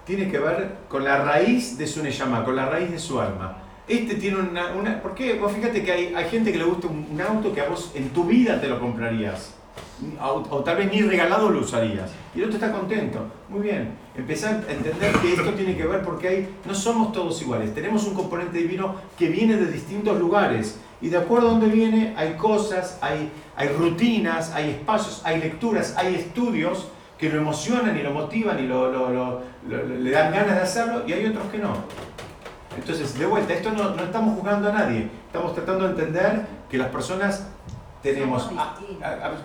tiene 0.05 0.29
que 0.29 0.37
ver 0.37 0.77
con 0.87 1.03
la 1.03 1.23
raíz 1.23 1.75
de 1.75 1.87
su 1.87 2.03
Neyama, 2.03 2.45
con 2.45 2.55
la 2.55 2.69
raíz 2.69 2.91
de 2.91 2.99
su 2.99 3.19
alma. 3.19 3.57
Este 3.87 4.13
tiene 4.13 4.37
una, 4.37 4.73
una... 4.73 5.01
¿Por 5.01 5.15
qué? 5.15 5.39
Vos 5.39 5.51
fíjate 5.51 5.83
que 5.83 5.91
hay, 5.91 6.13
hay 6.13 6.29
gente 6.29 6.51
que 6.51 6.59
le 6.59 6.65
gusta 6.65 6.85
un 6.85 7.19
auto 7.19 7.51
que 7.51 7.61
a 7.61 7.69
vos 7.69 7.91
en 7.95 8.11
tu 8.11 8.25
vida 8.25 8.61
te 8.61 8.67
lo 8.67 8.79
comprarías 8.79 9.55
o, 10.21 10.63
tal 10.63 10.77
vez 10.77 10.91
ni 10.91 11.01
regalado 11.01 11.49
lo 11.49 11.59
usarías. 11.59 12.11
Y 12.33 12.39
el 12.39 12.45
otro 12.45 12.55
está 12.55 12.71
contento. 12.71 13.25
Muy 13.49 13.61
bien. 13.61 13.91
Empezar 14.15 14.63
a 14.67 14.71
entender 14.71 15.11
que 15.21 15.33
esto 15.33 15.53
tiene 15.53 15.75
que 15.75 15.85
ver 15.85 16.01
porque 16.01 16.27
hay, 16.27 16.49
no 16.65 16.73
somos 16.73 17.11
todos 17.11 17.41
iguales. 17.41 17.73
Tenemos 17.73 18.05
un 18.05 18.13
componente 18.13 18.57
divino 18.57 18.95
que 19.17 19.29
viene 19.29 19.57
de 19.57 19.71
distintos 19.71 20.17
lugares. 20.19 20.79
Y 21.01 21.09
de 21.09 21.17
acuerdo 21.17 21.47
a 21.47 21.51
dónde 21.51 21.67
viene, 21.67 22.13
hay 22.17 22.33
cosas, 22.33 22.97
hay, 23.01 23.31
hay 23.55 23.69
rutinas, 23.69 24.51
hay 24.53 24.71
espacios, 24.71 25.21
hay 25.23 25.39
lecturas, 25.39 25.95
hay 25.97 26.15
estudios 26.15 26.87
que 27.17 27.29
lo 27.29 27.39
emocionan 27.39 27.97
y 27.97 28.03
lo 28.03 28.11
motivan 28.11 28.59
y 28.63 28.67
lo, 28.67 29.41
le 29.67 30.11
dan 30.11 30.31
ganas 30.31 30.55
de 30.55 30.61
hacerlo 30.61 31.03
y 31.05 31.13
hay 31.13 31.25
otros 31.25 31.45
que 31.51 31.57
no. 31.57 31.73
Entonces, 32.77 33.17
de 33.17 33.25
vuelta, 33.25 33.53
esto 33.53 33.71
no, 33.71 33.95
no 33.95 34.03
estamos 34.03 34.35
juzgando 34.35 34.69
a 34.69 34.73
nadie. 34.73 35.09
Estamos 35.27 35.53
tratando 35.53 35.85
de 35.85 35.91
entender 35.91 36.45
que 36.69 36.77
las 36.77 36.89
personas 36.89 37.47
tenemos, 38.01 38.49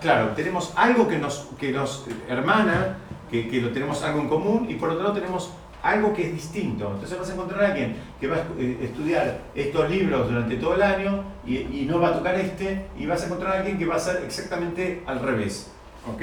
claro, 0.01 0.29
tenemos 0.29 0.73
algo 0.75 1.07
que 1.07 1.17
nos, 1.17 1.47
que 1.59 1.71
nos 1.71 2.05
hermana, 2.29 2.97
que, 3.29 3.47
que, 3.49 3.61
lo 3.61 3.71
tenemos 3.71 4.01
algo 4.03 4.21
en 4.21 4.29
común, 4.29 4.67
y 4.69 4.75
por 4.75 4.89
otro 4.89 5.03
lado 5.03 5.15
tenemos 5.15 5.51
algo 5.85 6.13
que 6.13 6.27
es 6.27 6.33
distinto. 6.33 6.91
Entonces 6.93 7.17
vas 7.17 7.29
a 7.29 7.33
encontrar 7.33 7.63
a 7.63 7.67
alguien 7.67 7.95
que 8.19 8.27
va 8.27 8.37
a 8.37 8.39
eh, 8.57 8.79
estudiar 8.81 9.41
estos 9.53 9.89
libros 9.89 10.27
durante 10.27 10.55
todo 10.55 10.73
el 10.73 10.81
año 10.81 11.23
y, 11.45 11.85
no 11.87 11.99
va 11.99 12.09
a 12.09 12.13
tocar 12.13 12.35
este, 12.35 12.87
y 12.97 13.05
vas 13.05 13.21
a 13.21 13.25
encontrar 13.27 13.55
a 13.55 13.59
alguien 13.59 13.77
que 13.77 13.85
va 13.85 13.93
a 13.93 13.97
hacer 13.97 14.23
exactamente 14.25 15.03
al 15.05 15.19
revés. 15.19 15.71
¿Ok? 16.11 16.21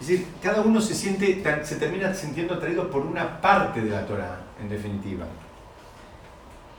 Es 0.00 0.08
decir, 0.08 0.26
cada 0.40 0.62
uno 0.62 0.80
se, 0.80 0.94
siente, 0.94 1.42
se 1.64 1.76
termina 1.76 2.14
sintiendo 2.14 2.54
atraído 2.54 2.88
por 2.90 3.04
una 3.04 3.40
parte 3.40 3.80
de 3.80 3.90
la 3.90 4.06
Torah, 4.06 4.42
en 4.60 4.68
definitiva. 4.68 5.26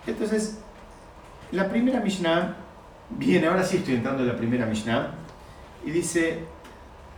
Entonces, 0.07 0.59
la 1.51 1.67
primera 1.67 1.99
Mishnah 1.99 2.55
viene, 3.09 3.47
ahora 3.47 3.63
sí 3.63 3.77
estoy 3.77 3.95
entrando 3.95 4.23
en 4.23 4.29
la 4.29 4.37
primera 4.37 4.65
Mishnah, 4.65 5.13
y 5.85 5.91
dice, 5.91 6.43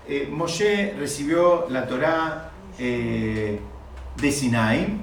eh, 0.08 0.28
Moshe 0.32 0.96
recibió 0.98 1.68
la 1.70 1.88
Torah 1.88 2.52
eh, 2.80 3.60
de 4.16 4.32
Sinai 4.32 5.00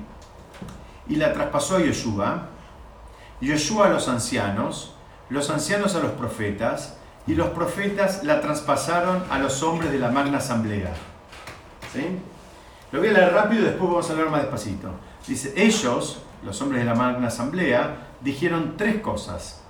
y 1.08 1.16
la 1.16 1.32
traspasó 1.32 1.76
a 1.76 1.80
Yeshua, 1.80 2.48
Yeshua 3.40 3.86
a 3.86 3.90
los 3.90 4.08
ancianos, 4.08 4.94
los 5.30 5.50
ancianos 5.50 5.94
a 5.94 6.00
los 6.00 6.12
profetas, 6.12 6.96
y 7.26 7.34
los 7.34 7.48
profetas 7.48 8.22
la 8.22 8.40
traspasaron 8.40 9.24
a 9.30 9.38
los 9.38 9.62
hombres 9.62 9.90
de 9.90 9.98
la 9.98 10.10
magna 10.10 10.38
asamblea. 10.38 10.92
¿Sí? 11.92 12.18
Lo 12.92 13.00
voy 13.00 13.08
a 13.08 13.12
leer 13.12 13.32
rápido 13.32 13.62
y 13.62 13.64
después 13.64 13.90
vamos 13.90 14.08
a 14.08 14.12
hablar 14.12 14.30
más 14.30 14.42
despacito. 14.42 14.90
Dice, 15.26 15.54
ellos, 15.56 16.22
los 16.44 16.60
hombres 16.60 16.82
de 16.82 16.86
la 16.86 16.94
magna 16.94 17.28
asamblea, 17.28 18.08
dijeron 18.20 18.74
tres 18.76 19.00
cosas. 19.00 19.63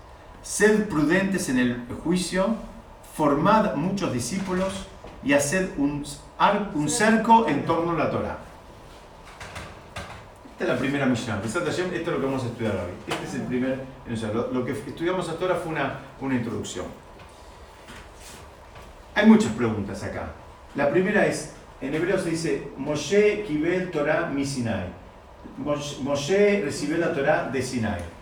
Sed 0.45 0.89
prudentes 0.91 1.49
en 1.49 1.59
el 1.59 1.87
juicio, 2.05 2.55
formad 3.17 3.77
muchos 3.77 4.13
discípulos 4.13 4.87
y 5.25 5.33
haced 5.33 5.71
un, 5.79 6.05
un 6.75 6.91
cerco 6.91 7.49
en 7.49 7.65
torno 7.65 7.93
a 7.93 7.95
la 7.95 8.11
Torah. 8.11 8.39
Esta 10.53 10.65
es 10.65 10.71
la 10.71 10.77
primera 10.77 11.07
misión. 11.07 11.41
Esto 11.43 11.61
es 11.67 12.07
lo 12.07 12.21
que 12.21 12.27
vamos 12.27 12.45
a 12.45 12.47
estudiar 12.47 12.75
hoy. 12.75 12.93
Este 13.07 13.25
es 13.25 13.35
el 13.35 13.43
primer 13.43 13.85
Lo, 14.35 14.53
lo 14.53 14.65
que 14.67 14.73
estudiamos 14.73 15.27
hasta 15.31 15.43
ahora 15.43 15.57
fue 15.57 15.73
una, 15.73 16.01
una 16.21 16.35
introducción. 16.35 16.85
Hay 19.15 19.25
muchas 19.25 19.51
preguntas 19.53 20.03
acá. 20.03 20.33
La 20.75 20.91
primera 20.91 21.25
es, 21.25 21.55
en 21.81 21.95
hebreo 21.95 22.19
se 22.19 22.29
dice, 22.29 22.69
Moshe 22.77 23.45
kibel 23.49 23.91
Torah 23.91 24.27
mi 24.27 24.45
Sinai. 24.45 24.89
Moshe 26.03 26.61
recibió 26.63 26.99
la 26.99 27.15
Torah 27.15 27.49
de 27.49 27.63
Sinai. 27.63 28.14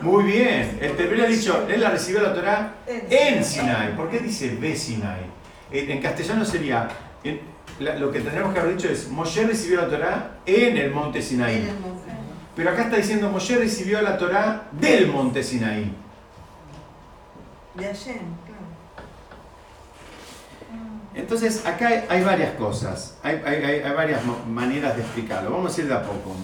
Muy 0.00 0.24
bien, 0.24 0.78
el 0.80 0.98
hebreo 0.98 1.24
ha 1.24 1.28
dicho, 1.28 1.66
él 1.68 1.80
la 1.80 1.90
recibió 1.90 2.22
la 2.22 2.32
Torah 2.32 2.74
en 2.86 3.44
Sinai. 3.44 3.94
¿Por 3.94 4.08
qué 4.08 4.20
dice 4.20 4.56
be 4.56 4.74
Sinai? 4.74 5.26
En 5.70 6.00
castellano 6.00 6.44
sería, 6.44 6.88
lo 7.78 8.10
que 8.10 8.20
tendríamos 8.20 8.54
que 8.54 8.60
haber 8.60 8.76
dicho 8.76 8.88
es, 8.88 9.08
Moshe 9.08 9.46
recibió 9.46 9.82
la 9.82 9.88
Torah 9.88 10.30
en 10.46 10.76
el 10.78 10.90
monte 10.90 11.20
Sinai. 11.20 11.64
Pero 12.56 12.70
acá 12.70 12.84
está 12.84 12.96
diciendo, 12.96 13.28
Moshe 13.28 13.56
recibió 13.58 14.00
la 14.00 14.16
Torah 14.16 14.68
del 14.72 15.08
monte 15.08 15.42
Sinai. 15.42 15.92
De 17.74 17.84
Hashem. 17.84 18.18
Entonces, 21.14 21.66
acá 21.66 22.04
hay 22.08 22.22
varias 22.22 22.54
cosas, 22.54 23.18
hay, 23.22 23.36
varias 23.94 24.22
maneras 24.46 24.96
de 24.96 25.02
explicarlo. 25.02 25.50
Vamos 25.50 25.76
a 25.76 25.80
ir 25.80 25.88
de 25.88 25.94
a 25.94 26.02
poco. 26.02 26.34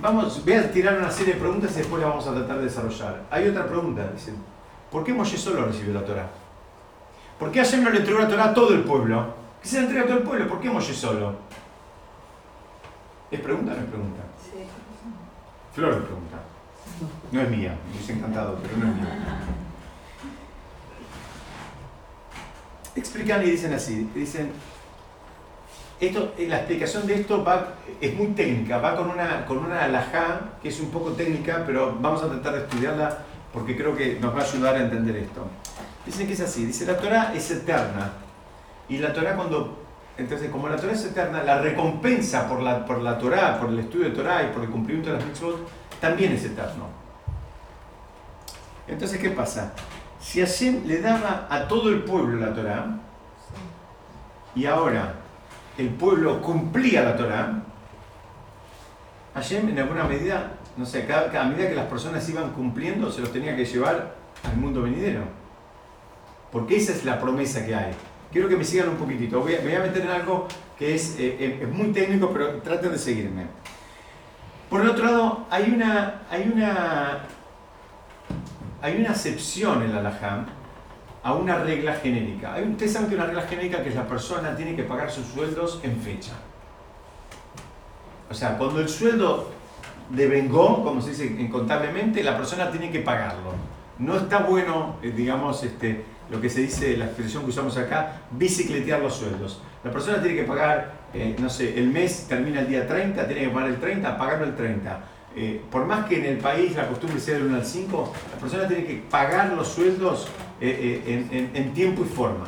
Vamos, 0.00 0.44
voy 0.44 0.54
a 0.54 0.70
tirar 0.70 0.98
una 0.98 1.10
serie 1.10 1.34
de 1.34 1.40
preguntas 1.40 1.72
y 1.72 1.78
después 1.78 2.02
las 2.02 2.10
vamos 2.10 2.26
a 2.26 2.34
tratar 2.34 2.58
de 2.58 2.64
desarrollar. 2.64 3.22
Hay 3.30 3.48
otra 3.48 3.66
pregunta, 3.66 4.10
dice, 4.12 4.32
¿por 4.90 5.02
qué 5.02 5.14
Moshe 5.14 5.38
solo 5.38 5.64
recibió 5.64 5.94
la 5.94 6.04
Torah? 6.04 6.28
¿Por 7.38 7.50
qué 7.50 7.60
Hashem 7.60 7.82
no 7.82 7.90
le 7.90 7.98
entregó 7.98 8.18
la 8.18 8.28
Torah 8.28 8.44
a 8.46 8.54
todo 8.54 8.74
el 8.74 8.82
pueblo? 8.82 9.34
¿Qué 9.62 9.68
se 9.68 9.76
le 9.78 9.86
entrega 9.86 10.04
a 10.04 10.06
todo 10.06 10.18
el 10.18 10.24
pueblo? 10.24 10.48
¿Por 10.48 10.60
qué 10.60 10.68
Moshe 10.68 10.92
solo? 10.92 11.36
¿Es 13.30 13.40
pregunta 13.40 13.72
o 13.72 13.76
no 13.76 13.80
es 13.80 13.88
pregunta? 13.88 14.22
Sí. 14.38 14.64
Flor 15.74 15.94
de 15.94 16.00
pregunta. 16.02 16.36
No 17.30 17.40
es 17.40 17.48
mía, 17.48 17.78
me 17.86 17.96
hubiese 17.96 18.12
encantado, 18.12 18.58
pero 18.62 18.76
no 18.76 18.92
es 18.92 18.94
mía. 18.94 19.38
explican 22.94 23.42
y 23.42 23.50
dicen 23.50 23.72
así, 23.72 24.08
dicen, 24.14 24.52
esto, 26.06 26.34
eh, 26.36 26.46
la 26.48 26.58
explicación 26.58 27.06
de 27.06 27.14
esto 27.20 27.44
va, 27.44 27.74
es 28.00 28.14
muy 28.14 28.28
técnica, 28.28 28.78
va 28.78 28.96
con 28.96 29.08
una, 29.08 29.46
con 29.46 29.58
una 29.58 29.84
alajá 29.84 30.40
que 30.60 30.68
es 30.68 30.80
un 30.80 30.90
poco 30.90 31.12
técnica, 31.12 31.62
pero 31.64 31.96
vamos 32.00 32.22
a 32.22 32.28
tratar 32.28 32.54
de 32.54 32.58
estudiarla 32.60 33.18
porque 33.52 33.76
creo 33.76 33.96
que 33.96 34.18
nos 34.20 34.34
va 34.34 34.40
a 34.40 34.44
ayudar 34.44 34.74
a 34.74 34.80
entender 34.80 35.16
esto. 35.16 35.46
Dicen 36.04 36.26
que 36.26 36.32
es 36.32 36.40
así, 36.40 36.64
dice 36.64 36.86
la 36.86 36.96
Torah 36.98 37.32
es 37.34 37.48
eterna 37.52 38.10
y 38.88 38.98
la 38.98 39.12
Torah 39.12 39.36
cuando, 39.36 39.78
entonces 40.18 40.50
como 40.50 40.68
la 40.68 40.76
Torah 40.76 40.92
es 40.92 41.04
eterna, 41.04 41.44
la 41.44 41.60
recompensa 41.60 42.48
por 42.48 42.60
la, 42.62 42.84
por 42.84 43.00
la 43.00 43.16
Torah, 43.16 43.60
por 43.60 43.68
el 43.68 43.78
estudio 43.78 44.06
de 44.06 44.10
Torah 44.10 44.42
y 44.42 44.52
por 44.52 44.64
el 44.64 44.70
cumplimiento 44.70 45.10
de 45.10 45.18
las 45.18 45.26
mitzvot, 45.26 45.68
también 46.00 46.32
es 46.32 46.44
eterno. 46.44 46.86
Entonces, 48.88 49.20
¿qué 49.20 49.30
pasa? 49.30 49.72
Si 50.20 50.40
Hashem 50.40 50.84
le 50.84 51.00
daba 51.00 51.46
a 51.48 51.68
todo 51.68 51.90
el 51.90 52.02
pueblo 52.02 52.44
la 52.44 52.52
Torah, 52.52 52.86
y 54.54 54.66
ahora 54.66 55.21
el 55.78 55.88
pueblo 55.90 56.40
cumplía 56.42 57.02
la 57.02 57.16
Torah, 57.16 57.62
Hashem 59.34 59.70
en 59.70 59.78
alguna 59.78 60.04
medida, 60.04 60.58
no 60.76 60.84
sé, 60.84 61.06
cada, 61.06 61.44
medida 61.44 61.68
que 61.68 61.74
las 61.74 61.86
personas 61.86 62.28
iban 62.28 62.50
cumpliendo, 62.52 63.10
se 63.10 63.20
los 63.20 63.32
tenía 63.32 63.56
que 63.56 63.64
llevar 63.64 64.14
al 64.44 64.56
mundo 64.56 64.82
venidero. 64.82 65.22
Porque 66.50 66.76
esa 66.76 66.92
es 66.92 67.04
la 67.04 67.18
promesa 67.18 67.64
que 67.64 67.74
hay. 67.74 67.92
Quiero 68.30 68.48
que 68.48 68.56
me 68.56 68.64
sigan 68.64 68.90
un 68.90 68.96
poquitito. 68.96 69.40
Voy 69.40 69.54
a, 69.54 69.58
me 69.58 69.64
voy 69.64 69.74
a 69.74 69.80
meter 69.80 70.02
en 70.02 70.10
algo 70.10 70.48
que 70.78 70.94
es, 70.94 71.16
eh, 71.18 71.60
es 71.62 71.68
muy 71.68 71.92
técnico, 71.92 72.30
pero 72.30 72.60
traten 72.60 72.92
de 72.92 72.98
seguirme. 72.98 73.46
Por 74.68 74.82
el 74.82 74.90
otro 74.90 75.04
lado, 75.04 75.46
hay 75.50 75.70
una, 75.70 76.22
hay 76.30 76.50
una 76.52 77.26
hay 78.82 78.96
una 78.96 79.10
excepción 79.10 79.82
en 79.82 79.92
la 79.92 80.00
alajá 80.00 80.44
a 81.22 81.34
una 81.34 81.58
regla 81.58 81.94
genérica. 81.94 82.56
Ustedes 82.70 82.92
saben 82.92 83.08
que 83.08 83.14
una 83.14 83.26
regla 83.26 83.42
genérica 83.42 83.82
que 83.82 83.90
es 83.90 83.94
la 83.94 84.06
persona 84.06 84.56
tiene 84.56 84.74
que 84.74 84.82
pagar 84.82 85.10
sus 85.10 85.26
sueldos 85.26 85.80
en 85.82 85.96
fecha. 85.96 86.32
O 88.30 88.34
sea, 88.34 88.58
cuando 88.58 88.80
el 88.80 88.88
sueldo 88.88 89.50
devengó, 90.10 90.82
como 90.82 91.00
se 91.00 91.10
dice 91.10 91.48
contablemente, 91.50 92.22
la 92.22 92.36
persona 92.36 92.70
tiene 92.70 92.90
que 92.90 93.00
pagarlo. 93.00 93.52
No 93.98 94.16
está 94.16 94.38
bueno, 94.38 94.96
eh, 95.02 95.12
digamos, 95.14 95.62
este, 95.62 96.04
lo 96.30 96.40
que 96.40 96.48
se 96.48 96.62
dice, 96.62 96.96
la 96.96 97.04
expresión 97.04 97.44
que 97.44 97.50
usamos 97.50 97.76
acá, 97.76 98.22
bicicletear 98.32 99.00
los 99.00 99.14
sueldos. 99.14 99.62
La 99.84 99.92
persona 99.92 100.20
tiene 100.20 100.36
que 100.36 100.44
pagar, 100.44 100.92
eh, 101.14 101.36
no 101.38 101.48
sé, 101.48 101.78
el 101.78 101.88
mes 101.88 102.26
termina 102.28 102.60
el 102.60 102.68
día 102.68 102.86
30, 102.86 103.26
tiene 103.26 103.42
que 103.42 103.50
pagar 103.50 103.68
el 103.68 103.78
30, 103.78 104.18
pagarlo 104.18 104.44
el 104.46 104.56
30 104.56 105.00
eh, 105.34 105.62
por 105.70 105.86
más 105.86 106.06
que 106.06 106.18
en 106.18 106.26
el 106.26 106.38
país 106.38 106.76
la 106.76 106.88
costumbre 106.88 107.18
sea 107.18 107.34
del 107.34 107.46
1 107.46 107.56
al 107.56 107.64
5, 107.64 108.12
la 108.34 108.38
persona 108.38 108.68
tiene 108.68 108.84
que 108.84 108.96
pagar 109.10 109.52
los 109.52 109.68
sueldos 109.68 110.28
eh, 110.60 111.02
eh, 111.06 111.50
en, 111.54 111.72
tiempo 111.72 112.02
y 112.04 112.08
forma. 112.08 112.44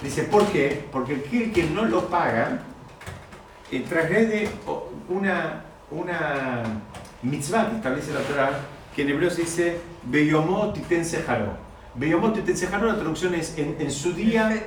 Dice, 0.00 0.22
¿por 0.24 0.46
qué? 0.46 0.84
Porque 0.92 1.16
aquel 1.16 1.52
que 1.52 1.64
no 1.64 1.84
lo 1.84 2.08
paga 2.08 2.62
transgrede 3.88 4.48
una, 5.08 5.64
una 5.90 6.62
mitzvah 7.22 7.70
que 7.70 7.76
establece 7.76 8.12
la 8.12 8.20
Torah, 8.20 8.60
que 8.94 9.02
en 9.02 9.10
hebreo 9.10 9.30
se 9.30 9.42
dice 9.42 9.78
Beyomot 10.04 10.76
sejaro. 11.02 11.56
Beyomot 11.96 12.46
sejaro, 12.54 12.86
la 12.86 12.94
traducción 12.94 13.34
es 13.34 13.58
en, 13.58 13.90
su 13.90 14.12
día 14.12 14.66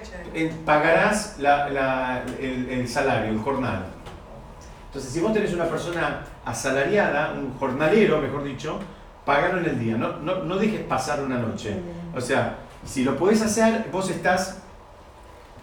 pagarás 0.66 1.38
el, 1.40 2.70
el 2.70 2.88
salario, 2.88 3.32
el 3.32 3.40
jornal. 3.40 4.03
Entonces, 4.94 5.12
si 5.12 5.22
vos 5.22 5.34
tenés 5.34 5.52
una 5.56 5.66
persona 5.66 6.24
asalariada, 6.46 7.34
un 7.34 7.58
jornalero, 7.58 8.22
mejor 8.22 8.44
dicho, 8.44 8.80
pagalo 9.26 9.58
en 9.58 9.66
el 9.66 9.80
día, 9.80 9.98
no, 9.98 10.18
no, 10.20 10.56
dejes 10.58 10.82
pasar 10.82 11.24
una 11.24 11.40
noche. 11.40 11.80
O 12.16 12.22
sea, 12.22 12.58
si 12.86 13.04
lo 13.04 13.18
podés 13.18 13.42
hacer, 13.42 13.88
vos 13.92 14.12
estás 14.12 14.60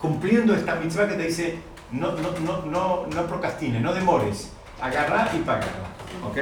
cumpliendo 0.00 0.52
esta 0.52 0.74
mitzvah 0.74 1.06
que 1.06 1.14
te 1.14 1.28
dice, 1.28 1.60
no, 1.92 2.10
no, 2.10 2.64
no, 2.66 3.06
no, 3.06 3.26
procrastines, 3.28 3.80
no 3.80 3.94
demores, 3.94 4.50
agarrá 4.82 5.30
y 5.32 5.38
pagalo. 5.42 5.84
¿ok? 6.28 6.38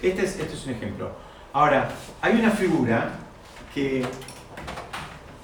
Este 0.00 0.24
es, 0.24 0.38
este 0.38 0.54
es 0.54 0.66
un 0.66 0.72
ejemplo. 0.72 1.10
Ahora, 1.52 1.90
hay 2.22 2.40
una 2.40 2.50
figura 2.50 3.10
que, 3.74 4.06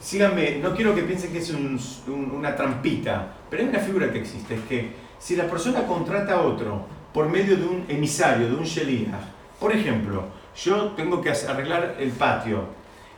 síganme, 0.00 0.56
no 0.60 0.74
quiero 0.74 0.94
que 0.94 1.02
piensen 1.02 1.32
que 1.32 1.38
es 1.40 1.50
una 1.50 2.56
trampita, 2.56 3.26
pero 3.50 3.62
hay 3.62 3.68
una 3.68 3.80
figura 3.80 4.10
que 4.10 4.20
existe, 4.20 4.54
es 4.54 4.62
que 4.62 5.07
si 5.18 5.36
la 5.36 5.44
persona 5.44 5.86
contrata 5.86 6.34
a 6.34 6.40
otro 6.42 6.86
por 7.12 7.28
medio 7.28 7.56
de 7.56 7.64
un 7.64 7.84
emisario, 7.88 8.48
de 8.48 8.54
un 8.54 8.64
sheliach, 8.64 9.20
por 9.58 9.72
ejemplo, 9.72 10.24
yo 10.56 10.88
tengo 10.92 11.20
que 11.20 11.30
arreglar 11.30 11.96
el 11.98 12.10
patio, 12.10 12.64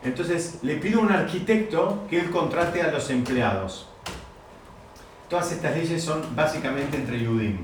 entonces 0.02 0.58
le 0.62 0.76
pido 0.76 1.00
a 1.00 1.02
un 1.02 1.12
arquitecto 1.12 2.06
que 2.08 2.20
él 2.20 2.30
contrate 2.30 2.82
a 2.82 2.90
los 2.90 3.10
empleados. 3.10 3.88
Todas 5.28 5.52
estas 5.52 5.76
leyes 5.76 6.02
son 6.02 6.22
básicamente 6.34 6.96
entre 6.96 7.20
Yudim. 7.22 7.58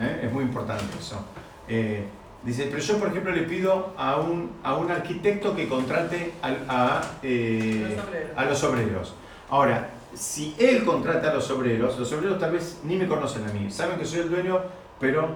¿eh? 0.00 0.20
Es 0.24 0.32
muy 0.32 0.44
importante 0.44 0.84
eso. 0.98 1.24
Eh, 1.68 2.04
dice, 2.42 2.66
pero 2.70 2.82
yo 2.82 2.98
por 2.98 3.08
ejemplo 3.08 3.32
le 3.32 3.42
pido 3.42 3.94
a 3.96 4.16
un, 4.16 4.50
a 4.62 4.74
un 4.74 4.90
arquitecto 4.90 5.54
que 5.54 5.68
contrate 5.68 6.34
a, 6.42 6.48
a, 6.68 7.00
eh, 7.22 7.96
a 8.36 8.44
los 8.44 8.62
obreros. 8.64 9.14
Ahora, 9.48 9.90
si 10.16 10.54
él 10.58 10.84
contrata 10.84 11.30
a 11.30 11.34
los 11.34 11.50
obreros, 11.50 11.98
los 11.98 12.10
obreros 12.12 12.38
tal 12.38 12.52
vez 12.52 12.80
ni 12.84 12.96
me 12.96 13.06
conocen 13.06 13.44
a 13.46 13.52
mí, 13.52 13.70
saben 13.70 13.98
que 13.98 14.04
soy 14.04 14.20
el 14.20 14.30
dueño, 14.30 14.60
pero 14.98 15.28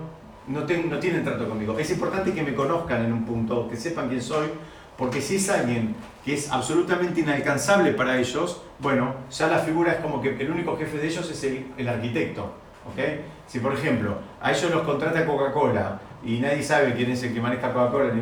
no, 0.49 0.64
tienen 0.64 1.22
trato 1.22 1.49
conmigo. 1.49 1.78
Es 1.78 1.91
importante 1.91 2.33
que 2.33 2.43
me 2.43 2.55
conozcan 2.55 3.05
en 3.05 3.12
un 3.12 3.24
punto, 3.24 3.68
que 3.68 3.76
sepan 3.76 4.09
quién 4.09 4.22
soy, 4.22 4.49
porque 4.97 5.20
si 5.20 5.37
es 5.37 5.49
alguien 5.51 5.95
que 6.24 6.35
es 6.35 6.51
absolutamente 6.51 7.20
inalcanzable 7.20 7.93
para 7.93 8.18
ellos, 8.18 8.62
bueno, 8.78 9.14
ya 9.31 9.49
la 9.49 9.59
figura 9.59 9.93
es 9.93 9.99
como 10.01 10.20
que 10.20 10.31
el 10.31 10.51
único 10.51 10.76
jefe 10.76 10.99
de 10.99 11.09
ellos 11.09 11.31
es 11.31 11.45
el, 11.45 11.66
el 11.76 11.89
arquitecto. 11.89 12.53
¿okay? 12.91 13.20
Si 13.51 13.59
por 13.59 13.74
ejemplo 13.74 14.16
a 14.40 14.53
ellos 14.53 14.70
los 14.70 14.82
contrata 14.82 15.26
Coca-Cola 15.26 15.98
y 16.22 16.38
nadie 16.38 16.62
sabe 16.62 16.94
quién 16.94 17.11
es 17.11 17.20
el 17.24 17.34
que 17.34 17.40
maneja 17.40 17.72
Coca-Cola, 17.72 18.12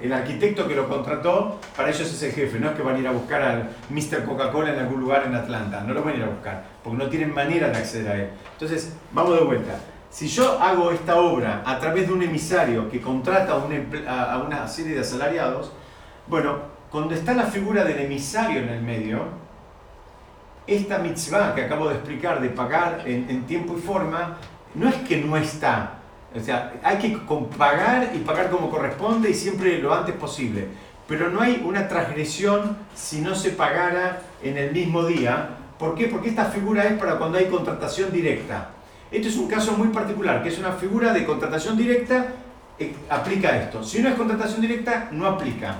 el 0.00 0.12
arquitecto 0.14 0.66
que 0.66 0.74
lo 0.74 0.88
contrató, 0.88 1.60
para 1.76 1.90
ellos 1.90 2.10
es 2.10 2.22
el 2.22 2.32
jefe, 2.32 2.58
no 2.58 2.70
es 2.70 2.74
que 2.74 2.80
van 2.80 2.96
a 2.96 2.98
ir 2.98 3.06
a 3.06 3.10
buscar 3.10 3.42
al 3.42 3.70
Mr. 3.90 4.24
Coca-Cola 4.24 4.72
en 4.72 4.78
algún 4.78 5.00
lugar 5.00 5.24
en 5.26 5.34
Atlanta, 5.34 5.82
no 5.82 5.92
lo 5.92 6.02
van 6.02 6.14
a 6.14 6.16
ir 6.16 6.22
a 6.22 6.28
buscar, 6.28 6.64
porque 6.82 7.04
no 7.04 7.10
tienen 7.10 7.34
manera 7.34 7.68
de 7.68 7.76
acceder 7.76 8.10
a 8.10 8.14
él. 8.16 8.30
Entonces, 8.52 8.96
vamos 9.12 9.38
de 9.38 9.44
vuelta. 9.44 9.78
Si 10.08 10.26
yo 10.26 10.58
hago 10.58 10.90
esta 10.90 11.16
obra 11.16 11.62
a 11.66 11.78
través 11.78 12.06
de 12.06 12.14
un 12.14 12.22
emisario 12.22 12.88
que 12.90 13.02
contrata 13.02 13.52
a, 13.52 14.38
una 14.38 14.66
serie 14.68 14.94
de 14.94 15.00
asalariados, 15.00 15.70
bueno, 16.28 16.60
cuando 16.90 17.14
está 17.14 17.34
la 17.34 17.44
figura 17.44 17.84
del 17.84 17.98
emisario 17.98 18.60
en 18.60 18.70
el 18.70 18.80
medio, 18.80 19.24
esta 20.66 20.98
mitzvah 20.98 21.54
que 21.54 21.64
acabo 21.64 21.90
de 21.90 21.96
explicar 21.96 22.40
de 22.40 22.48
pagar 22.48 23.02
en, 23.04 23.28
en 23.28 23.44
tiempo 23.44 23.74
y 23.76 23.80
forma, 23.80 24.38
no 24.74 24.88
es 24.88 24.94
que 24.96 25.18
no 25.18 25.36
está, 25.36 25.98
o 26.34 26.40
sea, 26.40 26.74
hay 26.82 26.98
que 26.98 27.18
pagar 27.56 28.12
y 28.14 28.18
pagar 28.18 28.50
como 28.50 28.70
corresponde 28.70 29.30
y 29.30 29.34
siempre 29.34 29.78
lo 29.78 29.94
antes 29.94 30.14
posible. 30.14 30.66
Pero 31.06 31.30
no 31.30 31.40
hay 31.40 31.62
una 31.64 31.88
transgresión 31.88 32.76
si 32.94 33.22
no 33.22 33.34
se 33.34 33.50
pagara 33.50 34.20
en 34.42 34.58
el 34.58 34.72
mismo 34.72 35.04
día. 35.04 35.50
¿Por 35.78 35.94
qué? 35.94 36.06
Porque 36.06 36.28
esta 36.28 36.46
figura 36.46 36.84
es 36.84 36.98
para 36.98 37.16
cuando 37.16 37.38
hay 37.38 37.46
contratación 37.46 38.12
directa. 38.12 38.70
Esto 39.10 39.28
es 39.28 39.36
un 39.36 39.48
caso 39.48 39.72
muy 39.72 39.88
particular, 39.88 40.42
que 40.42 40.50
es 40.50 40.58
una 40.58 40.72
figura 40.72 41.14
de 41.14 41.24
contratación 41.24 41.78
directa, 41.78 42.26
eh, 42.78 42.94
aplica 43.08 43.56
esto. 43.56 43.82
Si 43.82 44.02
no 44.02 44.10
es 44.10 44.14
contratación 44.16 44.60
directa, 44.60 45.08
no 45.10 45.26
aplica. 45.26 45.76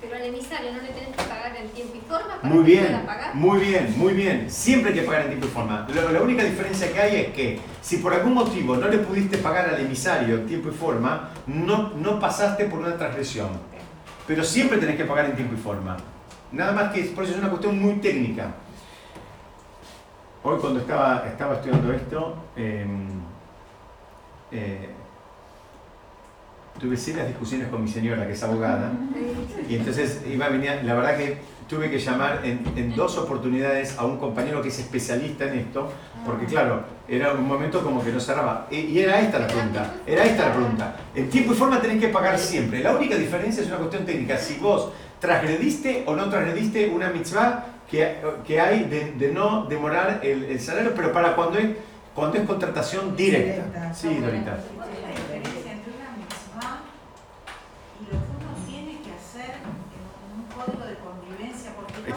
Pero 0.00 0.16
al 0.16 0.22
emisario 0.22 0.72
no 0.72 0.80
le 0.80 0.88
tenés 0.88 1.14
que 1.14 1.22
pagar 1.24 1.54
en 1.56 1.68
tiempo 1.70 1.94
y 1.96 2.00
forma 2.08 2.40
para 2.40 2.48
muy 2.48 2.64
que 2.64 2.70
bien, 2.70 2.86
pueda 2.86 3.06
pagar. 3.06 3.34
Muy 3.34 3.60
bien, 3.60 3.94
muy 3.98 4.14
bien. 4.14 4.50
Siempre 4.50 4.92
hay 4.92 5.00
que 5.00 5.04
pagar 5.04 5.22
en 5.22 5.28
tiempo 5.28 5.46
y 5.46 5.50
forma. 5.50 5.86
La, 6.12 6.22
única 6.22 6.42
diferencia 6.42 6.90
que 6.90 7.00
hay 7.00 7.16
es 7.16 7.28
que 7.34 7.60
si 7.82 7.98
por 7.98 8.14
algún 8.14 8.32
motivo 8.32 8.76
no 8.76 8.88
le 8.88 8.98
pudiste 8.98 9.36
pagar 9.38 9.68
al 9.68 9.80
emisario 9.80 10.36
en 10.36 10.46
tiempo 10.46 10.70
y 10.70 10.72
forma, 10.72 11.30
no, 11.46 11.90
no 11.90 12.18
pasaste 12.18 12.64
por 12.64 12.78
una 12.78 12.96
transgresión. 12.96 13.50
Pero 14.26 14.42
siempre 14.42 14.78
tenés 14.78 14.96
que 14.96 15.04
pagar 15.04 15.26
en 15.26 15.36
tiempo 15.36 15.54
y 15.54 15.58
forma. 15.58 15.98
Nada 16.52 16.72
más 16.72 16.92
que 16.92 17.02
por 17.02 17.24
eso 17.24 17.34
es 17.34 17.38
una 17.38 17.50
cuestión 17.50 17.78
muy 17.78 17.94
técnica. 17.94 18.54
Hoy 20.42 20.58
cuando 20.58 20.80
estaba, 20.80 21.26
estaba 21.26 21.56
estudiando 21.56 21.92
esto, 21.92 22.36
em, 22.56 23.06
eh, 24.50 24.88
tuve 26.80 26.96
serias 26.96 27.28
discusiones 27.28 27.68
con 27.68 27.82
mi 27.82 27.88
señora, 27.88 28.26
que 28.26 28.32
es 28.32 28.42
abogada, 28.42 28.90
y 29.68 29.76
entonces 29.76 30.22
iba 30.30 30.46
a 30.46 30.48
venir, 30.48 30.80
la 30.84 30.94
verdad 30.94 31.16
que 31.16 31.38
tuve 31.68 31.88
que 31.88 32.00
llamar 32.00 32.40
en, 32.42 32.96
dos 32.96 33.16
oportunidades 33.16 33.96
a 33.96 34.04
un 34.04 34.18
compañero 34.18 34.60
que 34.60 34.68
es 34.68 34.78
especialista 34.80 35.44
en 35.44 35.60
esto, 35.60 35.92
porque 36.26 36.46
claro, 36.46 36.82
era 37.06 37.32
un 37.32 37.46
momento 37.46 37.82
como 37.84 38.02
que 38.02 38.10
no 38.10 38.18
cerraba. 38.18 38.66
Y 38.72 38.98
era 38.98 39.20
esta 39.20 39.38
la 39.38 39.46
pregunta, 39.46 39.94
era 40.04 40.24
esta 40.24 40.48
la 40.48 40.54
pregunta. 40.54 40.96
En 41.14 41.30
tiempo 41.30 41.52
y 41.52 41.56
forma 41.56 41.80
tenés 41.80 42.00
que 42.00 42.08
pagar 42.08 42.36
siempre. 42.38 42.80
La 42.82 42.96
única 42.96 43.14
diferencia 43.14 43.62
es 43.62 43.68
una 43.68 43.76
cuestión 43.76 44.04
técnica. 44.04 44.36
Si 44.36 44.58
vos 44.58 44.90
transgrediste 45.20 46.02
o 46.06 46.16
no 46.16 46.28
transgrediste 46.28 46.88
una 46.88 47.10
mitzvah 47.10 47.66
que, 47.88 48.16
que 48.44 48.60
hay 48.60 48.84
de, 48.84 49.30
no 49.32 49.66
demorar 49.66 50.20
el, 50.24 50.58
salario, 50.58 50.92
pero 50.96 51.12
para 51.12 51.36
cuando 51.36 51.58
es, 51.58 51.68
cuando 52.14 52.38
es 52.38 52.46
contratación 52.46 53.14
directa. 53.14 53.94
Sí, 53.94 54.08
Dorita. 54.20 54.58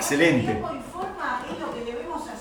Excelente. 0.04 0.62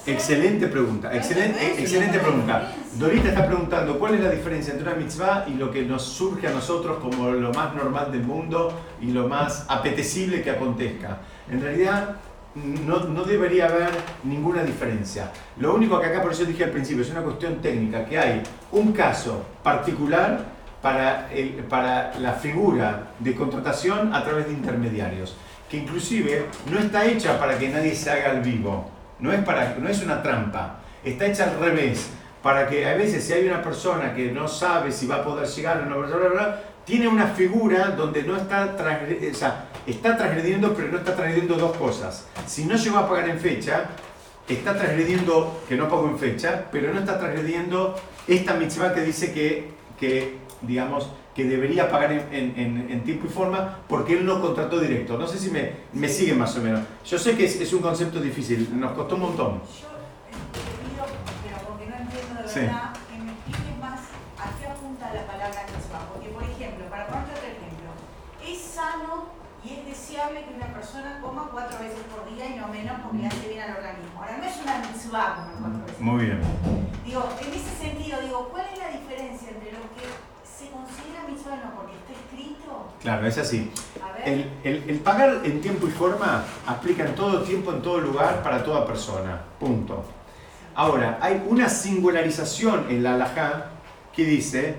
Excelente 0.05 0.67
pregunta, 0.67 1.15
excelente, 1.15 1.81
excelente 1.81 2.19
pregunta. 2.19 2.73
Dorita 2.95 3.29
está 3.29 3.47
preguntando 3.47 4.01
cuál 4.01 4.15
es 4.17 4.21
la 4.21 4.31
diferencia 4.31 4.73
entre 4.73 4.89
una 4.89 4.97
mitzvah 4.97 5.45
y 5.47 5.55
lo 5.55 5.71
que 5.71 5.83
nos 5.83 6.03
surge 6.03 6.49
a 6.49 6.51
nosotros 6.51 6.99
como 7.01 7.31
lo 7.31 7.53
más 7.53 7.73
normal 7.73 8.11
del 8.11 8.25
mundo 8.25 8.73
y 9.01 9.13
lo 9.13 9.29
más 9.29 9.65
apetecible 9.69 10.43
que 10.43 10.51
acontezca. 10.51 11.19
En 11.49 11.63
realidad 11.63 12.17
no, 12.57 13.05
no 13.05 13.23
debería 13.23 13.67
haber 13.67 13.91
ninguna 14.25 14.65
diferencia. 14.65 15.31
Lo 15.59 15.73
único 15.73 16.01
que 16.01 16.07
acá, 16.07 16.21
por 16.21 16.33
eso 16.33 16.45
dije 16.45 16.65
al 16.65 16.71
principio, 16.71 17.05
es 17.05 17.11
una 17.11 17.23
cuestión 17.23 17.63
técnica, 17.63 18.05
que 18.05 18.19
hay 18.19 18.43
un 18.73 18.91
caso 18.93 19.45
particular 19.63 20.47
para, 20.83 21.33
el, 21.33 21.51
para 21.69 22.13
la 22.19 22.33
figura 22.33 23.13
de 23.21 23.37
contratación 23.37 24.13
a 24.13 24.25
través 24.25 24.47
de 24.47 24.53
intermediarios 24.53 25.37
que 25.73 25.79
inclusive 25.79 26.45
no 26.71 26.79
está 26.79 27.07
hecha 27.07 27.41
para 27.41 27.59
que 27.59 27.71
nadie 27.71 27.95
se 27.95 28.11
haga 28.11 28.33
al 28.33 28.43
vivo, 28.43 28.91
no 29.21 29.33
es, 29.33 29.43
para, 29.43 29.75
no 29.79 29.89
es 29.89 30.03
una 30.03 30.23
trampa, 30.23 30.81
está 31.03 31.25
hecha 31.25 31.45
al 31.45 31.59
revés, 31.59 32.11
para 32.43 32.69
que 32.69 32.87
a 32.87 32.95
veces 32.95 33.25
si 33.25 33.33
hay 33.33 33.47
una 33.47 33.63
persona 33.63 34.15
que 34.15 34.31
no 34.31 34.47
sabe 34.47 34.93
si 34.93 35.07
va 35.07 35.17
a 35.17 35.25
poder 35.25 35.49
llegar 35.49 35.79
o 35.79 35.87
no, 35.87 36.55
tiene 36.85 37.09
una 37.09 37.29
figura 37.29 37.87
donde 37.93 38.23
no 38.23 38.37
está, 38.37 38.77
o 38.77 39.35
sea, 39.35 39.65
está 39.87 40.15
transgrediendo, 40.15 40.75
pero 40.75 40.89
no 40.89 40.99
está 40.99 41.17
transgrediendo 41.17 41.55
dos 41.55 41.75
cosas. 41.79 42.27
Si 42.47 42.67
no 42.67 42.77
llegó 42.77 42.99
a 42.99 43.09
pagar 43.09 43.31
en 43.31 43.41
fecha, 43.41 43.87
está 44.47 44.77
transgrediendo 44.77 45.63
que 45.67 45.77
no 45.77 45.89
pagó 45.89 46.07
en 46.07 46.19
fecha, 46.19 46.67
pero 46.71 46.93
no 46.93 47.01
está 47.01 47.19
transgrediendo 47.19 47.99
esta 48.29 48.53
mitzvah 48.55 48.93
que 48.93 49.01
dice 49.01 49.33
que, 49.33 49.71
que 49.99 50.37
digamos, 50.63 51.09
que 51.35 51.45
debería 51.45 51.91
pagar 51.91 52.13
en, 52.13 53.05
tiempo 53.05 53.27
y 53.27 53.31
forma 53.31 53.79
porque 53.89 54.15
él 54.19 54.27
no 54.27 54.41
contrató 54.41 54.79
directo. 54.79 55.17
No 55.17 55.27
sé 55.27 55.39
si 55.39 55.51
me, 55.51 55.73
me 55.93 56.09
siguen 56.09 56.39
más 56.39 56.57
o 56.57 56.61
menos. 56.61 56.81
Yo 57.05 57.19
sé 57.19 57.37
que 57.37 57.45
es, 57.45 57.73
un 57.73 57.81
concepto 57.81 58.21
difícil, 58.21 58.69
nos 58.79 58.93
costó 58.93 59.15
un 59.15 59.23
montón. 59.23 59.63
Yo 59.81 59.89
te 60.53 60.61
pido, 60.61 61.05
pero 61.43 61.69
porque 61.69 61.87
no 61.87 61.97
entiendo 61.97 62.35
de 62.35 62.43
verdad, 62.43 62.93
que 63.09 63.19
me 63.19 63.33
expliques 63.33 63.79
más 63.81 64.01
a 64.39 64.59
qué 64.59 64.67
apunta 64.67 65.13
la 65.15 65.27
palabra 65.27 65.63
misma. 65.73 65.99
Porque, 66.13 66.29
por 66.29 66.43
ejemplo, 66.43 66.85
para 66.91 67.07
ponerte 67.07 67.33
otro 67.33 67.49
ejemplo, 67.49 67.89
es 68.45 68.61
sano 68.61 69.43
y 69.65 69.73
es 69.73 69.87
deseable 69.87 70.45
que 70.45 70.55
una 70.55 70.75
persona 70.75 71.21
coma 71.23 71.49
cuatro 71.51 71.79
veces 71.79 72.03
por 72.13 72.29
día 72.29 72.45
y 72.51 72.59
no 72.59 72.69
menos 72.69 73.01
porque 73.01 73.27
hace 73.27 73.49
bien 73.49 73.63
al 73.63 73.77
organismo. 73.81 74.21
Ahora, 74.21 74.37
no 74.37 74.45
es 74.45 74.57
una 74.61 74.79
mitzvah 74.85 75.35
comer 75.37 75.57
cuatro 75.61 75.81
veces. 75.87 76.01
Muy 76.01 76.25
bien. 76.27 76.41
Digo, 77.07 77.25
en 77.41 77.51
ese 77.57 77.73
sentido, 77.73 78.21
digo, 78.21 78.49
¿cuál 78.53 78.67
es 78.69 78.79
la 78.79 78.91
diferencia 78.93 79.49
entre 79.49 79.73
lo 79.73 79.89
que 79.97 80.05
¿Se 80.63 80.71
considera 80.71 81.27
no 81.27 81.75
porque 81.75 81.99
está 81.99 82.13
escrito? 82.13 82.92
Claro, 83.03 83.27
es 83.27 83.39
así. 83.39 83.71
El, 84.25 84.49
el, 84.63 84.99
pagar 85.01 85.41
en 85.43 85.61
tiempo 85.61 85.89
y 85.89 85.91
forma 85.91 86.45
aplica 86.67 87.05
en 87.05 87.15
todo 87.17 87.43
tiempo, 87.43 87.73
en 87.73 87.83
todo 87.83 88.01
lugar, 88.01 88.43
para 88.43 88.63
toda 88.63 88.87
persona. 88.87 89.41
Punto. 89.59 90.05
Ahora, 90.75 91.19
hay 91.21 91.43
una 91.49 91.69
singularización 91.69 92.87
en 92.89 93.03
la 93.03 93.15
halajá 93.15 93.67
que 94.15 94.25
dice, 94.25 94.77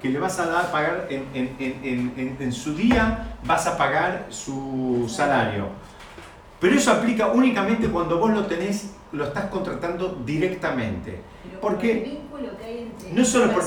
que 0.00 0.08
le 0.08 0.18
vas 0.18 0.38
a 0.38 0.46
dar 0.46 0.70
pagar 0.70 1.06
en, 1.08 1.26
en, 1.32 1.56
en, 1.58 2.36
en, 2.38 2.52
su 2.52 2.74
día, 2.74 3.36
vas 3.44 3.66
a 3.66 3.78
pagar 3.78 4.26
su 4.28 5.06
salario. 5.08 5.68
Pero 6.60 6.76
eso 6.76 6.92
aplica 6.92 7.28
únicamente 7.28 7.88
cuando 7.88 8.18
vos 8.18 8.30
lo 8.32 8.44
tenés, 8.44 8.90
lo 9.12 9.24
estás 9.24 9.46
contratando 9.46 10.20
directamente. 10.26 11.22
Porque 11.60 12.20
no 13.12 13.24
solo, 13.24 13.52
por, 13.52 13.62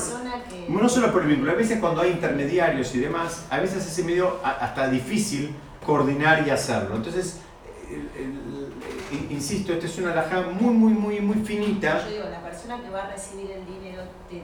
no 0.68 0.88
solo 0.88 1.12
por 1.12 1.22
el 1.22 1.28
vínculo, 1.28 1.52
a 1.52 1.54
veces 1.54 1.78
cuando 1.80 2.00
hay 2.00 2.10
intermediarios 2.10 2.94
y 2.94 3.00
demás, 3.00 3.46
a 3.50 3.58
veces 3.58 3.86
es 3.86 4.04
medio 4.04 4.38
hasta 4.42 4.88
difícil 4.88 5.54
coordinar 5.84 6.46
y 6.46 6.50
hacerlo. 6.50 6.96
Entonces, 6.96 7.40
insisto, 9.30 9.72
esta 9.72 9.86
es 9.86 9.98
una 9.98 10.12
alhaja 10.12 10.42
muy, 10.42 10.74
muy, 10.74 10.92
muy, 10.92 11.20
muy 11.20 11.44
finita. 11.44 12.04
Yo 12.04 12.10
digo, 12.10 12.28
la 12.30 12.42
persona 12.42 12.82
que 12.82 12.90
va 12.90 13.04
a 13.04 13.10
recibir 13.10 13.50
el 13.50 13.66
dinero 13.66 14.02
te, 14.28 14.42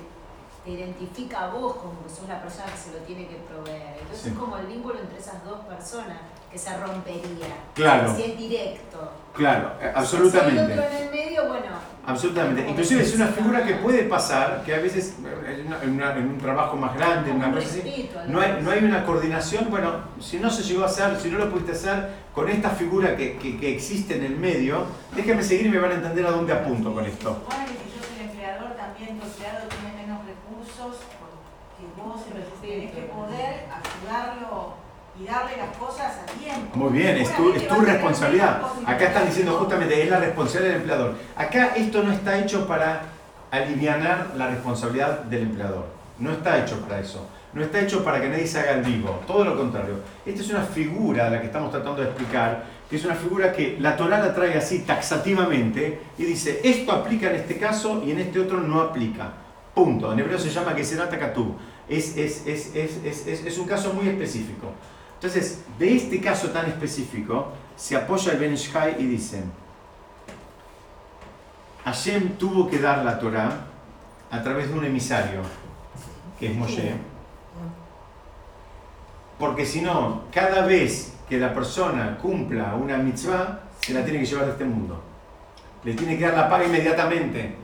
identifica 0.66 1.44
a 1.44 1.48
vos 1.48 1.76
como 1.76 2.02
que 2.04 2.10
sos 2.10 2.28
la 2.28 2.42
persona 2.42 2.66
que 2.66 2.78
se 2.78 2.92
lo 2.92 2.98
tiene 3.04 3.26
que 3.26 3.36
proveer. 3.36 3.96
Entonces 4.00 4.26
es 4.26 4.38
como 4.38 4.58
el 4.58 4.66
vínculo 4.66 4.98
entre 5.00 5.18
esas 5.18 5.44
dos 5.44 5.60
personas 5.60 6.18
que 6.50 6.58
se 6.58 6.76
rompería. 6.76 7.46
Claro. 7.74 8.14
Si 8.14 8.22
es 8.22 8.38
directo. 8.38 9.12
Claro, 9.34 9.72
absolutamente. 9.94 10.66
Si 10.66 10.72
hay 10.72 10.78
otro 10.78 10.90
en 10.90 11.02
el 11.04 11.10
medio, 11.10 11.48
bueno, 11.48 11.80
Absolutamente. 12.06 12.68
Inclusive 12.68 13.02
es 13.02 13.14
una 13.14 13.28
figura 13.28 13.64
que 13.64 13.74
puede 13.74 14.04
pasar, 14.04 14.62
que 14.64 14.74
a 14.74 14.78
veces 14.78 15.16
en, 15.46 15.92
un 15.92 16.38
trabajo 16.38 16.76
más 16.76 16.94
grande, 16.94 17.30
en 17.30 17.36
una 17.36 17.56
así, 17.58 18.10
no 18.26 18.40
hay, 18.40 18.60
no 18.62 18.70
hay 18.70 18.84
una 18.84 19.04
coordinación. 19.04 19.70
Bueno, 19.70 19.92
si 20.18 20.38
no 20.38 20.50
se 20.50 20.62
llegó 20.62 20.82
a 20.82 20.86
hacer, 20.86 21.20
si 21.20 21.30
no 21.30 21.38
lo 21.38 21.50
pudiste 21.50 21.72
hacer 21.72 22.08
con 22.34 22.48
esta 22.48 22.70
figura 22.70 23.16
que, 23.16 23.36
que, 23.38 23.74
existe 23.74 24.16
en 24.16 24.24
el 24.24 24.36
medio, 24.36 24.86
déjenme 25.14 25.42
seguir 25.42 25.66
y 25.66 25.68
me 25.68 25.78
van 25.78 25.92
a 25.92 25.94
entender 25.94 26.26
a 26.26 26.30
dónde 26.30 26.52
apunto 26.52 26.92
con 26.92 27.04
esto. 27.04 27.34
Supone 27.34 27.66
que 27.66 27.72
si 27.72 27.96
yo 27.96 28.02
soy 28.02 28.26
empleador, 28.28 28.72
también 28.76 29.18
tu 29.18 29.26
empleado 29.26 29.68
tiene 29.68 30.02
menos 30.02 30.20
recursos, 30.24 31.02
porque 31.20 32.02
vos 32.02 32.24
tenés 32.60 32.90
que 32.92 33.02
poder 33.02 33.66
ayudarlo 33.68 34.89
y 35.18 35.24
darle 35.24 35.56
las 35.56 35.76
cosas 35.76 36.18
a 36.18 36.26
tiempo. 36.38 36.76
Muy 36.76 36.98
bien, 36.98 37.16
es 37.18 37.34
tu, 37.34 37.52
es 37.52 37.66
tu 37.66 37.80
responsabilidad. 37.80 38.62
Acá 38.86 39.06
están 39.06 39.26
diciendo 39.26 39.52
justamente, 39.58 40.02
es 40.02 40.10
la 40.10 40.18
responsabilidad 40.18 40.72
del 40.72 40.80
empleador. 40.80 41.14
Acá 41.36 41.72
esto 41.76 42.02
no 42.02 42.12
está 42.12 42.38
hecho 42.38 42.66
para 42.66 43.02
aliviar 43.50 44.32
la 44.36 44.46
responsabilidad 44.48 45.20
del 45.24 45.42
empleador. 45.42 45.86
No 46.18 46.32
está 46.32 46.58
hecho 46.58 46.80
para 46.80 47.00
eso. 47.00 47.26
No 47.52 47.62
está 47.62 47.80
hecho 47.80 48.04
para 48.04 48.20
que 48.20 48.28
nadie 48.28 48.46
se 48.46 48.60
haga 48.60 48.72
el 48.72 48.82
vivo. 48.82 49.20
Todo 49.26 49.44
lo 49.44 49.56
contrario. 49.56 49.96
Esta 50.24 50.40
es 50.40 50.50
una 50.50 50.62
figura 50.62 51.28
la 51.30 51.40
que 51.40 51.46
estamos 51.46 51.72
tratando 51.72 52.00
de 52.00 52.08
explicar, 52.08 52.64
que 52.88 52.96
es 52.96 53.04
una 53.04 53.14
figura 53.14 53.52
que 53.52 53.76
la 53.80 53.96
Torah 53.96 54.20
la 54.20 54.34
trae 54.34 54.56
así 54.56 54.80
taxativamente 54.80 56.00
y 56.16 56.24
dice, 56.24 56.60
esto 56.62 56.92
aplica 56.92 57.30
en 57.30 57.36
este 57.36 57.58
caso 57.58 58.02
y 58.04 58.12
en 58.12 58.20
este 58.20 58.38
otro 58.38 58.60
no 58.60 58.80
aplica. 58.80 59.32
Punto. 59.74 60.12
En 60.12 60.20
hebreo 60.20 60.38
se 60.38 60.50
llama 60.50 60.74
que 60.74 60.84
será 60.84 61.08
takatú. 61.08 61.56
Es, 61.88 62.16
es, 62.16 62.46
es, 62.46 62.74
es, 62.74 63.58
un 63.58 63.66
caso 63.66 63.92
muy 63.92 64.08
específico. 64.08 64.72
Entonces, 65.20 65.62
de 65.78 65.96
este 65.96 66.18
caso 66.18 66.48
tan 66.48 66.64
específico, 66.64 67.52
se 67.76 67.94
apoya 67.94 68.32
el 68.32 68.38
Ben 68.38 68.54
y 68.98 69.04
dicen, 69.04 69.52
Hashem 71.84 72.38
tuvo 72.38 72.70
que 72.70 72.78
dar 72.78 73.04
la 73.04 73.18
Torah 73.18 73.66
a 74.30 74.42
través 74.42 74.70
de 74.70 74.78
un 74.78 74.84
emisario, 74.86 75.42
que 76.38 76.46
es 76.46 76.56
Moshe, 76.56 76.94
porque 79.38 79.66
si 79.66 79.82
no, 79.82 80.22
cada 80.32 80.64
vez 80.64 81.12
que 81.28 81.36
la 81.36 81.52
persona 81.52 82.16
cumpla 82.16 82.74
una 82.74 82.96
mitzvah, 82.96 83.64
se 83.78 83.92
la 83.92 84.02
tiene 84.02 84.20
que 84.20 84.26
llevar 84.26 84.46
de 84.46 84.52
este 84.52 84.64
mundo. 84.64 85.02
Le 85.84 85.92
tiene 85.92 86.16
que 86.16 86.24
dar 86.24 86.34
la 86.34 86.48
paga 86.48 86.64
inmediatamente. 86.64 87.56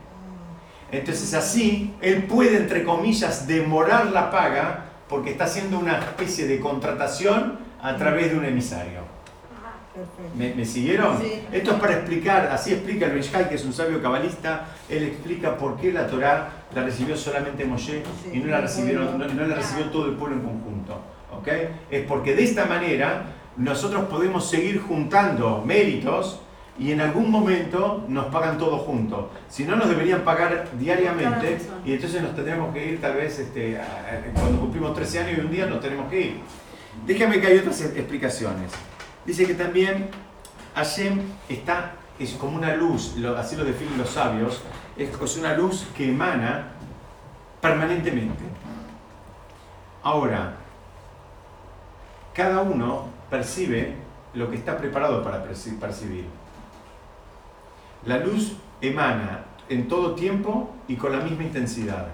Entonces 0.93 1.33
así, 1.33 1.95
él 2.03 2.25
puede, 2.25 2.59
entre 2.59 2.85
comillas, 2.85 3.47
demorar 3.47 4.09
la 4.09 4.31
paga 4.31 4.85
porque 5.09 5.31
está 5.31 5.45
haciendo 5.45 5.79
una 5.79 5.99
especie 5.99 6.47
de 6.47 6.61
contratación 6.61 7.59
a 7.83 7.97
través 7.97 8.31
de 8.31 8.39
un 8.39 8.45
emisario. 8.45 9.17
¿Me, 10.37 10.65
siguieron? 10.67 11.17
Esto 11.51 11.71
es 11.73 11.81
para 11.81 11.95
explicar, 11.95 12.51
así 12.53 12.73
explica 12.73 13.07
el 13.07 13.13
Benshai, 13.13 13.49
que 13.49 13.55
es 13.55 13.65
un 13.65 13.73
sabio 13.73 14.03
cabalista, 14.03 14.67
él 14.91 15.05
explica 15.05 15.57
por 15.57 15.79
qué 15.79 15.91
la 15.91 16.07
Torah 16.07 16.51
la 16.75 16.83
recibió 16.83 17.17
solamente 17.17 17.65
Moshe 17.65 18.03
y 18.31 18.39
no 18.39 18.49
la, 18.49 18.61
recibieron, 18.61 19.19
no, 19.19 19.47
la 19.47 19.55
recibió 19.55 19.87
todo 19.87 20.07
el 20.07 20.17
pueblo 20.17 20.37
en 20.37 20.43
conjunto. 20.43 21.01
¿okay? 21.39 21.69
Es 21.91 22.05
porque 22.05 22.35
de 22.35 22.45
esta 22.45 22.67
manera 22.67 23.25
nosotros 23.57 24.05
podemos 24.05 24.49
seguir 24.49 24.83
juntando 24.83 25.63
méritos 25.65 26.41
y 26.79 26.93
en 26.93 27.01
algún 27.01 27.31
momento 27.31 28.05
nos 28.09 28.27
pagan 28.27 28.59
todos 28.59 28.83
juntos. 28.83 29.27
Si 29.49 29.64
no, 29.64 29.77
nos 29.77 29.89
deberían 29.89 30.22
pagar 30.22 30.68
diariamente 30.79 31.59
y 31.85 31.95
entonces 31.95 32.22
nos 32.22 32.35
tendremos 32.35 32.72
que 32.74 32.93
ir 32.93 33.01
tal 33.01 33.14
vez 33.14 33.39
este, 33.39 33.81
cuando 34.35 34.61
cumplimos 34.61 34.95
13 34.95 35.20
años 35.20 35.39
y 35.39 35.41
un 35.41 35.51
día 35.51 35.66
nos 35.66 35.81
tenemos 35.81 36.09
que 36.11 36.20
ir. 36.20 36.41
Déjame 37.07 37.41
que 37.41 37.47
hay 37.47 37.59
otras 37.59 37.81
explicaciones. 37.81 38.72
Dice 39.24 39.47
que 39.47 39.55
también 39.55 40.09
Hashem 40.74 41.20
está, 41.49 41.93
es 42.18 42.33
como 42.33 42.57
una 42.57 42.77
luz, 42.77 43.14
así 43.39 43.57
lo 43.57 43.64
definen 43.64 43.99
los 43.99 44.11
sabios, 44.11 44.62
es 44.97 45.37
una 45.37 45.57
luz 45.57 45.87
que 45.97 46.11
emana 46.11 46.72
permanentemente. 47.61 48.45
Ahora, 50.03 50.55
cada 52.35 52.61
uno 52.61 53.07
percibe 53.31 53.95
lo 54.35 54.51
que 54.51 54.57
está 54.57 54.77
preparado 54.77 55.22
para 55.22 55.43
percibir. 55.43 56.27
La 58.07 58.19
luz 58.19 58.53
emana 58.81 59.45
en 59.69 59.89
todo 59.89 60.15
tiempo 60.15 60.75
y 60.89 60.97
con 60.97 61.13
la 61.13 61.25
misma 61.25 61.43
intensidad. 61.43 62.09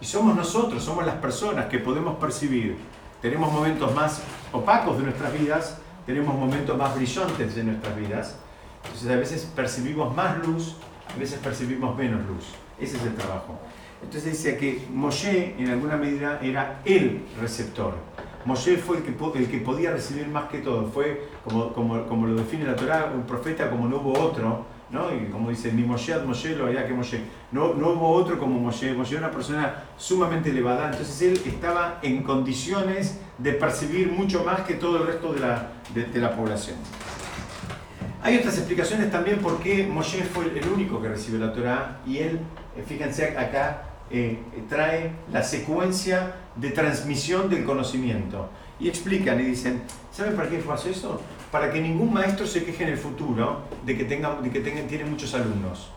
Y 0.00 0.04
somos 0.04 0.36
nosotros, 0.36 0.82
somos 0.82 1.04
las 1.04 1.16
personas 1.16 1.66
que 1.66 1.78
podemos 1.78 2.16
percibir. 2.16 2.76
Tenemos 3.20 3.52
momentos 3.52 3.94
más 3.94 4.22
opacos 4.52 4.98
de 4.98 5.04
nuestras 5.04 5.32
vidas 5.32 5.78
tenemos 6.06 6.34
momentos 6.34 6.76
más 6.76 6.94
brillantes 6.94 7.56
en 7.56 7.66
nuestras 7.66 7.96
vidas. 7.96 8.36
Entonces 8.84 9.10
a 9.10 9.16
veces 9.16 9.52
percibimos 9.54 10.14
más 10.14 10.44
luz, 10.44 10.76
a 11.14 11.18
veces 11.18 11.38
percibimos 11.38 11.96
menos 11.96 12.26
luz. 12.26 12.44
Ese 12.80 12.96
es 12.96 13.02
el 13.04 13.14
trabajo. 13.14 13.58
Entonces 14.02 14.32
dice 14.32 14.56
que 14.56 14.84
Moshe 14.90 15.54
en 15.58 15.70
alguna 15.70 15.96
medida 15.96 16.40
era 16.42 16.80
el 16.84 17.24
receptor. 17.40 17.94
Moshe 18.44 18.76
fue 18.78 18.96
el 18.96 19.02
que, 19.04 19.14
el 19.38 19.48
que 19.48 19.58
podía 19.58 19.92
recibir 19.92 20.26
más 20.26 20.48
que 20.50 20.58
todo. 20.58 20.88
Fue, 20.88 21.28
como, 21.44 21.72
como, 21.72 22.04
como 22.06 22.26
lo 22.26 22.34
define 22.34 22.64
la 22.64 22.74
Torah, 22.74 23.12
un 23.14 23.22
profeta 23.22 23.70
como 23.70 23.86
no 23.86 23.98
hubo 23.98 24.18
otro 24.18 24.66
¿no? 24.92 25.12
Y 25.12 25.30
como 25.30 25.48
dice, 25.48 25.72
mi 25.72 25.82
Moshe 25.82 26.16
Moshe 26.18 26.54
lo 26.54 26.66
que 26.66 26.92
Moshe. 26.92 27.20
No, 27.50 27.74
no 27.74 27.90
hubo 27.90 28.12
otro 28.12 28.38
como 28.38 28.60
Moshe. 28.60 28.92
Moshe 28.92 29.16
era 29.16 29.26
una 29.26 29.34
persona 29.34 29.84
sumamente 29.96 30.50
elevada, 30.50 30.90
entonces 30.90 31.22
él 31.22 31.42
estaba 31.46 31.98
en 32.02 32.22
condiciones 32.22 33.18
de 33.38 33.52
percibir 33.54 34.12
mucho 34.12 34.44
más 34.44 34.60
que 34.60 34.74
todo 34.74 34.98
el 34.98 35.06
resto 35.06 35.32
de 35.32 35.40
la, 35.40 35.72
de, 35.94 36.20
la 36.20 36.36
población. 36.36 36.76
Hay 38.22 38.36
otras 38.36 38.58
explicaciones 38.58 39.10
también 39.10 39.38
por 39.38 39.58
qué 39.58 39.86
Moshe 39.86 40.22
fue 40.22 40.44
el 40.44 40.68
único 40.68 41.00
que 41.00 41.08
recibió 41.08 41.44
la 41.44 41.52
Torah 41.52 42.00
y 42.06 42.18
él, 42.18 42.40
eh, 42.76 42.84
fíjense 42.86 43.36
acá, 43.36 43.84
eh, 44.10 44.38
trae 44.68 45.12
la 45.32 45.42
secuencia 45.42 46.34
de 46.54 46.70
transmisión 46.70 47.48
del 47.48 47.64
conocimiento. 47.64 48.50
Y 48.78 48.88
explican 48.88 49.40
y 49.40 49.44
dicen, 49.44 49.82
¿saben 50.12 50.34
para 50.36 50.48
qué 50.50 50.58
fue 50.58 50.74
eso? 50.90 51.20
Para 51.52 51.70
que 51.70 51.80
ningún 51.82 52.12
maestro 52.12 52.46
se 52.46 52.64
queje 52.64 52.84
en 52.84 52.88
el 52.88 52.96
futuro 52.96 53.60
de 53.84 53.96
que, 53.96 54.04
tenga, 54.04 54.40
de 54.40 54.50
que 54.50 54.60
tengan, 54.60 54.88
tiene 54.88 55.04
muchos 55.04 55.34
alumnos. 55.34 55.90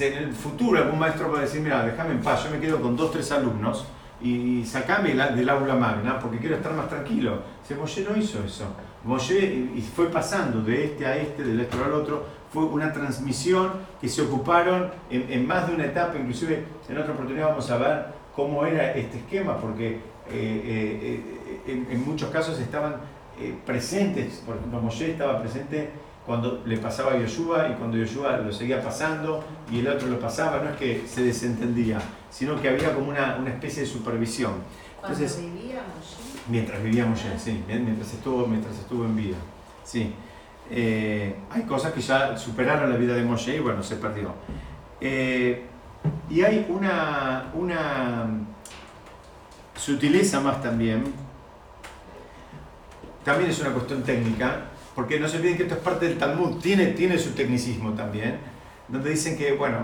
en 0.00 0.14
el 0.14 0.32
futuro 0.32 0.78
algún 0.78 0.98
maestro 0.98 1.30
va 1.30 1.40
a 1.40 1.42
decir, 1.42 1.60
mira, 1.60 1.84
déjame 1.84 2.12
en 2.12 2.22
paz, 2.22 2.44
yo 2.44 2.50
me 2.50 2.58
quedo 2.58 2.80
con 2.80 2.96
dos, 2.96 3.12
tres 3.12 3.30
alumnos 3.32 3.86
y 4.22 4.64
sacame 4.64 5.14
del 5.14 5.48
aula 5.50 5.74
magna 5.74 6.18
porque 6.18 6.38
quiero 6.38 6.56
estar 6.56 6.72
más 6.72 6.88
tranquilo. 6.88 7.42
Dice, 7.60 7.78
Moshe 7.78 8.02
no 8.02 8.16
hizo 8.16 8.42
eso. 8.42 8.64
Moshe 9.04 9.38
y 9.44 9.82
fue 9.94 10.10
pasando 10.10 10.62
de 10.62 10.86
este 10.86 11.04
a 11.04 11.16
este, 11.18 11.44
del 11.44 11.60
otro 11.60 11.84
al 11.84 11.92
otro, 11.92 12.26
fue 12.50 12.64
una 12.64 12.90
transmisión 12.94 13.72
que 14.00 14.08
se 14.08 14.22
ocuparon 14.22 14.90
en, 15.10 15.46
más 15.46 15.68
de 15.68 15.74
una 15.74 15.84
etapa, 15.84 16.16
inclusive 16.18 16.64
en 16.88 16.96
otra 16.96 17.12
oportunidad 17.12 17.48
vamos 17.48 17.70
a 17.70 17.76
ver 17.76 18.06
cómo 18.34 18.64
era 18.64 18.92
este 18.92 19.18
esquema, 19.18 19.58
porque 19.58 19.96
eh, 19.96 20.00
eh, 20.30 21.22
eh, 21.66 21.86
en 21.90 22.04
muchos 22.06 22.30
casos 22.30 22.58
estaban 22.58 22.96
eh, 23.38 23.54
presentes, 23.64 24.42
por 24.46 24.56
ejemplo 24.56 24.80
Moshe 24.80 25.10
estaba 25.10 25.40
presente 25.40 25.90
cuando 26.24 26.62
le 26.66 26.76
pasaba 26.78 27.12
a 27.12 27.18
Yoshua 27.18 27.68
y 27.68 27.74
cuando 27.74 27.96
Yoshua 27.96 28.38
lo 28.38 28.52
seguía 28.52 28.82
pasando 28.82 29.44
y 29.70 29.78
el 29.78 29.88
otro 29.88 30.08
lo 30.08 30.18
pasaba, 30.18 30.60
no 30.60 30.70
es 30.70 30.76
que 30.76 31.04
se 31.06 31.22
desentendía, 31.22 32.00
sino 32.30 32.60
que 32.60 32.68
había 32.68 32.92
como 32.92 33.10
una, 33.10 33.36
una 33.36 33.50
especie 33.50 33.82
de 33.82 33.88
supervisión. 33.88 34.54
Entonces, 35.00 35.40
vivía 35.40 35.82
Moshe? 35.82 36.40
Mientras 36.48 36.82
vivía 36.82 37.06
Moshe, 37.06 37.38
sí, 37.38 37.62
mientras 37.68 38.12
estuvo, 38.12 38.44
mientras 38.46 38.76
estuvo 38.76 39.04
en 39.04 39.16
vida. 39.16 39.36
Sí. 39.84 40.12
Eh, 40.68 41.36
hay 41.48 41.62
cosas 41.62 41.92
que 41.92 42.00
ya 42.00 42.36
superaron 42.36 42.90
la 42.90 42.96
vida 42.96 43.14
de 43.14 43.22
Moshe 43.22 43.56
y 43.56 43.60
bueno, 43.60 43.82
se 43.84 43.96
perdió. 43.96 44.34
Eh, 45.00 45.64
y 46.28 46.42
hay 46.42 46.66
una, 46.68 47.52
una 47.54 48.26
sutileza 49.76 50.40
más 50.40 50.60
también 50.60 51.04
también 53.26 53.50
es 53.50 53.58
una 53.58 53.72
cuestión 53.72 54.04
técnica, 54.04 54.68
porque 54.94 55.18
no 55.18 55.26
se 55.26 55.38
olviden 55.38 55.56
que 55.56 55.64
esto 55.64 55.74
es 55.74 55.80
parte 55.80 56.06
del 56.06 56.16
Talmud, 56.16 56.60
tiene, 56.60 56.86
tiene 56.92 57.18
su 57.18 57.32
tecnicismo 57.32 57.92
también, 57.92 58.38
donde 58.86 59.10
dicen 59.10 59.36
que, 59.36 59.52
bueno, 59.52 59.78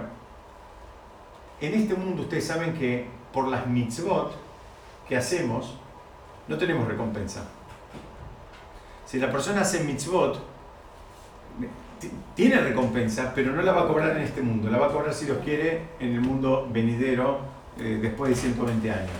en 1.61 1.75
este 1.75 1.97
mundo 1.97 2.23
ustedes 2.23 2.47
saben 2.47 2.73
que 2.73 3.09
por 3.33 3.49
las 3.49 3.67
mitzvot 3.67 4.33
que 5.09 5.17
hacemos, 5.17 5.77
no 6.47 6.57
tenemos 6.57 6.87
recompensa. 6.87 7.43
Si 9.07 9.19
la 9.19 9.33
persona 9.33 9.63
hace 9.63 9.83
mitzvot, 9.83 10.41
tiene 12.37 12.61
recompensa, 12.61 13.33
pero 13.35 13.51
no 13.51 13.63
la 13.63 13.73
va 13.73 13.83
a 13.83 13.89
cobrar 13.89 14.17
en 14.17 14.23
este 14.23 14.41
mundo, 14.41 14.71
la 14.71 14.79
va 14.79 14.87
a 14.87 14.93
cobrar 14.93 15.13
si 15.13 15.25
Dios 15.25 15.39
quiere 15.45 15.89
en 15.99 16.15
el 16.15 16.21
mundo 16.21 16.69
venidero 16.71 17.41
eh, 17.77 17.99
después 18.01 18.31
de 18.31 18.37
120 18.37 18.89
años. 18.89 19.11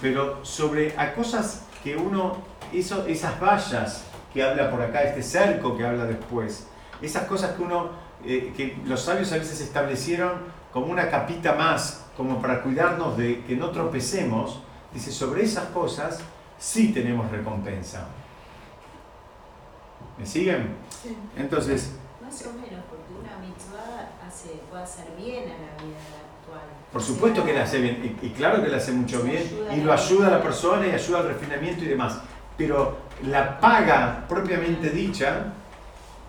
Pero 0.00 0.42
sobre 0.42 0.98
a 0.98 1.12
cosas 1.12 1.66
que 1.84 1.94
uno 1.94 2.56
esas 2.72 3.40
vallas 3.40 4.04
que 4.32 4.42
habla 4.42 4.70
por 4.70 4.82
acá, 4.82 5.02
este 5.02 5.22
cerco 5.22 5.76
que 5.76 5.86
habla 5.86 6.04
después, 6.04 6.66
esas 7.00 7.24
cosas 7.24 7.52
que 7.52 7.62
uno, 7.62 7.90
eh, 8.24 8.52
que 8.56 8.76
los 8.84 9.02
sabios 9.02 9.32
a 9.32 9.38
veces 9.38 9.60
establecieron 9.60 10.32
como 10.72 10.86
una 10.86 11.08
capita 11.08 11.54
más, 11.54 12.04
como 12.16 12.40
para 12.40 12.62
cuidarnos 12.62 13.16
de 13.16 13.44
que 13.44 13.56
no 13.56 13.70
tropecemos, 13.70 14.60
dice, 14.92 15.10
sobre 15.10 15.44
esas 15.44 15.66
cosas 15.66 16.20
sí 16.58 16.92
tenemos 16.92 17.30
recompensa. 17.30 18.06
¿Me 20.18 20.26
siguen? 20.26 20.74
Sí. 21.02 21.16
Entonces... 21.36 21.94
Más 22.20 22.42
o 22.42 22.52
menos, 22.52 22.84
porque 22.90 23.12
una 23.18 23.38
mitzvah 23.38 24.10
hace, 24.26 24.60
puede 24.68 24.82
hacer 24.82 25.06
bien 25.16 25.44
a 25.44 25.54
la 25.54 25.82
vida 25.82 25.98
actual. 26.40 26.66
Por 26.92 27.02
supuesto 27.02 27.44
que 27.44 27.54
la 27.54 27.62
hace 27.62 27.80
bien, 27.80 28.18
y, 28.20 28.28
claro 28.30 28.62
que 28.62 28.68
la 28.68 28.78
hace 28.78 28.92
mucho 28.92 29.22
bien, 29.22 29.48
y 29.74 29.80
lo 29.80 29.92
ayuda 29.92 30.26
a 30.26 30.30
la 30.30 30.42
persona 30.42 30.86
y 30.86 30.90
ayuda 30.90 31.20
al 31.20 31.28
refinamiento 31.28 31.84
y 31.84 31.88
demás 31.88 32.18
pero 32.58 32.98
la 33.22 33.58
paga 33.60 34.26
propiamente 34.28 34.90
dicha, 34.90 35.52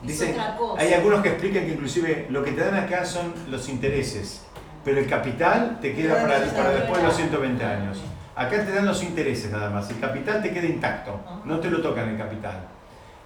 dicen, 0.04 0.36
hay 0.78 0.94
algunos 0.94 1.22
que 1.22 1.30
explican 1.30 1.66
que 1.66 1.74
inclusive 1.74 2.28
lo 2.30 2.44
que 2.44 2.52
te 2.52 2.62
dan 2.62 2.76
acá 2.76 3.04
son 3.04 3.34
los 3.50 3.68
intereses, 3.68 4.46
pero 4.86 5.00
el 5.00 5.08
capital 5.08 5.80
te 5.82 5.94
queda 5.94 6.22
para, 6.22 6.40
después 6.40 7.02
de 7.02 7.04
los 7.04 7.16
120 7.16 7.66
años. 7.66 8.02
Acá 8.36 8.64
te 8.64 8.72
dan 8.72 8.86
los 8.86 9.04
intereses 9.04 9.52
nada 9.52 9.70
más. 9.70 9.90
El 9.90 10.00
capital 10.00 10.42
te 10.42 10.52
queda 10.54 10.66
intacto. 10.66 11.20
No 11.44 11.60
te 11.60 11.70
lo 11.70 11.82
tocan 11.82 12.08
el 12.08 12.18
capital. 12.18 12.68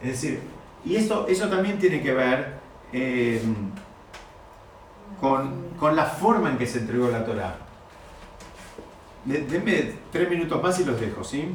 Es 0.02 0.08
decir, 0.08 0.42
y 0.84 0.96
esto, 0.96 1.28
eso 1.28 1.48
también 1.50 1.78
tiene 1.78 2.02
que 2.02 2.14
ver 2.14 2.54
eh, 2.92 3.40
con, 5.22 5.70
con, 5.80 5.96
la 5.96 6.06
forma 6.06 6.50
en 6.50 6.58
que 6.58 6.66
se 6.66 6.80
entregó 6.80 7.10
la 7.10 7.24
Torah. 7.24 7.56
Denme 9.26 9.94
tres 10.12 10.30
minutos 10.30 10.62
más 10.64 10.80
y 10.80 10.86
los 10.86 11.00
dejo, 11.00 11.24
¿sí? 11.24 11.54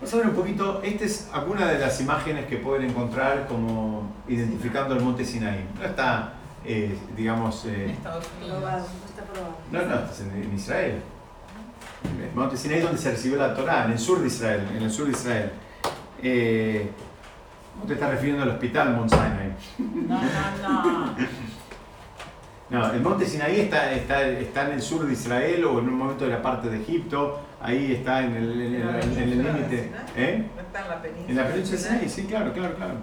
Vamos 0.00 0.14
a 0.14 0.16
ver 0.16 0.26
un 0.28 0.34
poquito, 0.34 0.80
esta 0.82 1.04
es 1.04 1.28
alguna 1.30 1.66
de 1.66 1.78
las 1.78 2.00
imágenes 2.00 2.46
que 2.46 2.56
pueden 2.56 2.88
encontrar 2.88 3.46
como 3.46 4.10
identificando 4.26 4.94
el 4.94 5.02
monte 5.02 5.26
Sinaí. 5.26 5.62
No 5.78 5.84
está, 5.84 6.32
eh, 6.64 6.96
digamos... 7.14 7.66
Eh, 7.66 7.90
Estados 7.90 8.26
Unidos. 8.40 8.62
no 8.62 9.06
está 9.06 9.22
probado. 9.30 9.56
No, 9.70 9.82
no, 9.82 10.10
está 10.10 10.22
en, 10.22 10.54
Israel. 10.54 11.02
El 12.18 12.34
monte 12.34 12.56
Sinaí 12.56 12.78
es 12.78 12.84
donde 12.84 12.98
se 12.98 13.10
recibió 13.10 13.36
la 13.36 13.54
Torah, 13.54 13.84
en 13.84 13.92
el 13.92 13.98
sur 13.98 14.20
de 14.20 14.28
Israel. 14.28 14.66
En 14.74 14.82
el 14.84 14.90
sur 14.90 15.04
de 15.04 15.12
Israel. 15.12 15.52
Eh, 16.22 16.90
¿No 17.78 17.84
te 17.84 17.92
estás 17.92 18.10
refiriendo 18.10 18.42
al 18.42 18.48
hospital 18.52 18.96
Mount 18.96 19.10
Sinai? 19.10 19.54
No, 20.08 20.22
no, 20.62 21.08
no. 21.08 21.16
No, 22.70 22.92
el 22.92 23.00
monte 23.00 23.26
Sinaí 23.26 23.60
está, 23.60 23.92
está, 23.92 24.26
está 24.28 24.66
en 24.66 24.72
el 24.74 24.82
sur 24.82 25.04
de 25.04 25.12
Israel 25.12 25.64
o 25.64 25.80
en 25.80 25.88
un 25.88 25.94
momento 25.94 26.24
de 26.24 26.30
la 26.30 26.40
parte 26.40 26.68
de 26.68 26.80
Egipto 26.80 27.40
ahí 27.60 27.92
está 27.92 28.24
en 28.24 28.34
el 28.34 28.58
límite. 28.58 29.92
¿Eh? 30.16 30.46
está 30.58 30.82
en 30.82 30.88
la 30.88 31.02
península. 31.02 31.30
En 31.30 31.36
la 31.36 31.46
península 31.48 31.76
de 31.76 31.82
Sinaí, 31.82 32.08
sí, 32.08 32.24
claro, 32.24 32.52
claro, 32.52 32.74
claro. 32.76 32.94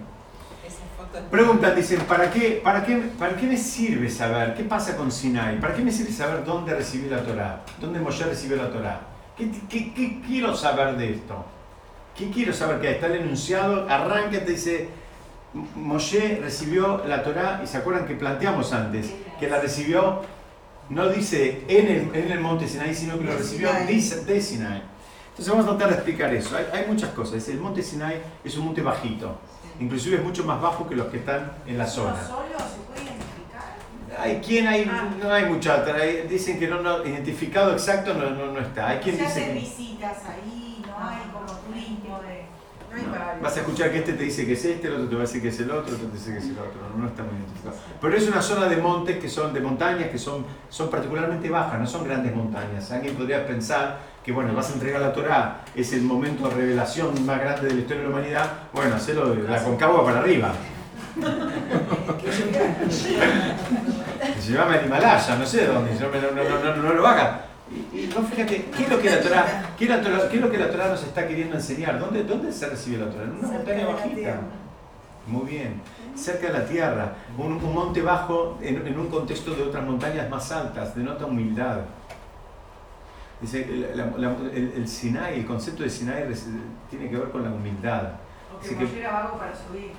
Preguntan, 1.30 1.74
dicen, 1.74 2.00
¿para 2.00 2.30
qué, 2.30 2.60
para, 2.62 2.84
qué, 2.84 2.96
¿para 3.18 3.34
qué 3.36 3.46
me 3.46 3.56
sirve 3.56 4.10
saber 4.10 4.54
qué 4.54 4.64
pasa 4.64 4.96
con 4.96 5.10
Sinai? 5.10 5.58
¿Para 5.58 5.74
qué 5.74 5.82
me 5.82 5.90
sirve 5.90 6.12
saber 6.12 6.44
dónde 6.44 6.74
recibí 6.74 7.08
la 7.08 7.22
Torah? 7.22 7.62
¿Dónde 7.80 7.98
Moshe 8.00 8.24
recibió 8.24 8.56
la 8.56 8.70
Torah? 8.70 9.00
¿Qué, 9.36 9.50
qué, 9.68 9.94
qué 9.94 10.20
quiero 10.26 10.54
saber 10.54 10.96
de 10.96 11.14
esto? 11.14 11.44
¿Qué 12.16 12.30
quiero 12.30 12.52
saber? 12.52 12.80
Que 12.80 12.90
está 12.92 13.06
el 13.06 13.16
enunciado, 13.16 13.88
arranca, 13.88 14.44
te 14.44 14.52
dice, 14.52 14.88
Moshe 15.76 16.40
recibió 16.42 17.02
la 17.06 17.22
Torah 17.22 17.60
y 17.62 17.66
se 17.66 17.78
acuerdan 17.78 18.06
que 18.06 18.14
planteamos 18.14 18.72
antes, 18.72 19.14
que 19.38 19.48
la 19.48 19.60
recibió 19.60 20.22
no 20.90 21.08
dice 21.08 21.64
en 21.68 21.86
el, 21.86 22.14
en 22.14 22.32
el 22.32 22.40
monte 22.40 22.66
Sinai, 22.66 22.94
sino 22.94 23.18
que 23.18 23.24
lo 23.24 23.36
recibió 23.36 23.70
de 23.72 24.40
Sinai. 24.40 24.82
Entonces 25.38 25.54
vamos 25.54 25.66
a 25.66 25.76
tratar 25.76 25.90
de 25.90 25.94
explicar 25.94 26.34
eso. 26.34 26.56
Hay, 26.56 26.84
muchas 26.88 27.10
cosas. 27.10 27.46
El 27.48 27.60
monte 27.60 27.82
Sinai 27.82 28.20
es 28.42 28.56
un 28.56 28.64
monte 28.64 28.82
bajito. 28.82 29.38
Inclusive 29.78 30.16
es 30.16 30.24
mucho 30.24 30.44
más 30.44 30.60
bajo 30.60 30.88
que 30.88 30.96
los 30.96 31.06
que 31.08 31.18
están 31.18 31.52
en 31.64 31.78
la 31.78 31.86
zona. 31.86 32.16
¿Solo 32.26 32.58
se 32.58 32.80
puede 32.88 33.02
identificar? 33.02 33.76
Hay 34.18 34.40
quien 34.40 34.66
hay, 34.66 34.90
ah. 34.90 35.08
no 35.22 35.32
hay 35.32 35.44
mucha, 35.44 35.84
dicen 36.28 36.58
que 36.58 36.66
no, 36.66 36.82
no 36.82 37.04
identificado 37.04 37.72
exacto 37.72 38.14
no, 38.14 38.30
no, 38.30 38.58
está. 38.58 38.88
Hay 38.88 38.98
quien 38.98 39.16
dice 39.16 39.52
visitas 39.52 40.16
ahí, 40.26 40.82
no 40.84 41.08
hay 41.08 41.30
como 41.32 41.56
turismo 41.60 42.20
de 42.22 42.37
Vas 43.42 43.56
a 43.56 43.60
escuchar 43.60 43.90
que 43.90 43.98
este 43.98 44.14
te 44.14 44.24
dice 44.24 44.46
que 44.46 44.54
es 44.54 44.64
este, 44.64 44.88
el 44.88 44.94
otro 44.94 45.08
te 45.08 45.14
va 45.14 45.20
a 45.20 45.26
decir 45.26 45.42
que 45.42 45.48
es 45.48 45.60
el 45.60 45.70
otro, 45.70 45.88
el 45.88 45.94
otro 45.94 46.08
te 46.08 46.16
dice 46.16 46.32
que 46.32 46.38
es 46.38 46.44
el 46.46 46.58
otro. 46.58 46.80
No, 46.96 47.06
está 47.06 47.22
muy 47.22 47.36
identificado. 47.36 47.76
Pero 48.00 48.16
es 48.16 48.28
una 48.28 48.42
zona 48.42 48.66
de 48.66 48.76
montes 48.78 49.18
que 49.18 49.28
son, 49.28 49.52
de 49.52 49.60
montañas 49.60 50.08
que 50.10 50.18
son, 50.18 50.44
son 50.68 50.90
particularmente 50.90 51.50
bajas, 51.50 51.78
no 51.78 51.86
son 51.86 52.04
grandes 52.04 52.34
montañas. 52.34 52.90
Alguien 52.90 53.14
podría 53.14 53.46
pensar 53.46 53.98
que, 54.24 54.32
bueno, 54.32 54.54
vas 54.54 54.70
a 54.70 54.74
entregar 54.74 55.00
la 55.00 55.12
Torah, 55.12 55.64
es 55.74 55.92
el 55.92 56.02
momento 56.02 56.48
de 56.48 56.54
revelación 56.54 57.24
más 57.24 57.40
grande 57.40 57.68
de 57.68 57.74
la 57.74 57.80
historia 57.80 58.02
de 58.02 58.08
la 58.08 58.14
humanidad. 58.14 58.52
Bueno, 58.72 58.96
hacelo 58.96 59.34
de 59.34 59.42
la 59.42 59.62
concagua 59.62 60.04
para 60.04 60.20
arriba. 60.20 60.52
se 64.40 64.52
llama 64.52 64.76
el 64.76 64.86
Himalaya, 64.86 65.36
no 65.36 65.46
sé 65.46 65.66
dónde, 65.66 65.92
no, 65.94 66.08
no, 66.08 66.76
no, 66.76 66.82
no 66.82 66.94
lo 66.94 67.06
haga. 67.06 67.44
Y, 67.70 68.06
no, 68.14 68.22
fíjate, 68.22 68.64
¿qué 68.76 68.82
es 68.84 68.88
lo 68.88 68.98
que 68.98 69.10
la 69.10 69.20
Torah, 69.20 69.74
qué 69.76 69.84
es 69.84 70.40
lo 70.40 70.50
que 70.50 70.58
la 70.58 70.70
Torah 70.70 70.88
nos 70.88 71.02
está 71.02 71.28
queriendo 71.28 71.56
enseñar? 71.56 71.98
¿Dónde, 71.98 72.24
¿Dónde 72.24 72.50
se 72.50 72.66
recibe 72.68 73.04
la 73.04 73.10
Torah? 73.10 73.24
En 73.24 73.32
una 73.32 73.48
montaña 73.48 73.86
bajita. 73.86 74.40
Muy 75.26 75.46
bien. 75.46 75.82
Cerca 76.14 76.46
de 76.46 76.54
la 76.54 76.64
tierra, 76.64 77.12
un, 77.36 77.52
un 77.52 77.74
monte 77.74 78.00
bajo 78.00 78.58
en, 78.62 78.86
en, 78.86 78.98
un 78.98 79.08
contexto 79.08 79.54
de 79.54 79.62
otras 79.62 79.84
montañas 79.84 80.30
más 80.30 80.50
altas, 80.50 80.94
denota 80.94 81.26
humildad. 81.26 81.80
Dice, 83.40 83.62
el, 83.62 83.84
el, 84.74 84.88
Sinai, 84.88 85.40
el 85.40 85.46
concepto 85.46 85.82
de 85.82 85.90
Sinai 85.90 86.24
tiene 86.90 87.10
que 87.10 87.16
ver 87.16 87.28
con 87.30 87.44
la 87.44 87.50
humildad. 87.50 88.12
Porque 88.50 88.74
que, 88.74 89.00
era 89.00 89.12
vago 89.12 89.38
para 89.38 89.52
subir. 89.54 89.92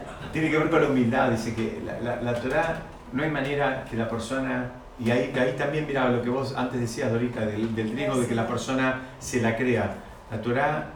tiene 0.32 0.50
que 0.50 0.58
ver 0.58 0.70
con 0.70 0.82
la 0.82 0.88
humildad, 0.88 1.30
dice 1.30 1.54
que 1.54 1.82
la, 1.84 2.20
la, 2.20 2.34
Torah 2.34 2.82
no 3.12 3.22
hay 3.22 3.30
manera 3.30 3.84
que 3.88 3.96
la 3.96 4.08
persona, 4.08 4.70
y 4.98 5.10
ahí, 5.10 5.32
también 5.56 5.86
mira 5.86 6.08
lo 6.08 6.22
que 6.22 6.30
vos 6.30 6.54
antes 6.56 6.80
decías, 6.80 7.10
Dorita, 7.10 7.40
del, 7.46 7.74
del 7.74 7.92
riesgo 7.92 8.20
de 8.20 8.26
que 8.26 8.34
la 8.34 8.46
persona 8.46 9.02
se 9.18 9.40
la 9.40 9.56
crea. 9.56 9.94
La 10.30 10.40
Torah 10.40 10.86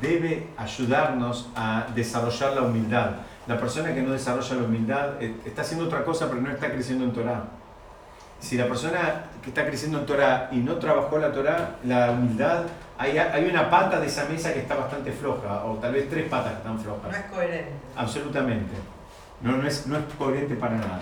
debe 0.00 0.48
ayudarnos 0.56 1.48
a 1.54 1.86
desarrollar 1.94 2.54
la 2.54 2.62
humildad. 2.62 3.10
La 3.46 3.58
persona 3.58 3.94
que 3.94 4.02
no 4.02 4.12
desarrolla 4.12 4.56
la 4.56 4.62
humildad 4.64 5.22
eh, 5.22 5.36
está 5.44 5.62
haciendo 5.62 5.86
otra 5.86 6.04
cosa, 6.04 6.28
pero 6.28 6.40
no 6.40 6.50
está 6.50 6.70
creciendo 6.70 7.04
en 7.04 7.12
Torah. 7.12 7.44
Si 8.40 8.56
la 8.56 8.66
persona 8.66 9.24
que 9.42 9.50
está 9.50 9.64
creciendo 9.64 10.00
en 10.00 10.06
Torah 10.06 10.48
y 10.52 10.56
no 10.56 10.76
trabajó 10.76 11.18
la 11.18 11.32
Torah, 11.32 11.76
la 11.84 12.10
humildad 12.10 12.64
hay, 12.98 13.44
una 13.48 13.68
pata 13.68 14.00
de 14.00 14.06
esa 14.06 14.26
mesa 14.26 14.52
que 14.52 14.60
está 14.60 14.76
bastante 14.76 15.12
floja, 15.12 15.64
o 15.64 15.74
tal 15.76 15.92
vez 15.92 16.08
tres 16.08 16.28
patas 16.28 16.52
que 16.52 16.58
están 16.58 16.78
flojas. 16.78 17.10
No 17.10 17.16
es 17.16 17.24
coherente. 17.24 17.72
Absolutamente. 17.96 18.74
No, 19.42 19.56
no, 19.56 19.66
es, 19.66 19.86
no 19.86 19.98
es 19.98 20.04
coherente 20.18 20.54
para 20.54 20.76
nada. 20.76 21.00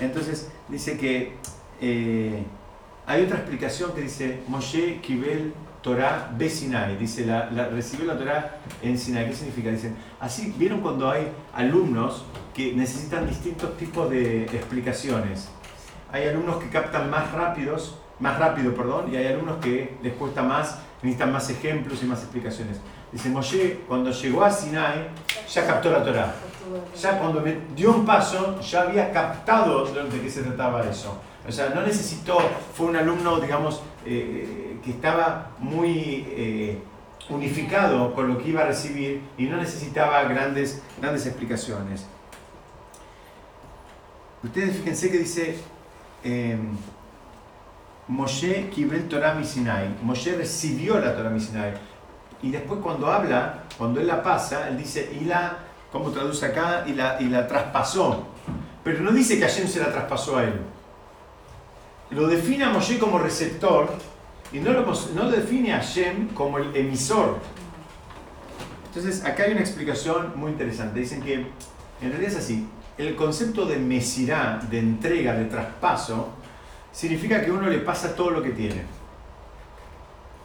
Entonces 0.00 0.50
dice 0.68 0.96
que 0.96 1.34
eh, 1.80 2.44
hay 3.06 3.22
otra 3.24 3.38
explicación 3.38 3.92
que 3.92 4.00
dice 4.00 4.40
Moshe 4.48 5.00
Kibel 5.00 5.52
Torah 5.82 6.30
be 6.36 6.48
Sinai. 6.48 6.96
Dice, 6.96 7.26
la, 7.26 7.48
recibió 7.68 8.06
la 8.06 8.18
Torah 8.18 8.56
en 8.82 8.98
Sinai. 8.98 9.28
¿Qué 9.28 9.34
significa? 9.34 9.70
Dicen, 9.70 9.94
así, 10.18 10.54
¿vieron 10.56 10.80
cuando 10.80 11.10
hay 11.10 11.30
alumnos 11.52 12.24
que 12.54 12.72
necesitan 12.72 13.28
distintos 13.28 13.76
tipos 13.76 14.08
de 14.08 14.44
explicaciones? 14.44 15.50
Hay 16.10 16.26
alumnos 16.26 16.56
que 16.56 16.70
captan 16.70 17.10
más 17.10 17.30
rápidos, 17.32 17.98
más 18.18 18.38
rápido, 18.38 18.74
perdón, 18.74 19.12
y 19.12 19.16
hay 19.16 19.26
alumnos 19.26 19.58
que 19.58 19.96
les 20.02 20.14
cuesta 20.14 20.42
más 20.42 20.78
necesitan 21.04 21.32
más 21.32 21.50
ejemplos 21.50 22.02
y 22.02 22.06
más 22.06 22.20
explicaciones. 22.20 22.78
Dice 23.12 23.28
Moshe, 23.28 23.80
cuando 23.86 24.10
llegó 24.10 24.42
a 24.42 24.50
Sinai, 24.50 25.08
ya 25.52 25.66
captó 25.66 25.90
la 25.90 26.02
Torah. 26.02 26.34
Ya 26.98 27.18
cuando 27.18 27.44
dio 27.76 27.90
un 27.90 28.06
paso, 28.06 28.58
ya 28.60 28.82
había 28.82 29.12
captado 29.12 29.84
de 29.84 30.20
qué 30.20 30.30
se 30.30 30.42
trataba 30.42 30.82
eso. 30.88 31.20
O 31.46 31.52
sea, 31.52 31.68
no 31.68 31.82
necesitó, 31.82 32.38
fue 32.74 32.86
un 32.86 32.96
alumno, 32.96 33.38
digamos, 33.38 33.82
eh, 34.06 34.78
que 34.82 34.90
estaba 34.90 35.50
muy 35.58 36.26
eh, 36.30 36.78
unificado 37.28 38.14
con 38.14 38.28
lo 38.28 38.38
que 38.38 38.48
iba 38.48 38.62
a 38.62 38.66
recibir 38.66 39.20
y 39.36 39.44
no 39.44 39.58
necesitaba 39.58 40.22
grandes, 40.24 40.82
grandes 40.98 41.26
explicaciones. 41.26 42.06
Ustedes 44.42 44.76
fíjense 44.76 45.10
que 45.10 45.18
dice... 45.18 45.58
Em, 46.22 46.76
Moshe 48.08 48.68
Kibel 48.70 49.08
Torah 49.08 49.42
Sinai. 49.42 49.96
Moshe 50.02 50.36
recibió 50.36 50.98
la 50.98 51.14
Torah 51.14 51.38
Sinai. 51.38 51.74
Y 52.42 52.50
después 52.50 52.80
cuando 52.80 53.10
habla, 53.10 53.64
cuando 53.78 54.00
él 54.00 54.06
la 54.06 54.22
pasa, 54.22 54.68
él 54.68 54.76
dice, 54.76 55.10
y 55.18 55.24
la, 55.24 55.58
¿cómo 55.90 56.10
traduce 56.10 56.44
acá? 56.44 56.84
Y 56.86 56.92
la, 56.92 57.16
y 57.20 57.28
la 57.28 57.46
traspasó. 57.46 58.26
Pero 58.82 59.00
no 59.00 59.12
dice 59.12 59.38
que 59.38 59.46
Hashem 59.46 59.66
se 59.66 59.80
la 59.80 59.90
traspasó 59.90 60.36
a 60.36 60.44
él. 60.44 60.60
Lo 62.10 62.26
define 62.26 62.64
a 62.64 62.70
Moshe 62.70 62.98
como 62.98 63.18
receptor 63.18 63.88
y 64.52 64.58
no 64.58 64.72
lo, 64.72 64.84
no 65.14 65.30
define 65.30 65.72
a 65.72 65.78
Hashem 65.78 66.28
como 66.28 66.58
el 66.58 66.76
emisor. 66.76 67.38
Entonces, 68.86 69.24
acá 69.24 69.44
hay 69.44 69.52
una 69.52 69.62
explicación 69.62 70.32
muy 70.36 70.52
interesante. 70.52 71.00
Dicen 71.00 71.22
que 71.22 71.34
en 71.34 72.10
realidad 72.10 72.32
es 72.32 72.36
así. 72.36 72.68
El 72.98 73.16
concepto 73.16 73.64
de 73.64 73.78
mesirá, 73.78 74.60
de 74.70 74.78
entrega, 74.78 75.34
de 75.34 75.46
traspaso, 75.46 76.28
significa 76.94 77.44
que 77.44 77.50
uno 77.50 77.68
le 77.68 77.78
pasa 77.78 78.14
todo 78.14 78.30
lo 78.30 78.42
que 78.42 78.50
tiene. 78.50 78.82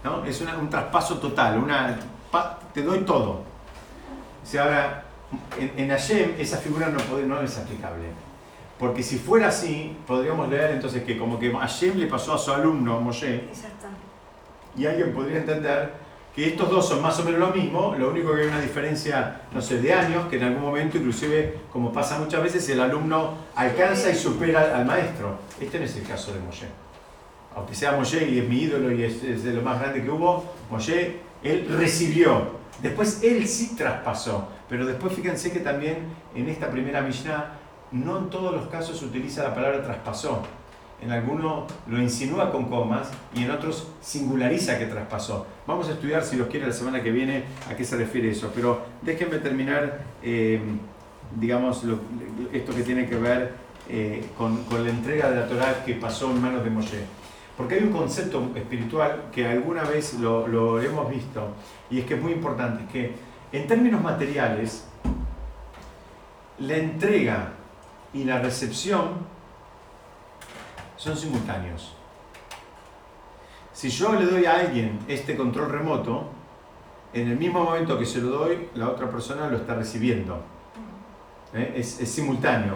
¿no? 0.03 0.25
Es 0.25 0.41
un 0.41 0.69
traspaso 0.69 1.19
total, 1.19 1.59
una, 1.59 1.97
te 2.73 2.81
doy 2.81 3.01
todo. 3.01 3.43
O 4.53 4.59
ahora, 4.59 5.03
en, 5.57 5.73
en 5.77 5.89
Hashem 5.89 6.33
esa 6.39 6.57
figura 6.57 6.89
no, 6.89 6.97
puede, 7.01 7.25
no 7.25 7.39
es 7.41 7.57
aplicable. 7.57 8.05
Porque 8.79 9.03
si 9.03 9.17
fuera 9.19 9.49
así, 9.49 9.95
podríamos 10.07 10.49
leer 10.49 10.71
entonces 10.71 11.03
que 11.03 11.17
como 11.17 11.37
que 11.37 11.51
Hashem 11.51 11.97
le 11.97 12.07
pasó 12.07 12.33
a 12.33 12.37
su 12.37 12.51
alumno, 12.51 12.99
Moshe, 12.99 13.43
y 14.75 14.85
alguien 14.85 15.13
podría 15.13 15.39
entender 15.39 15.93
que 16.35 16.47
estos 16.47 16.69
dos 16.69 16.87
son 16.87 17.01
más 17.01 17.19
o 17.19 17.23
menos 17.23 17.39
lo 17.39 17.47
mismo, 17.49 17.95
lo 17.97 18.11
único 18.11 18.33
que 18.33 18.41
hay 18.41 18.47
una 18.47 18.61
diferencia, 18.61 19.41
no 19.53 19.61
sé, 19.61 19.81
de 19.81 19.93
años, 19.93 20.27
que 20.27 20.37
en 20.37 20.43
algún 20.43 20.61
momento, 20.61 20.97
inclusive, 20.97 21.59
como 21.71 21.91
pasa 21.91 22.19
muchas 22.19 22.43
veces, 22.43 22.69
el 22.69 22.79
alumno 22.79 23.33
alcanza 23.55 24.09
y 24.09 24.15
supera 24.15 24.77
al 24.77 24.85
maestro. 24.85 25.37
Este 25.59 25.79
no 25.79 25.85
es 25.85 25.95
el 25.95 26.03
caso 26.03 26.33
de 26.33 26.39
Moshe. 26.39 26.67
Aunque 27.55 27.73
sea 27.73 27.93
Moshe 27.93 28.29
y 28.29 28.39
es 28.39 28.47
mi 28.47 28.61
ídolo 28.61 28.91
y 28.91 29.03
es, 29.03 29.43
de 29.43 29.53
lo 29.53 29.61
más 29.61 29.79
grande 29.79 30.03
que 30.03 30.09
hubo, 30.09 30.45
Moshe, 30.69 31.17
él 31.43 31.67
recibió. 31.77 32.59
Después 32.81 33.21
él 33.23 33.47
sí 33.47 33.75
traspasó, 33.75 34.47
pero 34.69 34.85
después 34.85 35.13
fíjense 35.13 35.51
que 35.51 35.59
también 35.59 36.13
en 36.35 36.47
esta 36.47 36.69
primera 36.69 37.01
Mishnah 37.01 37.53
no 37.91 38.19
en 38.19 38.29
todos 38.29 38.53
los 38.53 38.67
casos 38.67 38.99
se 38.99 39.05
utiliza 39.05 39.43
la 39.43 39.53
palabra 39.53 39.83
traspasó. 39.83 40.43
En 41.01 41.11
algunos 41.11 41.71
lo 41.87 42.01
insinúa 42.01 42.51
con 42.51 42.65
comas 42.65 43.09
y 43.33 43.43
en 43.43 43.51
otros 43.51 43.87
singulariza 44.01 44.77
que 44.77 44.85
traspasó. 44.85 45.47
Vamos 45.65 45.87
a 45.87 45.93
estudiar, 45.93 46.23
si 46.23 46.35
los 46.35 46.47
quiere, 46.47 46.67
la 46.67 46.73
semana 46.73 47.01
que 47.01 47.11
viene 47.11 47.45
a 47.69 47.75
qué 47.75 47.85
se 47.85 47.95
refiere 47.95 48.31
eso. 48.31 48.51
Pero 48.53 48.81
déjenme 49.01 49.37
terminar, 49.37 50.01
eh, 50.21 50.59
digamos, 51.39 51.83
esto 52.51 52.75
que 52.75 52.83
tiene 52.83 53.07
que 53.07 53.15
ver 53.15 53.53
eh, 53.91 54.23
con, 54.37 54.65
la 54.71 54.89
entrega 54.89 55.31
de 55.31 55.35
la 55.37 55.47
Torah 55.47 55.83
que 55.83 55.95
pasó 55.95 56.29
en 56.29 56.41
manos 56.41 56.63
de 56.63 56.69
Moshe. 56.69 56.99
Porque 57.57 57.75
hay 57.75 57.83
un 57.83 57.91
concepto 57.91 58.51
espiritual 58.55 59.25
que 59.31 59.47
alguna 59.47 59.83
vez 59.83 60.13
lo, 60.13 60.81
hemos 60.81 61.09
visto 61.09 61.55
y 61.89 61.99
es 61.99 62.05
que 62.05 62.13
es 62.13 62.21
muy 62.21 62.33
importante, 62.33 62.85
que 62.91 63.15
en 63.51 63.67
términos 63.67 64.01
materiales, 64.01 64.85
la 66.59 66.77
entrega 66.77 67.53
y 68.13 68.25
la 68.25 68.39
recepción 68.39 69.25
son 70.99 71.15
simultáneos. 71.15 71.93
Si 73.71 73.89
yo 73.89 74.13
le 74.13 74.25
doy 74.25 74.45
a 74.45 74.59
alguien 74.59 74.99
este 75.07 75.37
control 75.37 75.71
remoto, 75.71 76.29
en 77.13 77.29
el 77.29 77.37
mismo 77.37 77.63
momento 77.63 77.97
que 77.97 78.05
se 78.05 78.19
lo 78.19 78.29
doy, 78.29 78.69
la 78.75 78.89
otra 78.89 79.09
persona 79.09 79.47
lo 79.47 79.55
está 79.55 79.75
recibiendo. 79.75 80.43
¿Eh? 81.53 81.73
Es, 81.77 81.87
simultáneo. 82.11 82.75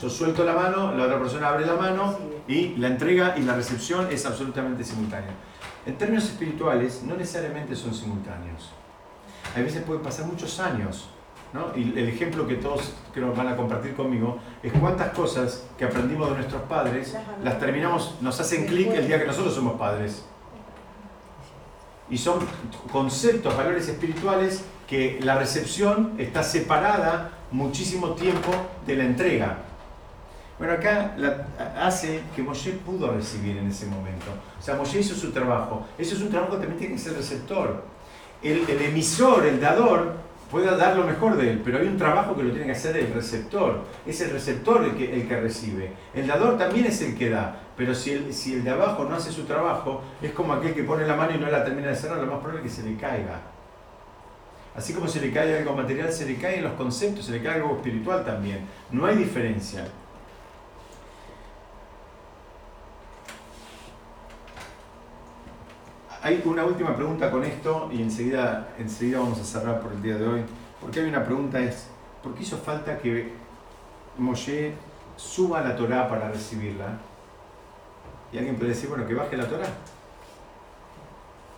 Yo 0.00 0.08
suelto 0.08 0.44
la 0.44 0.54
mano, 0.54 0.94
la 0.94 1.04
otra 1.04 1.18
persona 1.18 1.48
abre 1.48 1.66
la 1.66 1.74
mano 1.74 2.18
y 2.48 2.74
la 2.76 2.88
entrega 2.88 3.36
y 3.36 3.42
la 3.42 3.54
recepción 3.54 4.08
es 4.10 4.24
absolutamente 4.24 4.82
simultánea. 4.82 5.34
En 5.84 5.96
términos 5.98 6.24
espirituales, 6.24 7.02
no 7.02 7.16
necesariamente 7.16 7.76
son 7.76 7.94
simultáneos. 7.94 8.70
A 9.54 9.60
veces 9.60 9.82
pueden 9.82 10.02
pasar 10.02 10.26
muchos 10.26 10.58
años 10.58 11.10
y 11.74 11.98
el 11.98 12.08
ejemplo 12.08 12.46
que 12.46 12.56
todos 12.56 12.92
creo 13.14 13.32
van 13.34 13.48
a 13.48 13.56
compartir 13.56 13.94
conmigo 13.94 14.38
es 14.62 14.72
cuántas 14.74 15.12
cosas 15.12 15.64
que 15.78 15.84
aprendimos 15.84 16.28
de 16.30 16.36
nuestros 16.36 16.62
padres 16.62 17.16
las 17.42 17.58
terminamos, 17.58 18.16
nos 18.20 18.38
hacen 18.38 18.66
clic 18.66 18.92
el 18.92 19.06
día 19.06 19.18
que 19.18 19.26
nosotros 19.26 19.54
somos 19.54 19.78
padres. 19.78 20.24
Y 22.10 22.18
son 22.18 22.40
conceptos, 22.92 23.56
valores 23.56 23.88
espirituales 23.88 24.64
que 24.86 25.18
la 25.22 25.38
recepción 25.38 26.14
está 26.18 26.42
separada 26.42 27.30
muchísimo 27.50 28.12
tiempo 28.12 28.50
de 28.86 28.96
la 28.96 29.04
entrega. 29.04 29.58
Bueno, 30.58 30.72
acá 30.74 31.14
hace 31.80 32.22
que 32.34 32.42
Moshe 32.42 32.72
pudo 32.72 33.12
recibir 33.12 33.56
en 33.58 33.68
ese 33.68 33.86
momento. 33.86 34.26
O 34.58 34.62
sea, 34.62 34.74
Moshe 34.74 35.00
hizo 35.00 35.14
su 35.14 35.30
trabajo. 35.30 35.86
Eso 35.96 36.14
es 36.14 36.22
un 36.22 36.30
trabajo 36.30 36.52
que 36.52 36.58
también 36.58 36.78
tiene 36.78 36.94
que 36.94 37.00
ser 37.00 37.14
receptor. 37.14 37.84
El, 38.42 38.68
el 38.68 38.82
emisor, 38.82 39.46
el 39.46 39.60
dador, 39.60 40.27
pueda 40.50 40.76
dar 40.76 40.96
lo 40.96 41.04
mejor 41.04 41.36
de 41.36 41.50
él, 41.50 41.62
pero 41.64 41.78
hay 41.78 41.86
un 41.86 41.96
trabajo 41.96 42.34
que 42.34 42.42
lo 42.42 42.50
tiene 42.50 42.66
que 42.66 42.72
hacer 42.72 42.96
el 42.96 43.12
receptor. 43.12 43.84
Es 44.06 44.20
el 44.20 44.30
receptor 44.30 44.84
el 44.84 44.94
que, 44.94 45.12
el 45.12 45.28
que 45.28 45.40
recibe. 45.40 45.92
El 46.14 46.26
dador 46.26 46.58
también 46.58 46.86
es 46.86 47.00
el 47.02 47.16
que 47.16 47.30
da, 47.30 47.60
pero 47.76 47.94
si 47.94 48.12
el, 48.12 48.32
si 48.32 48.54
el 48.54 48.64
de 48.64 48.70
abajo 48.70 49.04
no 49.04 49.14
hace 49.14 49.30
su 49.30 49.44
trabajo, 49.44 50.02
es 50.22 50.32
como 50.32 50.52
aquel 50.52 50.74
que 50.74 50.84
pone 50.84 51.06
la 51.06 51.16
mano 51.16 51.34
y 51.34 51.38
no 51.38 51.50
la 51.50 51.64
termina 51.64 51.88
de 51.88 51.96
cerrar, 51.96 52.18
lo 52.18 52.26
más 52.26 52.40
probable 52.40 52.66
es 52.66 52.74
que 52.74 52.82
se 52.82 52.88
le 52.88 52.96
caiga. 52.96 53.40
Así 54.74 54.92
como 54.92 55.08
se 55.08 55.20
le 55.20 55.32
cae 55.32 55.58
algo 55.58 55.74
material, 55.74 56.12
se 56.12 56.24
le 56.24 56.36
caen 56.36 56.62
los 56.62 56.74
conceptos, 56.74 57.26
se 57.26 57.32
le 57.32 57.42
cae 57.42 57.54
algo 57.54 57.76
espiritual 57.76 58.24
también. 58.24 58.60
No 58.92 59.06
hay 59.06 59.16
diferencia. 59.16 59.84
Hay 66.22 66.42
una 66.44 66.64
última 66.64 66.94
pregunta 66.96 67.30
con 67.30 67.44
esto 67.44 67.88
y 67.92 68.02
enseguida, 68.02 68.68
enseguida 68.78 69.20
vamos 69.20 69.40
a 69.40 69.44
cerrar 69.44 69.80
por 69.80 69.92
el 69.92 70.02
día 70.02 70.16
de 70.16 70.26
hoy. 70.26 70.44
Porque 70.80 71.00
hay 71.00 71.08
una 71.08 71.24
pregunta 71.24 71.58
es, 71.60 71.88
¿por 72.22 72.34
qué 72.34 72.42
hizo 72.42 72.56
falta 72.58 72.98
que 72.98 73.32
Moshe 74.16 74.74
suba 75.16 75.60
la 75.60 75.76
Torá 75.76 76.08
para 76.08 76.30
recibirla? 76.30 76.98
Y 78.32 78.38
alguien 78.38 78.56
puede 78.56 78.70
decir, 78.70 78.88
bueno, 78.88 79.06
que 79.06 79.14
baje 79.14 79.36
la 79.36 79.48
Torá. 79.48 79.66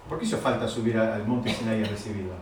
¿Por 0.08 0.18
qué 0.18 0.24
hizo 0.24 0.38
falta 0.38 0.66
subir 0.66 0.98
al 0.98 1.26
monte 1.26 1.52
Sinai 1.52 1.84
a 1.84 1.88
recibirla? 1.88 2.34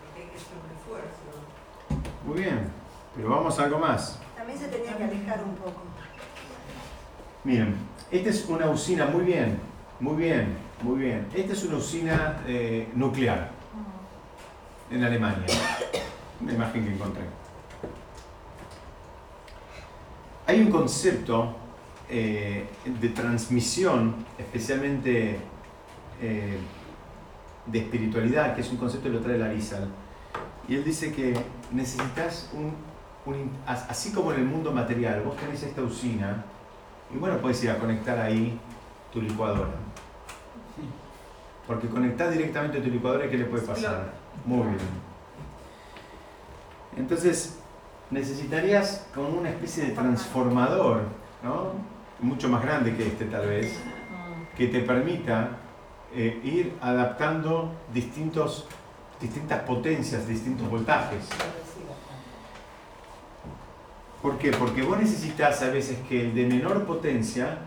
Porque 0.00 0.22
hay 0.22 0.28
que 0.28 0.36
hacer 0.36 0.56
un 0.56 0.76
esfuerzo. 0.76 2.14
Muy 2.24 2.40
bien, 2.40 2.70
pero 3.14 3.30
vamos 3.30 3.58
a 3.58 3.64
algo 3.64 3.78
más. 3.78 4.18
También 4.36 4.58
se 4.58 4.68
tenía 4.68 4.96
que 4.96 5.04
alejar 5.04 5.42
un 5.44 5.54
poco. 5.56 5.82
Miren, 7.44 7.76
esta 8.10 8.30
es 8.30 8.44
una 8.48 8.70
usina 8.70 9.06
muy 9.06 9.24
bien, 9.24 9.60
muy 9.98 10.16
bien, 10.16 10.56
muy 10.82 10.98
bien. 10.98 11.26
Esta 11.34 11.54
es 11.54 11.64
una 11.64 11.76
usina 11.78 12.42
eh, 12.46 12.88
nuclear 12.94 13.50
en 14.90 15.02
Alemania. 15.02 15.46
Una 16.40 16.52
imagen 16.52 16.84
que 16.84 16.92
encontré. 16.92 17.22
Hay 20.46 20.60
un 20.60 20.70
concepto 20.70 21.56
eh, 22.10 22.68
de 23.00 23.08
transmisión, 23.08 24.14
especialmente 24.38 25.38
eh, 26.20 26.58
de 27.64 27.78
espiritualidad, 27.78 28.54
que 28.54 28.60
es 28.60 28.70
un 28.70 28.76
concepto 28.76 29.08
que 29.08 29.14
lo 29.14 29.20
trae 29.20 29.38
Larizal. 29.38 29.88
Y 30.68 30.74
él 30.74 30.84
dice 30.84 31.12
que 31.12 31.34
necesitas 31.72 32.50
un, 32.52 32.74
un, 33.32 33.50
así 33.66 34.12
como 34.12 34.32
en 34.32 34.40
el 34.40 34.46
mundo 34.46 34.72
material, 34.72 35.22
vos 35.22 35.36
tenés 35.36 35.62
esta 35.62 35.80
usina, 35.80 36.44
y 37.12 37.16
bueno, 37.16 37.38
puedes 37.38 37.62
ir 37.64 37.70
a 37.70 37.78
conectar 37.78 38.18
ahí 38.18 38.58
tu 39.12 39.22
licuadora 39.22 39.85
porque 41.66 41.88
conectar 41.88 42.30
directamente 42.30 42.78
a 42.78 42.82
tu 42.82 42.88
licuadora, 42.88 43.28
¿qué 43.28 43.38
le 43.38 43.44
puede 43.44 43.66
pasar? 43.66 44.12
Muy 44.44 44.68
bien. 44.68 44.78
Entonces, 46.96 47.58
necesitarías 48.10 49.06
como 49.14 49.28
una 49.28 49.50
especie 49.50 49.84
de 49.84 49.90
transformador, 49.90 51.02
¿no? 51.42 51.72
mucho 52.20 52.48
más 52.48 52.62
grande 52.62 52.96
que 52.96 53.06
este 53.08 53.26
tal 53.26 53.46
vez, 53.46 53.78
que 54.56 54.68
te 54.68 54.80
permita 54.80 55.50
eh, 56.14 56.40
ir 56.42 56.72
adaptando 56.80 57.72
distintos, 57.92 58.66
distintas 59.20 59.62
potencias, 59.62 60.26
distintos 60.26 60.68
voltajes. 60.70 61.28
¿Por 64.22 64.38
qué? 64.38 64.50
Porque 64.52 64.82
vos 64.82 64.98
necesitas 64.98 65.62
a 65.62 65.70
veces 65.70 65.98
que 66.08 66.22
el 66.22 66.34
de 66.34 66.46
menor 66.46 66.84
potencia 66.84 67.58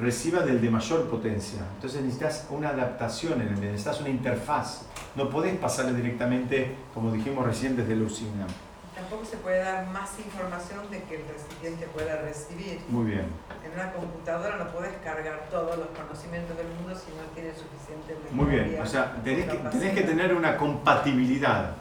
reciba 0.00 0.42
del 0.42 0.60
de 0.60 0.70
mayor 0.70 1.08
potencia. 1.08 1.60
Entonces 1.74 2.02
necesitas 2.02 2.46
una 2.50 2.70
adaptación 2.70 3.40
en 3.42 3.48
el 3.48 3.60
necesitas 3.60 4.00
una 4.00 4.10
interfaz. 4.10 4.82
No 5.16 5.28
podés 5.28 5.56
pasarle 5.58 5.92
directamente, 5.94 6.74
como 6.94 7.12
dijimos 7.12 7.44
recién, 7.44 7.76
desde 7.76 7.96
la 7.96 8.04
usina. 8.04 8.46
Tampoco 8.94 9.24
se 9.24 9.36
puede 9.38 9.58
dar 9.58 9.86
más 9.88 10.18
información 10.18 10.90
de 10.90 11.02
que 11.04 11.16
el 11.16 11.22
recipiente 11.26 11.86
pueda 11.86 12.16
recibir. 12.16 12.80
Muy 12.88 13.06
bien. 13.06 13.26
En 13.64 13.72
una 13.72 13.92
computadora 13.92 14.56
no 14.56 14.68
puedes 14.70 14.94
cargar 14.98 15.48
todos 15.50 15.78
los 15.78 15.88
conocimientos 15.88 16.56
del 16.56 16.66
mundo 16.66 16.94
si 16.94 17.10
no 17.12 17.22
tienes 17.34 17.54
suficiente. 17.56 18.16
Muy 18.32 18.46
bien, 18.46 18.80
o 18.80 18.86
sea, 18.86 19.16
tenés 19.22 19.46
que, 19.46 19.56
tenés 19.56 19.94
que, 19.94 20.02
tener 20.02 20.34
una 20.34 20.56
compatibilidad. 20.56 21.76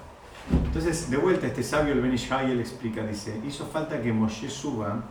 Entonces, 0.51 1.09
de 1.09 1.17
vuelta, 1.17 1.47
este 1.47 1.61
sabio, 1.61 1.93
el 1.93 2.01
Benishayel, 2.01 2.59
explica, 2.59 3.05
dice, 3.05 3.39
hizo 3.45 3.65
falta 3.67 4.01
que 4.01 4.11
Moshe 4.11 4.49
suba 4.49 5.03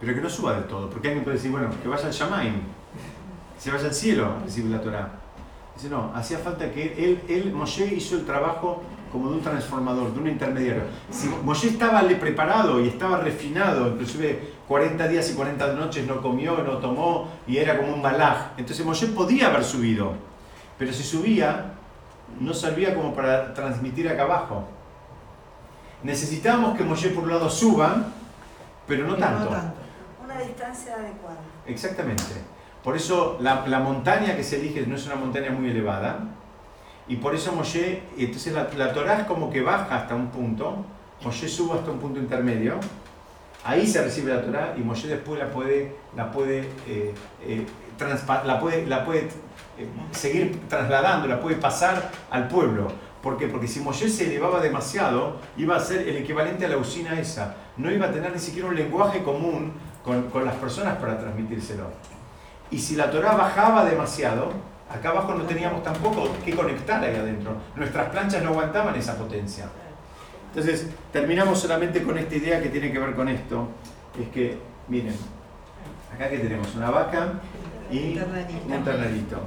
pero 0.00 0.14
que 0.14 0.20
no 0.20 0.30
suba 0.30 0.54
del 0.54 0.64
todo, 0.64 0.88
porque 0.88 1.08
alguien 1.08 1.24
puede 1.24 1.36
decir, 1.36 1.50
bueno, 1.50 1.68
que 1.82 1.86
vaya 1.88 2.06
al 2.06 2.12
Shamaim, 2.12 2.54
que 2.54 3.60
se 3.60 3.70
vaya 3.70 3.84
al 3.84 3.94
cielo 3.94 4.26
a 4.26 4.44
recibir 4.44 4.70
la 4.70 4.80
Torah. 4.80 5.10
Dice, 5.76 5.90
no, 5.90 6.10
hacía 6.14 6.38
falta 6.38 6.70
que 6.70 6.94
él, 7.04 7.20
él, 7.28 7.52
Moshe 7.52 7.84
hizo 7.94 8.16
el 8.16 8.24
trabajo 8.24 8.82
como 9.12 9.28
de 9.28 9.36
un 9.36 9.42
transformador, 9.42 10.14
de 10.14 10.20
un 10.20 10.28
intermediario. 10.28 10.84
Si 11.10 11.28
Moshe 11.28 11.68
estaba 11.68 12.00
preparado 12.18 12.80
y 12.80 12.88
estaba 12.88 13.18
refinado, 13.18 13.88
inclusive 13.88 14.54
40 14.66 15.08
días 15.08 15.30
y 15.30 15.34
40 15.34 15.74
noches 15.74 16.06
no 16.06 16.22
comió, 16.22 16.58
no 16.58 16.78
tomó 16.78 17.28
y 17.46 17.58
era 17.58 17.76
como 17.76 17.92
un 17.92 18.00
malaj. 18.00 18.52
Entonces 18.56 18.84
Moshe 18.86 19.08
podía 19.08 19.48
haber 19.48 19.64
subido, 19.64 20.14
pero 20.78 20.92
si 20.92 21.02
subía, 21.02 21.74
no 22.38 22.54
servía 22.54 22.94
como 22.94 23.14
para 23.14 23.52
transmitir 23.52 24.08
acá 24.08 24.22
abajo. 24.22 24.64
Necesitábamos 26.02 26.78
que 26.78 26.84
Moshe 26.84 27.10
por 27.10 27.24
un 27.24 27.30
lado 27.30 27.50
suba, 27.50 28.06
pero 28.86 29.06
no 29.06 29.16
tanto 29.16 29.50
distancia 30.38 30.94
adecuada. 30.94 31.40
Exactamente. 31.66 32.22
Por 32.82 32.96
eso 32.96 33.38
la, 33.40 33.66
la, 33.66 33.80
montaña 33.80 34.36
que 34.36 34.42
se 34.42 34.56
elige 34.56 34.86
no 34.86 34.94
es 34.94 35.06
una 35.06 35.16
montaña 35.16 35.50
muy 35.50 35.70
elevada. 35.70 36.20
Y 37.08 37.16
por 37.16 37.34
eso 37.34 37.52
Moshe, 37.52 38.02
entonces 38.16 38.52
la, 38.52 38.68
la 38.76 38.92
Torah 38.92 39.20
es 39.20 39.24
como 39.24 39.50
que 39.50 39.62
baja 39.62 39.96
hasta 39.96 40.14
un 40.14 40.28
punto, 40.28 40.84
Moshe 41.24 41.48
sube 41.48 41.78
hasta 41.78 41.90
un 41.90 41.98
punto 41.98 42.20
intermedio, 42.20 42.78
ahí 43.64 43.86
se 43.86 44.02
recibe 44.02 44.32
la 44.32 44.42
Torah 44.42 44.74
y 44.78 44.80
Moshe 44.80 45.08
después 45.08 45.38
la 45.38 45.50
puede, 45.50 45.96
la 46.16 46.30
puede, 46.30 46.60
eh, 46.86 47.12
eh, 47.42 47.66
la 48.44 48.60
puede, 48.60 48.86
la 48.86 49.04
puede 49.04 49.22
eh, 49.22 49.88
seguir 50.12 50.60
trasladando, 50.68 51.26
la 51.26 51.40
puede 51.40 51.56
pasar 51.56 52.10
al 52.30 52.48
pueblo. 52.48 52.88
¿Por 53.22 53.36
qué? 53.36 53.48
Porque 53.48 53.68
si 53.68 53.80
Moshe 53.80 54.08
se 54.08 54.26
elevaba 54.26 54.60
demasiado, 54.60 55.36
iba 55.58 55.76
a 55.76 55.80
ser 55.80 56.08
el 56.08 56.16
equivalente 56.16 56.64
a 56.64 56.68
la 56.68 56.78
usina 56.78 57.20
esa. 57.20 57.56
No 57.76 57.90
iba 57.90 58.06
a 58.06 58.12
tener 58.12 58.32
ni 58.32 58.38
siquiera 58.38 58.68
un 58.68 58.74
lenguaje 58.74 59.22
común 59.22 59.72
con, 60.04 60.44
las 60.44 60.54
personas 60.54 60.96
para 60.96 61.18
transmitírselo. 61.18 61.84
Y 62.70 62.78
si 62.78 62.96
la 62.96 63.10
Torah 63.10 63.34
bajaba 63.34 63.84
demasiado, 63.84 64.52
Acá 64.90 65.10
abajo 65.10 65.34
no 65.34 65.44
teníamos 65.44 65.84
tampoco 65.84 66.28
que 66.44 66.52
conectar 66.52 67.02
ahí 67.04 67.14
adentro. 67.14 67.54
Nuestras 67.76 68.08
planchas 68.08 68.42
no 68.42 68.50
aguantaban 68.50 68.92
esa 68.96 69.16
potencia. 69.16 69.66
Entonces, 70.48 70.88
terminamos 71.12 71.60
solamente 71.60 72.02
con 72.02 72.18
esta 72.18 72.34
idea 72.34 72.60
que 72.60 72.70
tiene 72.70 72.92
que 72.92 72.98
ver 72.98 73.14
con 73.14 73.28
esto. 73.28 73.68
Es 74.20 74.28
que, 74.30 74.58
miren, 74.88 75.14
acá 76.12 76.28
que 76.28 76.38
tenemos 76.38 76.74
una 76.74 76.90
vaca 76.90 77.34
y 77.88 78.18
un 78.68 78.84
ternarito. 78.84 79.38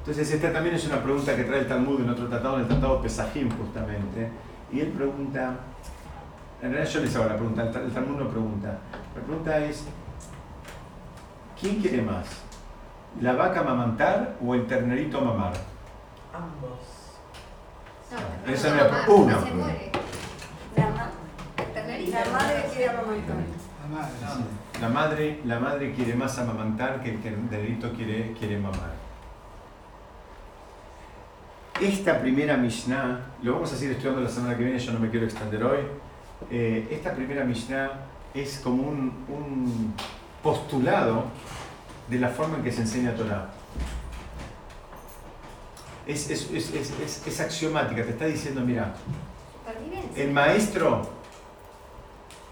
Entonces, 0.00 0.30
esta 0.30 0.52
también 0.52 0.74
es 0.74 0.86
una 0.86 1.02
pregunta 1.02 1.34
que 1.34 1.44
trae 1.44 1.60
el 1.60 1.66
Talmud 1.66 2.02
en 2.02 2.10
otro 2.10 2.28
tratado, 2.28 2.56
en 2.56 2.62
el 2.62 2.68
tratado 2.68 3.00
Pesajim 3.00 3.50
justamente. 3.56 4.28
Y 4.70 4.80
él 4.80 4.88
pregunta, 4.88 5.56
en 6.64 6.72
realidad 6.72 6.90
yo 6.94 7.00
les 7.00 7.14
hago 7.16 7.24
la 7.26 7.36
pregunta, 7.36 7.62
el 7.62 7.92
Talmud 7.92 8.18
no 8.18 8.28
pregunta. 8.30 8.78
La 9.14 9.20
pregunta 9.22 9.58
es, 9.58 9.84
¿quién 11.60 11.80
quiere 11.80 12.00
más? 12.02 12.26
¿La 13.20 13.32
vaca 13.34 13.62
mamantar 13.62 14.36
o 14.44 14.54
el 14.54 14.66
ternerito 14.66 15.20
mamar? 15.20 15.52
Ambos. 16.32 16.80
No, 18.46 18.52
Esa 18.52 18.70
no, 18.70 18.74
es 18.76 18.82
la 18.82 18.88
mamá, 18.90 19.04
pro- 19.04 19.14
una. 19.16 19.40
se 19.42 19.50
muere. 19.52 19.92
La, 20.76 20.90
ma- 20.90 21.10
El 21.58 21.72
ternerito. 21.72 22.18
la 22.18 22.32
madre 22.32 22.64
quiere 22.72 22.90
amamantar. 22.90 23.36
La 24.80 24.88
madre, 24.88 25.40
la 25.44 25.60
madre 25.60 25.92
quiere 25.94 26.14
más 26.14 26.38
amamantar 26.38 27.02
que 27.02 27.10
el 27.10 27.22
ternerito 27.22 27.92
quiere, 27.92 28.32
quiere 28.32 28.58
mamar. 28.58 28.94
Esta 31.80 32.20
primera 32.20 32.56
Mishnah, 32.56 33.20
lo 33.42 33.52
vamos 33.54 33.72
a 33.72 33.76
seguir 33.76 33.92
estudiando 33.92 34.22
la 34.22 34.28
semana 34.28 34.56
que 34.56 34.64
viene, 34.64 34.78
yo 34.78 34.92
no 34.92 35.00
me 35.00 35.10
quiero 35.10 35.26
extender 35.26 35.62
hoy. 35.62 35.80
Eh, 36.50 36.88
esta 36.90 37.12
primera 37.14 37.44
Mishnah 37.44 37.90
es 38.34 38.58
como 38.62 38.82
un, 38.82 39.24
un 39.28 39.94
postulado 40.42 41.24
de 42.08 42.18
la 42.18 42.28
forma 42.28 42.56
en 42.58 42.62
que 42.64 42.72
se 42.72 42.82
enseña 42.82 43.14
Torah. 43.14 43.50
Es, 46.06 46.28
es, 46.30 46.50
es, 46.50 46.74
es, 46.74 46.90
es- 47.00 47.26
es 47.26 47.40
axiomática, 47.40 48.02
te 48.04 48.10
está 48.10 48.26
diciendo, 48.26 48.60
mira, 48.60 48.92
el 50.16 50.32
maestro 50.32 51.08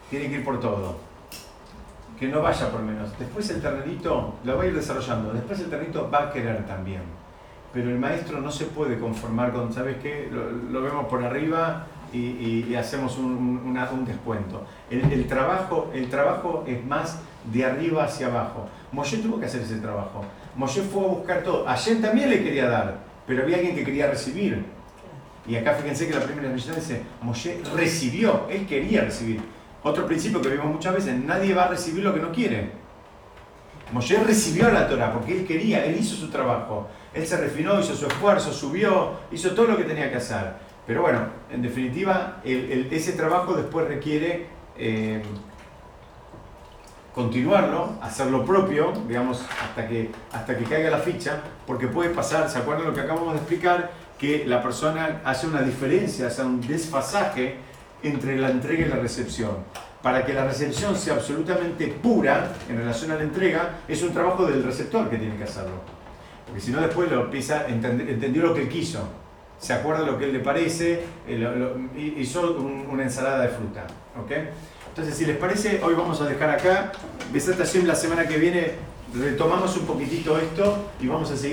tiene 0.08 0.28
que 0.28 0.34
ir 0.36 0.44
por 0.44 0.58
todo. 0.60 0.96
Que 2.18 2.28
no 2.28 2.40
vaya 2.40 2.70
por 2.70 2.80
menos. 2.82 3.10
Después 3.18 3.50
el 3.50 3.60
ternerito 3.60 4.34
lo 4.44 4.56
va 4.56 4.62
a 4.62 4.66
ir 4.66 4.74
desarrollando. 4.74 5.32
Después 5.32 5.58
el 5.60 5.68
ternerito 5.68 6.08
va 6.10 6.24
a 6.24 6.32
querer 6.32 6.64
también. 6.66 7.02
Pero 7.72 7.90
el 7.90 7.98
maestro 7.98 8.40
no 8.40 8.50
se 8.50 8.66
puede 8.66 8.98
conformar 8.98 9.52
con, 9.52 9.72
¿sabes 9.72 9.96
qué? 10.02 10.28
Lo, 10.30 10.50
lo 10.50 10.82
vemos 10.82 11.06
por 11.06 11.24
arriba 11.24 11.86
y, 12.12 12.18
y- 12.18 12.66
y 12.70 12.74
hacemos 12.74 13.16
un, 13.18 13.24
un- 13.26 14.04
descuento. 14.06 14.64
El, 14.90 15.10
el 15.12 15.26
trabajo, 15.26 15.90
el 15.94 16.08
trabajo 16.08 16.64
es 16.66 16.84
más 16.84 17.18
de 17.52 17.64
arriba 17.64 18.04
hacia 18.04 18.26
abajo. 18.28 18.68
Moshe 18.92 19.18
tuvo 19.18 19.38
que 19.40 19.46
hacer 19.46 19.62
ese 19.62 19.76
trabajo. 19.76 20.24
Moshe 20.56 20.82
fue 20.82 21.04
a 21.04 21.08
buscar 21.08 21.42
todo. 21.42 21.68
Ayer 21.68 22.00
también 22.00 22.30
le 22.30 22.42
quería 22.42 22.68
dar, 22.68 22.98
pero 23.26 23.42
había 23.42 23.56
alguien 23.56 23.74
que 23.74 23.84
quería 23.84 24.08
recibir. 24.08 24.64
Y 25.46 25.56
acá 25.56 25.74
fíjense 25.74 26.06
que 26.06 26.14
la 26.14 26.20
primera 26.20 26.48
Mishnah 26.50 26.74
dice, 26.74 27.02
Moshe 27.20 27.60
recibió, 27.74 28.46
él 28.48 28.66
quería 28.66 29.00
recibir. 29.02 29.40
Otro 29.82 30.06
principio 30.06 30.40
que 30.40 30.48
vemos 30.50 30.66
muchas 30.66 30.94
veces, 30.94 31.16
nadie 31.24 31.52
va 31.54 31.64
a 31.64 31.68
recibir 31.68 32.04
lo 32.04 32.14
que 32.14 32.20
no 32.20 32.30
quiere. 32.30 32.70
Moshe 33.92 34.16
recibió 34.22 34.70
la 34.70 34.88
Torah 34.88 35.12
porque 35.12 35.40
él 35.40 35.46
quería, 35.46 35.84
él 35.84 35.96
hizo 35.98 36.14
su 36.16 36.30
trabajo. 36.30 36.86
Él 37.12 37.26
se 37.26 37.36
refinó, 37.36 37.78
hizo 37.80 37.94
su 37.94 38.06
esfuerzo, 38.06 38.52
subió, 38.52 39.12
hizo 39.32 39.50
todo 39.50 39.66
lo 39.66 39.76
que 39.76 39.84
tenía 39.84 40.08
que 40.10 40.16
hacer. 40.16 40.52
Pero 40.86 41.02
bueno, 41.02 41.20
en 41.50 41.62
definitiva, 41.62 42.40
el- 42.44 42.72
el- 42.72 42.92
ese 42.92 43.12
trabajo 43.12 43.54
después 43.54 43.86
requiere 43.88 44.46
eh, 44.78 45.22
continuarlo, 47.14 47.90
hacer 48.00 48.28
lo 48.28 48.44
propio, 48.44 48.92
digamos, 49.06 49.44
hasta 49.62 49.86
que, 49.86 50.10
hasta 50.32 50.56
que 50.56 50.64
caiga 50.64 50.90
la 50.90 50.98
ficha, 50.98 51.40
porque 51.66 51.86
puede 51.88 52.10
pasar, 52.10 52.48
¿se 52.48 52.58
acuerdan 52.58 52.86
lo 52.86 52.94
que 52.94 53.00
acabamos 53.02 53.34
de 53.34 53.38
explicar? 53.40 53.90
Que 54.18 54.44
la 54.46 54.62
persona 54.62 55.20
hace 55.24 55.46
una 55.46 55.60
diferencia, 55.62 56.28
hace 56.28 56.42
un 56.42 56.60
desfasaje 56.66 57.56
entre 58.02 58.38
la 58.38 58.50
entrega 58.50 58.86
y 58.86 58.88
la 58.88 58.96
recepción. 58.96 59.50
Para 60.02 60.24
que 60.24 60.32
la 60.32 60.44
recepción 60.46 60.96
sea 60.96 61.14
absolutamente 61.14 61.86
pura 61.88 62.48
en 62.68 62.78
relación 62.78 63.10
a 63.12 63.16
la 63.16 63.22
entrega, 63.22 63.78
es 63.86 64.02
un 64.02 64.12
trabajo 64.12 64.46
del 64.46 64.64
receptor 64.64 65.08
que 65.10 65.18
tiene 65.18 65.36
que 65.36 65.44
hacerlo. 65.44 65.82
Porque 66.46 66.60
si 66.60 66.70
no, 66.72 66.80
después 66.80 67.10
lo 67.10 67.24
empieza, 67.24 67.68
entend- 67.68 68.08
entendió 68.08 68.42
lo 68.42 68.54
que 68.54 68.68
quiso, 68.68 69.06
se 69.62 69.72
acuerda 69.72 70.04
lo 70.04 70.18
que 70.18 70.24
él 70.24 70.32
le 70.32 70.40
parece, 70.40 71.04
eh, 71.28 71.38
lo- 71.38 71.54
lo- 71.54 71.76
hi- 71.96 72.14
hizo 72.18 72.56
un- 72.56 72.86
una 72.90 73.04
ensalada 73.04 73.42
de 73.42 73.48
fruta. 73.48 73.86
¿ok? 74.20 74.30
Entonces, 74.88 75.14
si 75.16 75.24
les 75.24 75.36
parece, 75.36 75.80
hoy 75.84 75.94
vamos 75.94 76.20
a 76.20 76.26
dejar 76.28 76.50
acá. 76.50 76.92
Besat 77.32 77.56
Hashem, 77.58 77.86
la 77.86 77.94
semana 77.94 78.26
que 78.26 78.36
viene 78.38 78.72
retomamos 79.14 79.76
un 79.76 79.86
poquitito 79.86 80.36
esto 80.38 80.90
y 81.00 81.06
vamos 81.06 81.30
a 81.30 81.36
seguir. 81.36 81.50